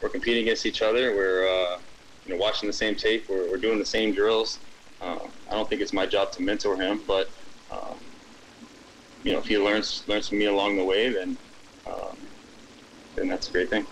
we're 0.04 0.10
competing 0.10 0.44
against 0.44 0.68
each 0.68 0.84
other. 0.84 1.16
We're 1.16 1.48
uh, 1.48 1.80
you 2.26 2.34
know 2.34 2.40
watching 2.40 2.68
the 2.68 2.74
same 2.74 2.96
tape. 2.96 3.28
We're, 3.28 3.50
we're 3.50 3.58
doing 3.58 3.80
the 3.80 3.86
same 3.86 4.14
drills. 4.14 4.60
Uh, 5.02 5.18
I 5.50 5.54
don't 5.54 5.68
think 5.68 5.82
it's 5.82 5.94
my 5.94 6.06
job 6.06 6.32
to 6.34 6.44
mentor 6.44 6.76
him, 6.76 7.02
but 7.08 7.28
um, 7.72 7.98
you 9.24 9.32
know, 9.32 9.40
if 9.40 9.46
he 9.46 9.58
learns 9.58 10.04
learns 10.08 10.30
from 10.30 10.38
me 10.38 10.46
along 10.46 10.78
the 10.78 10.84
way, 10.84 11.10
then 11.10 11.38
um, 11.88 12.18
then 13.16 13.28
that's 13.28 13.50
a 13.50 13.52
great 13.52 13.72
thing. 13.72 13.88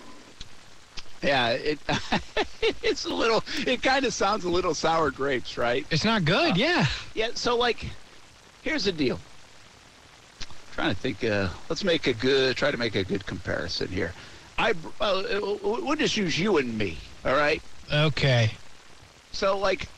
Yeah, 1.20 1.48
it 1.48 1.80
it's 2.84 3.06
a 3.06 3.12
little. 3.12 3.42
It 3.66 3.82
kind 3.82 4.04
of 4.04 4.14
sounds 4.14 4.44
a 4.44 4.48
little 4.48 4.72
sour 4.72 5.10
grapes, 5.10 5.58
right? 5.58 5.84
It's 5.90 6.04
not 6.04 6.24
good. 6.24 6.52
Uh, 6.52 6.56
yeah. 6.56 6.86
Yeah. 7.14 7.30
So 7.34 7.56
like, 7.56 7.86
here's 8.62 8.84
the 8.84 8.92
deal. 8.92 9.18
Trying 10.78 10.94
to 10.94 11.00
think. 11.00 11.24
Uh, 11.24 11.48
let's 11.68 11.82
make 11.82 12.06
a 12.06 12.12
good. 12.12 12.56
Try 12.56 12.70
to 12.70 12.76
make 12.76 12.94
a 12.94 13.02
good 13.02 13.26
comparison 13.26 13.88
here. 13.88 14.12
I 14.58 14.74
uh, 15.00 15.24
we'll 15.60 15.96
just 15.96 16.16
use 16.16 16.38
you 16.38 16.58
and 16.58 16.78
me. 16.78 16.98
All 17.24 17.34
right. 17.34 17.60
Okay. 17.92 18.52
So 19.32 19.58
like, 19.58 19.88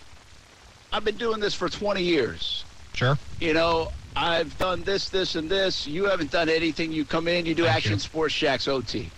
I've 0.90 1.04
been 1.04 1.18
doing 1.18 1.38
this 1.38 1.52
for 1.54 1.68
20 1.68 2.02
years. 2.02 2.64
Sure. 2.94 3.18
You 3.40 3.52
know, 3.52 3.92
I've 4.16 4.56
done 4.56 4.82
this, 4.82 5.10
this, 5.10 5.34
and 5.34 5.50
this. 5.50 5.86
You 5.86 6.06
haven't 6.06 6.30
done 6.30 6.48
anything. 6.48 6.92
You 6.92 7.04
come 7.04 7.28
in, 7.28 7.44
you 7.44 7.54
do 7.54 7.64
Thank 7.64 7.76
Action 7.76 7.92
you. 7.92 7.98
Sports 7.98 8.34
Jax 8.34 8.66
OT. 8.66 9.10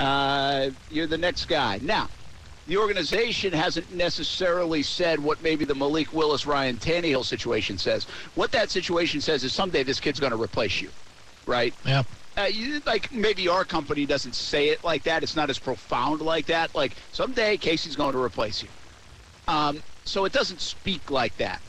Uh, 0.00 0.70
you're 0.90 1.06
the 1.06 1.18
next 1.18 1.44
guy. 1.44 1.78
Now, 1.82 2.08
the 2.66 2.76
organization 2.76 3.52
hasn't 3.52 3.92
necessarily 3.94 4.82
said 4.82 5.20
what 5.20 5.42
maybe 5.42 5.64
the 5.64 5.74
Malik 5.74 6.12
Willis, 6.12 6.46
Ryan 6.46 6.76
Tannehill 6.76 7.24
situation 7.24 7.78
says. 7.78 8.04
What 8.34 8.52
that 8.52 8.70
situation 8.70 9.20
says 9.20 9.44
is 9.44 9.52
someday 9.52 9.82
this 9.82 10.00
kid's 10.00 10.20
going 10.20 10.32
to 10.32 10.40
replace 10.40 10.80
you, 10.80 10.90
right? 11.46 11.72
Yep. 11.84 12.06
Uh, 12.36 12.42
you, 12.42 12.82
like 12.84 13.10
maybe 13.12 13.48
our 13.48 13.64
company 13.64 14.04
doesn't 14.04 14.34
say 14.34 14.68
it 14.68 14.84
like 14.84 15.04
that. 15.04 15.22
It's 15.22 15.36
not 15.36 15.48
as 15.48 15.58
profound 15.58 16.20
like 16.20 16.46
that. 16.46 16.74
Like 16.74 16.92
someday 17.12 17.56
Casey's 17.56 17.96
going 17.96 18.12
to 18.12 18.22
replace 18.22 18.62
you. 18.62 18.68
Um, 19.48 19.82
so 20.04 20.24
it 20.24 20.32
doesn't 20.32 20.60
speak 20.60 21.10
like 21.10 21.36
that. 21.38 21.62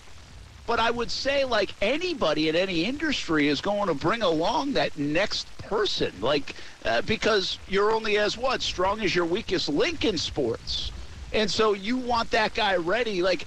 But 0.66 0.82
I 0.82 0.92
would 0.92 1.10
say, 1.10 1.46
like 1.46 1.74
anybody 1.82 2.50
in 2.50 2.56
any 2.56 2.84
industry 2.84 3.48
is 3.48 3.62
going 3.62 3.88
to 3.88 3.94
bring 3.94 4.22
along 4.22 4.74
that 4.74 4.98
next 4.98 5.48
person, 5.68 6.20
like 6.22 6.56
uh, 6.86 7.02
because 7.02 7.60
you're 7.68 7.92
only 7.92 8.18
as 8.18 8.38
what 8.38 8.62
strong 8.62 9.02
as 9.02 9.16
your 9.16 9.26
weakest 9.26 9.70
link 9.70 10.06
in 10.06 10.18
sports, 10.18 10.92
and 11.34 11.50
so 11.50 11.74
you 11.74 11.98
want 11.98 12.32
that 12.32 12.54
guy 12.54 12.76
ready. 12.76 13.22
Like 13.22 13.46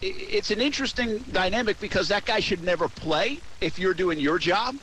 it's 0.00 0.50
an 0.50 0.60
interesting 0.60 1.18
dynamic 1.32 1.80
because 1.80 2.08
that 2.08 2.24
guy 2.24 2.40
should 2.40 2.62
never 2.62 2.88
play 2.88 3.38
if 3.60 3.78
you're 3.78 3.94
doing 3.94 4.18
your 4.18 4.38
job, 4.38 4.76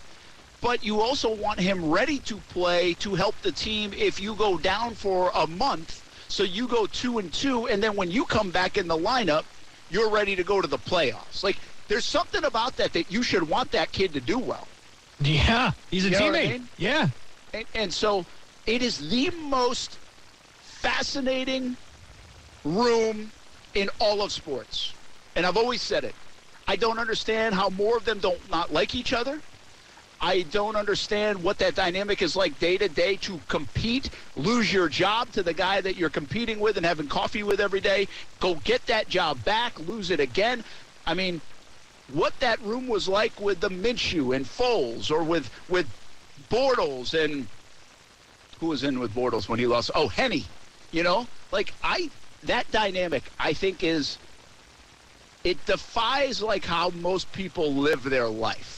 but 0.61 0.83
you 0.83 1.01
also 1.01 1.33
want 1.33 1.59
him 1.59 1.89
ready 1.89 2.19
to 2.19 2.37
play 2.49 2.93
to 2.95 3.15
help 3.15 3.35
the 3.41 3.51
team 3.51 3.93
if 3.93 4.19
you 4.19 4.35
go 4.35 4.57
down 4.57 4.93
for 4.93 5.31
a 5.35 5.47
month. 5.47 6.03
So 6.27 6.43
you 6.43 6.67
go 6.67 6.85
two 6.87 7.19
and 7.19 7.31
two, 7.31 7.67
and 7.67 7.81
then 7.81 7.95
when 7.95 8.11
you 8.11 8.25
come 8.25 8.51
back 8.51 8.77
in 8.77 8.87
the 8.87 8.97
lineup, 8.97 9.43
you're 9.89 10.09
ready 10.09 10.35
to 10.35 10.43
go 10.43 10.61
to 10.61 10.67
the 10.67 10.77
playoffs. 10.77 11.43
Like, 11.43 11.57
there's 11.87 12.05
something 12.05 12.43
about 12.43 12.75
that 12.77 12.93
that 12.93 13.11
you 13.11 13.21
should 13.23 13.47
want 13.47 13.71
that 13.71 13.91
kid 13.91 14.13
to 14.13 14.19
do 14.19 14.39
well. 14.39 14.67
Yeah, 15.21 15.71
he's 15.89 16.05
a 16.05 16.09
you 16.09 16.17
teammate. 16.17 16.47
I 16.47 16.51
mean? 16.51 16.69
Yeah. 16.77 17.07
And, 17.53 17.65
and 17.73 17.93
so 17.93 18.25
it 18.65 18.81
is 18.81 19.09
the 19.09 19.29
most 19.31 19.97
fascinating 20.59 21.77
room 22.65 23.31
in 23.73 23.89
all 23.99 24.21
of 24.21 24.31
sports. 24.31 24.93
And 25.35 25.45
I've 25.45 25.57
always 25.57 25.81
said 25.81 26.03
it. 26.03 26.15
I 26.67 26.75
don't 26.75 26.99
understand 26.99 27.55
how 27.55 27.69
more 27.69 27.95
of 27.95 28.05
them 28.05 28.19
don't 28.19 28.49
not 28.49 28.73
like 28.73 28.95
each 28.95 29.13
other. 29.13 29.41
I 30.21 30.43
don't 30.43 30.75
understand 30.75 31.43
what 31.43 31.59
that 31.59 31.75
dynamic 31.75 32.21
is 32.21 32.35
like 32.35 32.57
day 32.59 32.77
to 32.77 32.89
day 32.89 33.17
to 33.17 33.39
compete, 33.47 34.09
lose 34.35 34.71
your 34.73 34.87
job 34.89 35.31
to 35.33 35.43
the 35.43 35.53
guy 35.53 35.81
that 35.81 35.95
you're 35.97 36.09
competing 36.09 36.59
with 36.59 36.77
and 36.77 36.85
having 36.85 37.07
coffee 37.07 37.43
with 37.43 37.59
every 37.59 37.81
day, 37.81 38.07
go 38.39 38.55
get 38.55 38.85
that 38.87 39.07
job 39.09 39.43
back, 39.43 39.77
lose 39.79 40.09
it 40.09 40.19
again. 40.19 40.63
I 41.05 41.13
mean, 41.13 41.41
what 42.13 42.37
that 42.39 42.61
room 42.61 42.87
was 42.87 43.07
like 43.07 43.39
with 43.39 43.59
the 43.59 43.69
Minshew 43.69 44.35
and 44.35 44.45
Foles 44.45 45.11
or 45.11 45.23
with 45.23 45.49
with 45.69 45.87
Bortles 46.49 47.13
and 47.13 47.47
who 48.59 48.67
was 48.67 48.83
in 48.83 48.99
with 48.99 49.13
Bortles 49.13 49.49
when 49.49 49.59
he 49.59 49.67
lost? 49.67 49.91
Oh, 49.95 50.07
Henne. 50.07 50.43
You 50.91 51.03
know, 51.03 51.27
like 51.51 51.73
I 51.83 52.09
that 52.43 52.69
dynamic 52.71 53.23
I 53.39 53.53
think 53.53 53.83
is 53.83 54.17
it 55.43 55.63
defies 55.65 56.41
like 56.41 56.65
how 56.65 56.89
most 56.89 57.31
people 57.33 57.73
live 57.73 58.03
their 58.03 58.27
life 58.27 58.75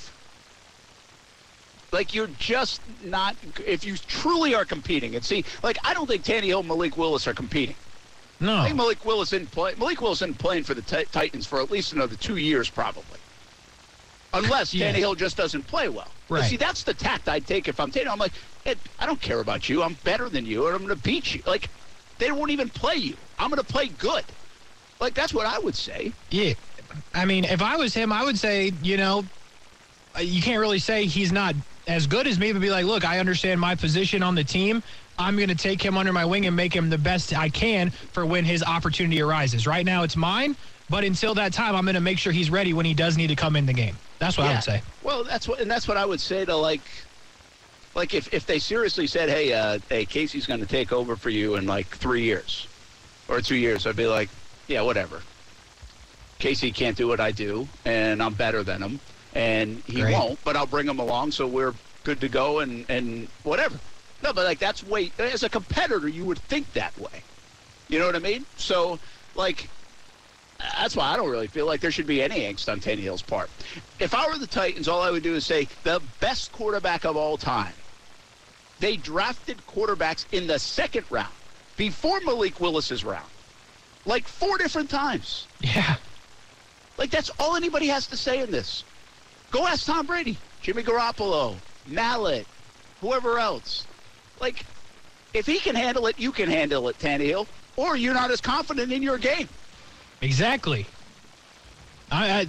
like 1.92 2.14
you're 2.14 2.30
just 2.40 2.82
not. 3.04 3.36
If 3.66 3.86
you 3.86 3.98
truly 3.98 4.54
are 4.54 4.66
competing, 4.66 5.16
and 5.16 5.24
see, 5.24 5.46
like 5.64 5.78
I 5.84 5.94
don't 5.94 6.08
think 6.08 6.24
Tannehill 6.24 6.60
and 6.60 6.68
Malik 6.68 6.98
Willis 6.98 7.28
are 7.28 7.34
competing. 7.34 7.76
No, 8.40 8.58
I 8.58 8.66
think 8.66 8.76
Malik 8.76 9.04
Willis 9.04 9.34
in 9.34 9.48
play. 9.48 9.74
Malik 9.78 10.02
Willis 10.02 10.20
isn't 10.20 10.38
playing 10.38 10.64
for 10.64 10.74
the 10.74 10.82
t- 10.82 11.06
Titans 11.12 11.46
for 11.48 11.60
at 11.60 11.72
least 11.72 11.94
another 11.94 12.16
two 12.16 12.38
years, 12.38 12.70
probably. 12.70 13.20
Unless 14.34 14.74
yes. 14.76 14.96
Tannehill 14.96 15.18
just 15.18 15.38
doesn't 15.38 15.66
play 15.68 15.90
well. 15.90 16.08
Right. 16.30 16.42
But 16.42 16.50
see, 16.50 16.58
that's 16.58 16.84
the 16.84 16.94
tact 16.94 17.28
I'd 17.28 17.48
take 17.48 17.68
if 17.68 17.80
I'm 17.80 17.92
Tannehill. 17.92 18.12
I'm 18.12 18.20
like, 18.20 18.34
hey, 18.64 18.76
I 19.00 19.06
don't 19.06 19.22
care 19.22 19.40
about 19.40 19.70
you. 19.70 19.82
I'm 19.82 19.96
better 20.04 20.30
than 20.30 20.46
you, 20.46 20.68
and 20.68 20.76
I'm 20.76 20.86
going 20.86 20.96
to 20.96 21.04
beat 21.04 21.34
you. 21.34 21.42
Like, 21.48 21.70
they 22.20 22.32
won't 22.32 22.52
even 22.52 22.70
play 22.70 22.96
you. 22.96 23.16
I'm 23.40 23.50
going 23.50 23.64
to 23.64 23.66
play 23.66 23.88
good. 23.88 24.26
Like, 25.00 25.14
that's 25.14 25.34
what 25.34 25.46
I 25.46 25.58
would 25.60 25.76
say. 25.76 26.12
Yeah. 26.30 26.54
I 27.14 27.26
mean, 27.26 27.46
if 27.46 27.62
I 27.62 27.76
was 27.76 27.94
him, 27.94 28.12
I 28.12 28.24
would 28.24 28.38
say, 28.38 28.72
you 28.82 28.98
know, 28.98 29.26
uh, 30.16 30.22
you 30.22 30.42
can't 30.42 30.60
really 30.60 30.80
say 30.80 31.06
he's 31.06 31.32
not 31.32 31.56
as 31.88 32.08
good 32.08 32.28
as 32.28 32.40
me, 32.40 32.52
but 32.52 32.62
be 32.62 32.70
like, 32.70 32.86
look, 32.86 33.06
I 33.06 33.20
understand 33.20 33.60
my 33.60 33.76
position 33.76 34.24
on 34.24 34.36
the 34.36 34.44
team. 34.44 34.84
I'm 35.20 35.36
going 35.36 35.50
to 35.50 35.56
take 35.56 35.82
him 35.82 35.98
under 35.98 36.14
my 36.14 36.26
wing 36.26 36.46
and 36.46 36.56
make 36.56 36.74
him 36.74 36.90
the 36.90 36.98
best 36.98 37.36
I 37.36 37.50
can 37.50 37.90
for 37.90 38.26
when 38.26 38.46
his 38.46 38.64
opportunity 38.64 39.22
arises. 39.22 39.66
Right 39.66 39.86
now, 39.86 40.04
it's 40.04 40.16
mine, 40.16 40.56
but 40.90 41.04
until 41.04 41.34
that 41.36 41.54
time, 41.54 41.76
I'm 41.76 41.86
going 41.86 41.96
to 41.96 42.02
make 42.02 42.20
sure 42.20 42.32
he's 42.32 42.50
ready 42.50 42.74
when 42.74 42.86
he 42.86 42.94
does 42.94 43.18
need 43.18 43.28
to 43.28 43.36
come 43.36 43.56
in 43.56 43.66
the 43.66 43.74
game. 43.74 43.98
That's 44.20 44.38
what 44.38 44.46
yeah. 44.46 44.52
I 44.52 44.54
would 44.56 44.64
say. 44.64 44.82
Well, 45.04 45.24
that's 45.24 45.48
what, 45.48 45.60
and 45.60 45.70
that's 45.70 45.88
what 45.88 45.98
I 45.98 46.06
would 46.06 46.22
say 46.22 46.46
to 46.46 46.56
like, 46.56 46.82
like 47.96 48.14
if, 48.14 48.34
if 48.34 48.46
they 48.46 48.60
seriously 48.60 49.08
said, 49.08 49.30
hey, 49.30 49.54
uh, 49.54 49.80
hey, 49.90 50.06
Casey's 50.06 50.46
going 50.46 50.60
to 50.60 50.66
take 50.66 50.92
over 50.92 51.16
for 51.16 51.30
you 51.30 51.56
in 51.56 51.66
like 51.66 51.88
three 51.88 52.24
years 52.24 52.68
or 53.28 53.42
two 53.42 53.56
years, 53.56 53.88
I'd 53.88 53.96
be 53.96 54.08
like, 54.08 54.30
yeah, 54.68 54.82
whatever. 54.82 55.22
Casey 56.40 56.72
can't 56.72 56.96
do 56.96 57.08
what 57.08 57.20
I 57.20 57.32
do, 57.32 57.68
and 57.84 58.22
I'm 58.22 58.36
better 58.36 58.62
than 58.64 58.82
him 58.82 59.00
and 59.38 59.84
he 59.86 60.02
Great. 60.02 60.14
won't. 60.14 60.44
But 60.44 60.56
I'll 60.56 60.66
bring 60.66 60.88
him 60.88 61.00
along, 61.00 61.32
so 61.32 61.48
we're 61.48 61.74
good 62.04 62.20
to 62.22 62.30
go, 62.30 62.60
and 62.60 62.86
and 62.90 63.28
whatever. 63.44 63.78
No, 64.28 64.34
but 64.34 64.44
like 64.44 64.60
that's 64.60 64.84
way 64.84 65.10
as 65.20 65.44
a 65.44 65.50
competitor, 65.50 66.10
you 66.10 66.26
would 66.26 66.40
think 66.40 66.74
that 66.74 66.98
way. 67.00 67.24
You 67.88 67.98
know 67.98 68.08
what 68.08 68.16
I 68.18 68.20
mean? 68.20 68.46
So 68.58 69.00
like. 69.36 69.70
That's 70.60 70.96
why 70.96 71.14
I 71.14 71.16
don't 71.16 71.30
really 71.30 71.48
feel 71.48 71.68
like 71.68 71.82
there 71.82 71.92
should 71.92 72.08
be 72.08 72.22
any 72.22 72.40
angst 72.42 72.70
on 72.70 72.80
Tannehill's 72.80 73.22
part. 73.22 73.50
If 74.00 74.16
I 74.16 74.28
were 74.28 74.40
the 74.40 74.48
Titans, 74.48 74.88
all 74.88 75.04
I 75.04 75.12
would 75.12 75.22
do 75.22 75.36
is 75.36 75.46
say 75.46 75.68
the 75.84 76.02
best 76.20 76.52
quarterback 76.52 77.06
of 77.06 77.16
all 77.16 77.38
time. 77.38 77.74
They 78.80 78.98
drafted 78.98 79.60
quarterbacks 79.68 80.26
in 80.32 80.48
the 80.48 80.58
second 80.58 81.06
round 81.12 81.32
before 81.78 82.20
Malik 82.22 82.60
Willis's 82.60 83.06
round, 83.06 83.30
like 84.06 84.28
four 84.28 84.58
different 84.58 84.90
times. 84.90 85.48
Yeah. 85.62 85.96
Like 86.98 87.12
that's 87.12 87.30
all 87.40 87.56
anybody 87.56 87.88
has 87.88 88.08
to 88.08 88.18
say 88.18 88.42
in 88.42 88.50
this. 88.50 88.84
Go 89.52 89.68
ask 89.68 89.86
Tom 89.86 90.08
Brady, 90.08 90.38
Jimmy 90.62 90.82
Garoppolo, 90.82 91.56
Mallett, 91.86 92.48
whoever 93.00 93.38
else. 93.38 93.86
Like, 94.40 94.66
if 95.34 95.46
he 95.46 95.60
can 95.60 95.76
handle 95.76 96.08
it, 96.08 96.20
you 96.20 96.32
can 96.32 96.50
handle 96.50 96.88
it, 96.90 96.98
Tannehill. 97.00 97.48
Or 97.76 97.96
you're 97.96 98.14
not 98.14 98.32
as 98.32 98.42
confident 98.42 98.92
in 98.92 99.04
your 99.04 99.18
game. 99.18 99.48
Exactly. 100.22 100.88
I, 102.12 102.42
I, 102.42 102.48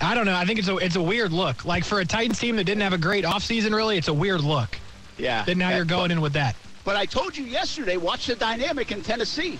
I 0.00 0.14
don't 0.14 0.26
know. 0.26 0.34
I 0.34 0.44
think 0.44 0.58
it's 0.58 0.68
a 0.68 0.76
it's 0.78 0.96
a 0.96 1.02
weird 1.02 1.32
look. 1.32 1.64
Like 1.64 1.84
for 1.84 2.00
a 2.00 2.04
Titans 2.04 2.38
team 2.38 2.56
that 2.56 2.64
didn't 2.64 2.80
have 2.80 2.94
a 2.94 2.98
great 2.98 3.24
offseason, 3.24 3.74
really, 3.74 3.98
it's 3.98 4.08
a 4.08 4.14
weird 4.14 4.40
look. 4.40 4.76
Yeah. 5.18 5.44
Then 5.44 5.58
now 5.58 5.76
you're 5.76 5.84
going 5.84 6.10
in 6.10 6.20
with 6.20 6.32
that. 6.32 6.56
But 6.84 6.96
I 6.96 7.04
told 7.04 7.36
you 7.36 7.44
yesterday, 7.44 7.98
watch 7.98 8.26
the 8.26 8.34
dynamic 8.36 8.90
in 8.90 9.02
Tennessee. 9.02 9.58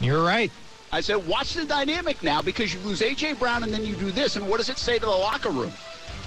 You're 0.00 0.22
right. 0.22 0.52
I 0.92 1.00
said, 1.00 1.26
watch 1.26 1.54
the 1.54 1.64
dynamic 1.64 2.22
now 2.22 2.40
because 2.42 2.72
you 2.72 2.80
lose 2.80 3.02
A.J. 3.02 3.34
Brown 3.34 3.62
and 3.62 3.72
then 3.72 3.84
you 3.84 3.94
do 3.94 4.10
this. 4.10 4.36
And 4.36 4.48
what 4.48 4.58
does 4.58 4.68
it 4.68 4.78
say 4.78 4.98
to 4.98 5.04
the 5.04 5.10
locker 5.10 5.50
room? 5.50 5.72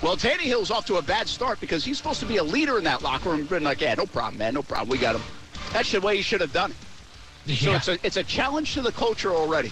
Well, 0.02 0.18
Tannehill's 0.18 0.72
off 0.72 0.86
to 0.88 0.96
a 0.96 1.02
bad 1.02 1.28
start 1.28 1.60
because 1.60 1.86
he's 1.86 1.98
supposed 1.98 2.20
to 2.22 2.26
be 2.26 2.38
a 2.38 2.44
leader 2.44 2.78
in 2.80 2.84
that 2.86 3.04
locker 3.04 3.30
room. 3.30 3.46
Been 3.46 3.64
like, 3.64 3.82
yeah, 3.82 3.94
no 3.94 4.06
problem, 4.06 4.40
man, 4.40 4.56
no 4.56 4.64
problem. 4.64 4.90
We 4.90 4.98
got 4.98 5.16
him. 5.16 5.22
That's 5.74 5.92
the 5.92 6.02
way 6.02 6.16
he 6.18 6.22
should 6.24 6.42
have 6.42 6.52
done 6.52 6.72
it. 6.72 6.78
Yeah. 7.46 7.80
So 7.80 7.92
it's 7.94 8.04
a, 8.04 8.06
it's 8.06 8.18
a 8.18 8.24
challenge 8.24 8.74
to 8.74 8.82
the 8.82 8.92
culture 8.92 9.32
already. 9.32 9.72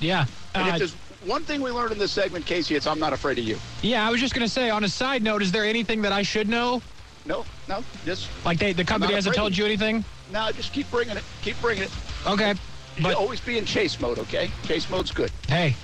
Yeah. 0.00 0.26
And 0.54 0.68
uh, 0.68 0.72
if 0.72 0.78
there's 0.78 0.94
one 1.24 1.42
thing 1.44 1.62
we 1.62 1.70
learned 1.70 1.92
in 1.92 1.98
this 1.98 2.12
segment, 2.12 2.44
Casey, 2.44 2.74
it's 2.74 2.86
I'm 2.86 2.98
not 2.98 3.14
afraid 3.14 3.38
of 3.38 3.44
you. 3.44 3.58
Yeah, 3.82 4.06
I 4.06 4.10
was 4.10 4.20
just 4.20 4.34
going 4.34 4.46
to 4.46 4.52
say, 4.52 4.68
on 4.68 4.84
a 4.84 4.88
side 4.88 5.22
note, 5.22 5.40
is 5.40 5.50
there 5.50 5.64
anything 5.64 6.02
that 6.02 6.12
I 6.12 6.22
should 6.22 6.48
know? 6.48 6.82
No, 7.24 7.46
no, 7.68 7.82
just... 8.04 8.28
Like 8.44 8.58
they, 8.58 8.74
the 8.74 8.84
company 8.84 9.14
hasn't 9.14 9.34
told 9.34 9.56
you 9.56 9.64
anything? 9.64 10.04
No, 10.30 10.50
just 10.52 10.74
keep 10.74 10.90
bringing 10.90 11.16
it. 11.16 11.24
Keep 11.40 11.58
bringing 11.62 11.84
it. 11.84 11.90
Okay. 12.26 12.54
But 13.02 13.14
always 13.14 13.40
be 13.40 13.56
in 13.56 13.64
chase 13.64 13.98
mode, 13.98 14.18
okay? 14.18 14.50
Chase 14.64 14.88
mode's 14.90 15.10
good. 15.10 15.32
Hey, 15.48 15.74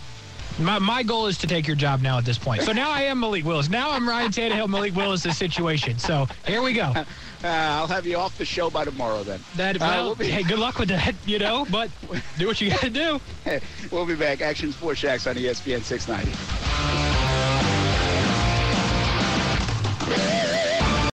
my, 0.58 0.78
my 0.78 1.02
goal 1.02 1.26
is 1.26 1.38
to 1.38 1.46
take 1.46 1.66
your 1.66 1.76
job 1.76 2.02
now 2.02 2.18
at 2.18 2.24
this 2.24 2.38
point. 2.38 2.62
So 2.62 2.72
now 2.72 2.90
I 2.90 3.02
am 3.02 3.20
Malik 3.20 3.44
Willis. 3.44 3.68
Now 3.68 3.90
I'm 3.90 4.08
Ryan 4.08 4.30
Tannehill, 4.30 4.68
Malik 4.68 4.94
Willis' 4.94 5.22
the 5.22 5.32
situation. 5.32 5.98
So 5.98 6.26
here 6.46 6.62
we 6.62 6.72
go. 6.72 6.92
Uh, 6.92 7.04
I'll 7.44 7.86
have 7.86 8.06
you 8.06 8.16
off 8.16 8.36
the 8.36 8.44
show 8.44 8.68
by 8.68 8.84
tomorrow 8.84 9.22
then. 9.22 9.40
That, 9.56 9.76
uh, 9.76 9.78
well, 9.80 10.00
uh, 10.00 10.04
we'll 10.06 10.14
be... 10.16 10.28
hey, 10.28 10.42
good 10.42 10.58
luck 10.58 10.78
with 10.78 10.90
that, 10.90 11.14
you 11.24 11.38
know, 11.38 11.66
but 11.70 11.90
do 12.38 12.46
what 12.46 12.60
you 12.60 12.70
got 12.70 12.80
to 12.80 12.90
do. 12.90 13.20
Hey, 13.44 13.60
we'll 13.90 14.06
be 14.06 14.14
back. 14.14 14.42
Action 14.42 14.72
Sports 14.72 15.00
Jax 15.00 15.26
on 15.26 15.36
ESPN 15.36 15.82
690. 15.82 16.36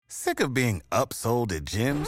Sick 0.07 0.39
of 0.39 0.53
being 0.53 0.81
upsold 0.91 1.51
at 1.51 1.65
gyms? 1.65 2.07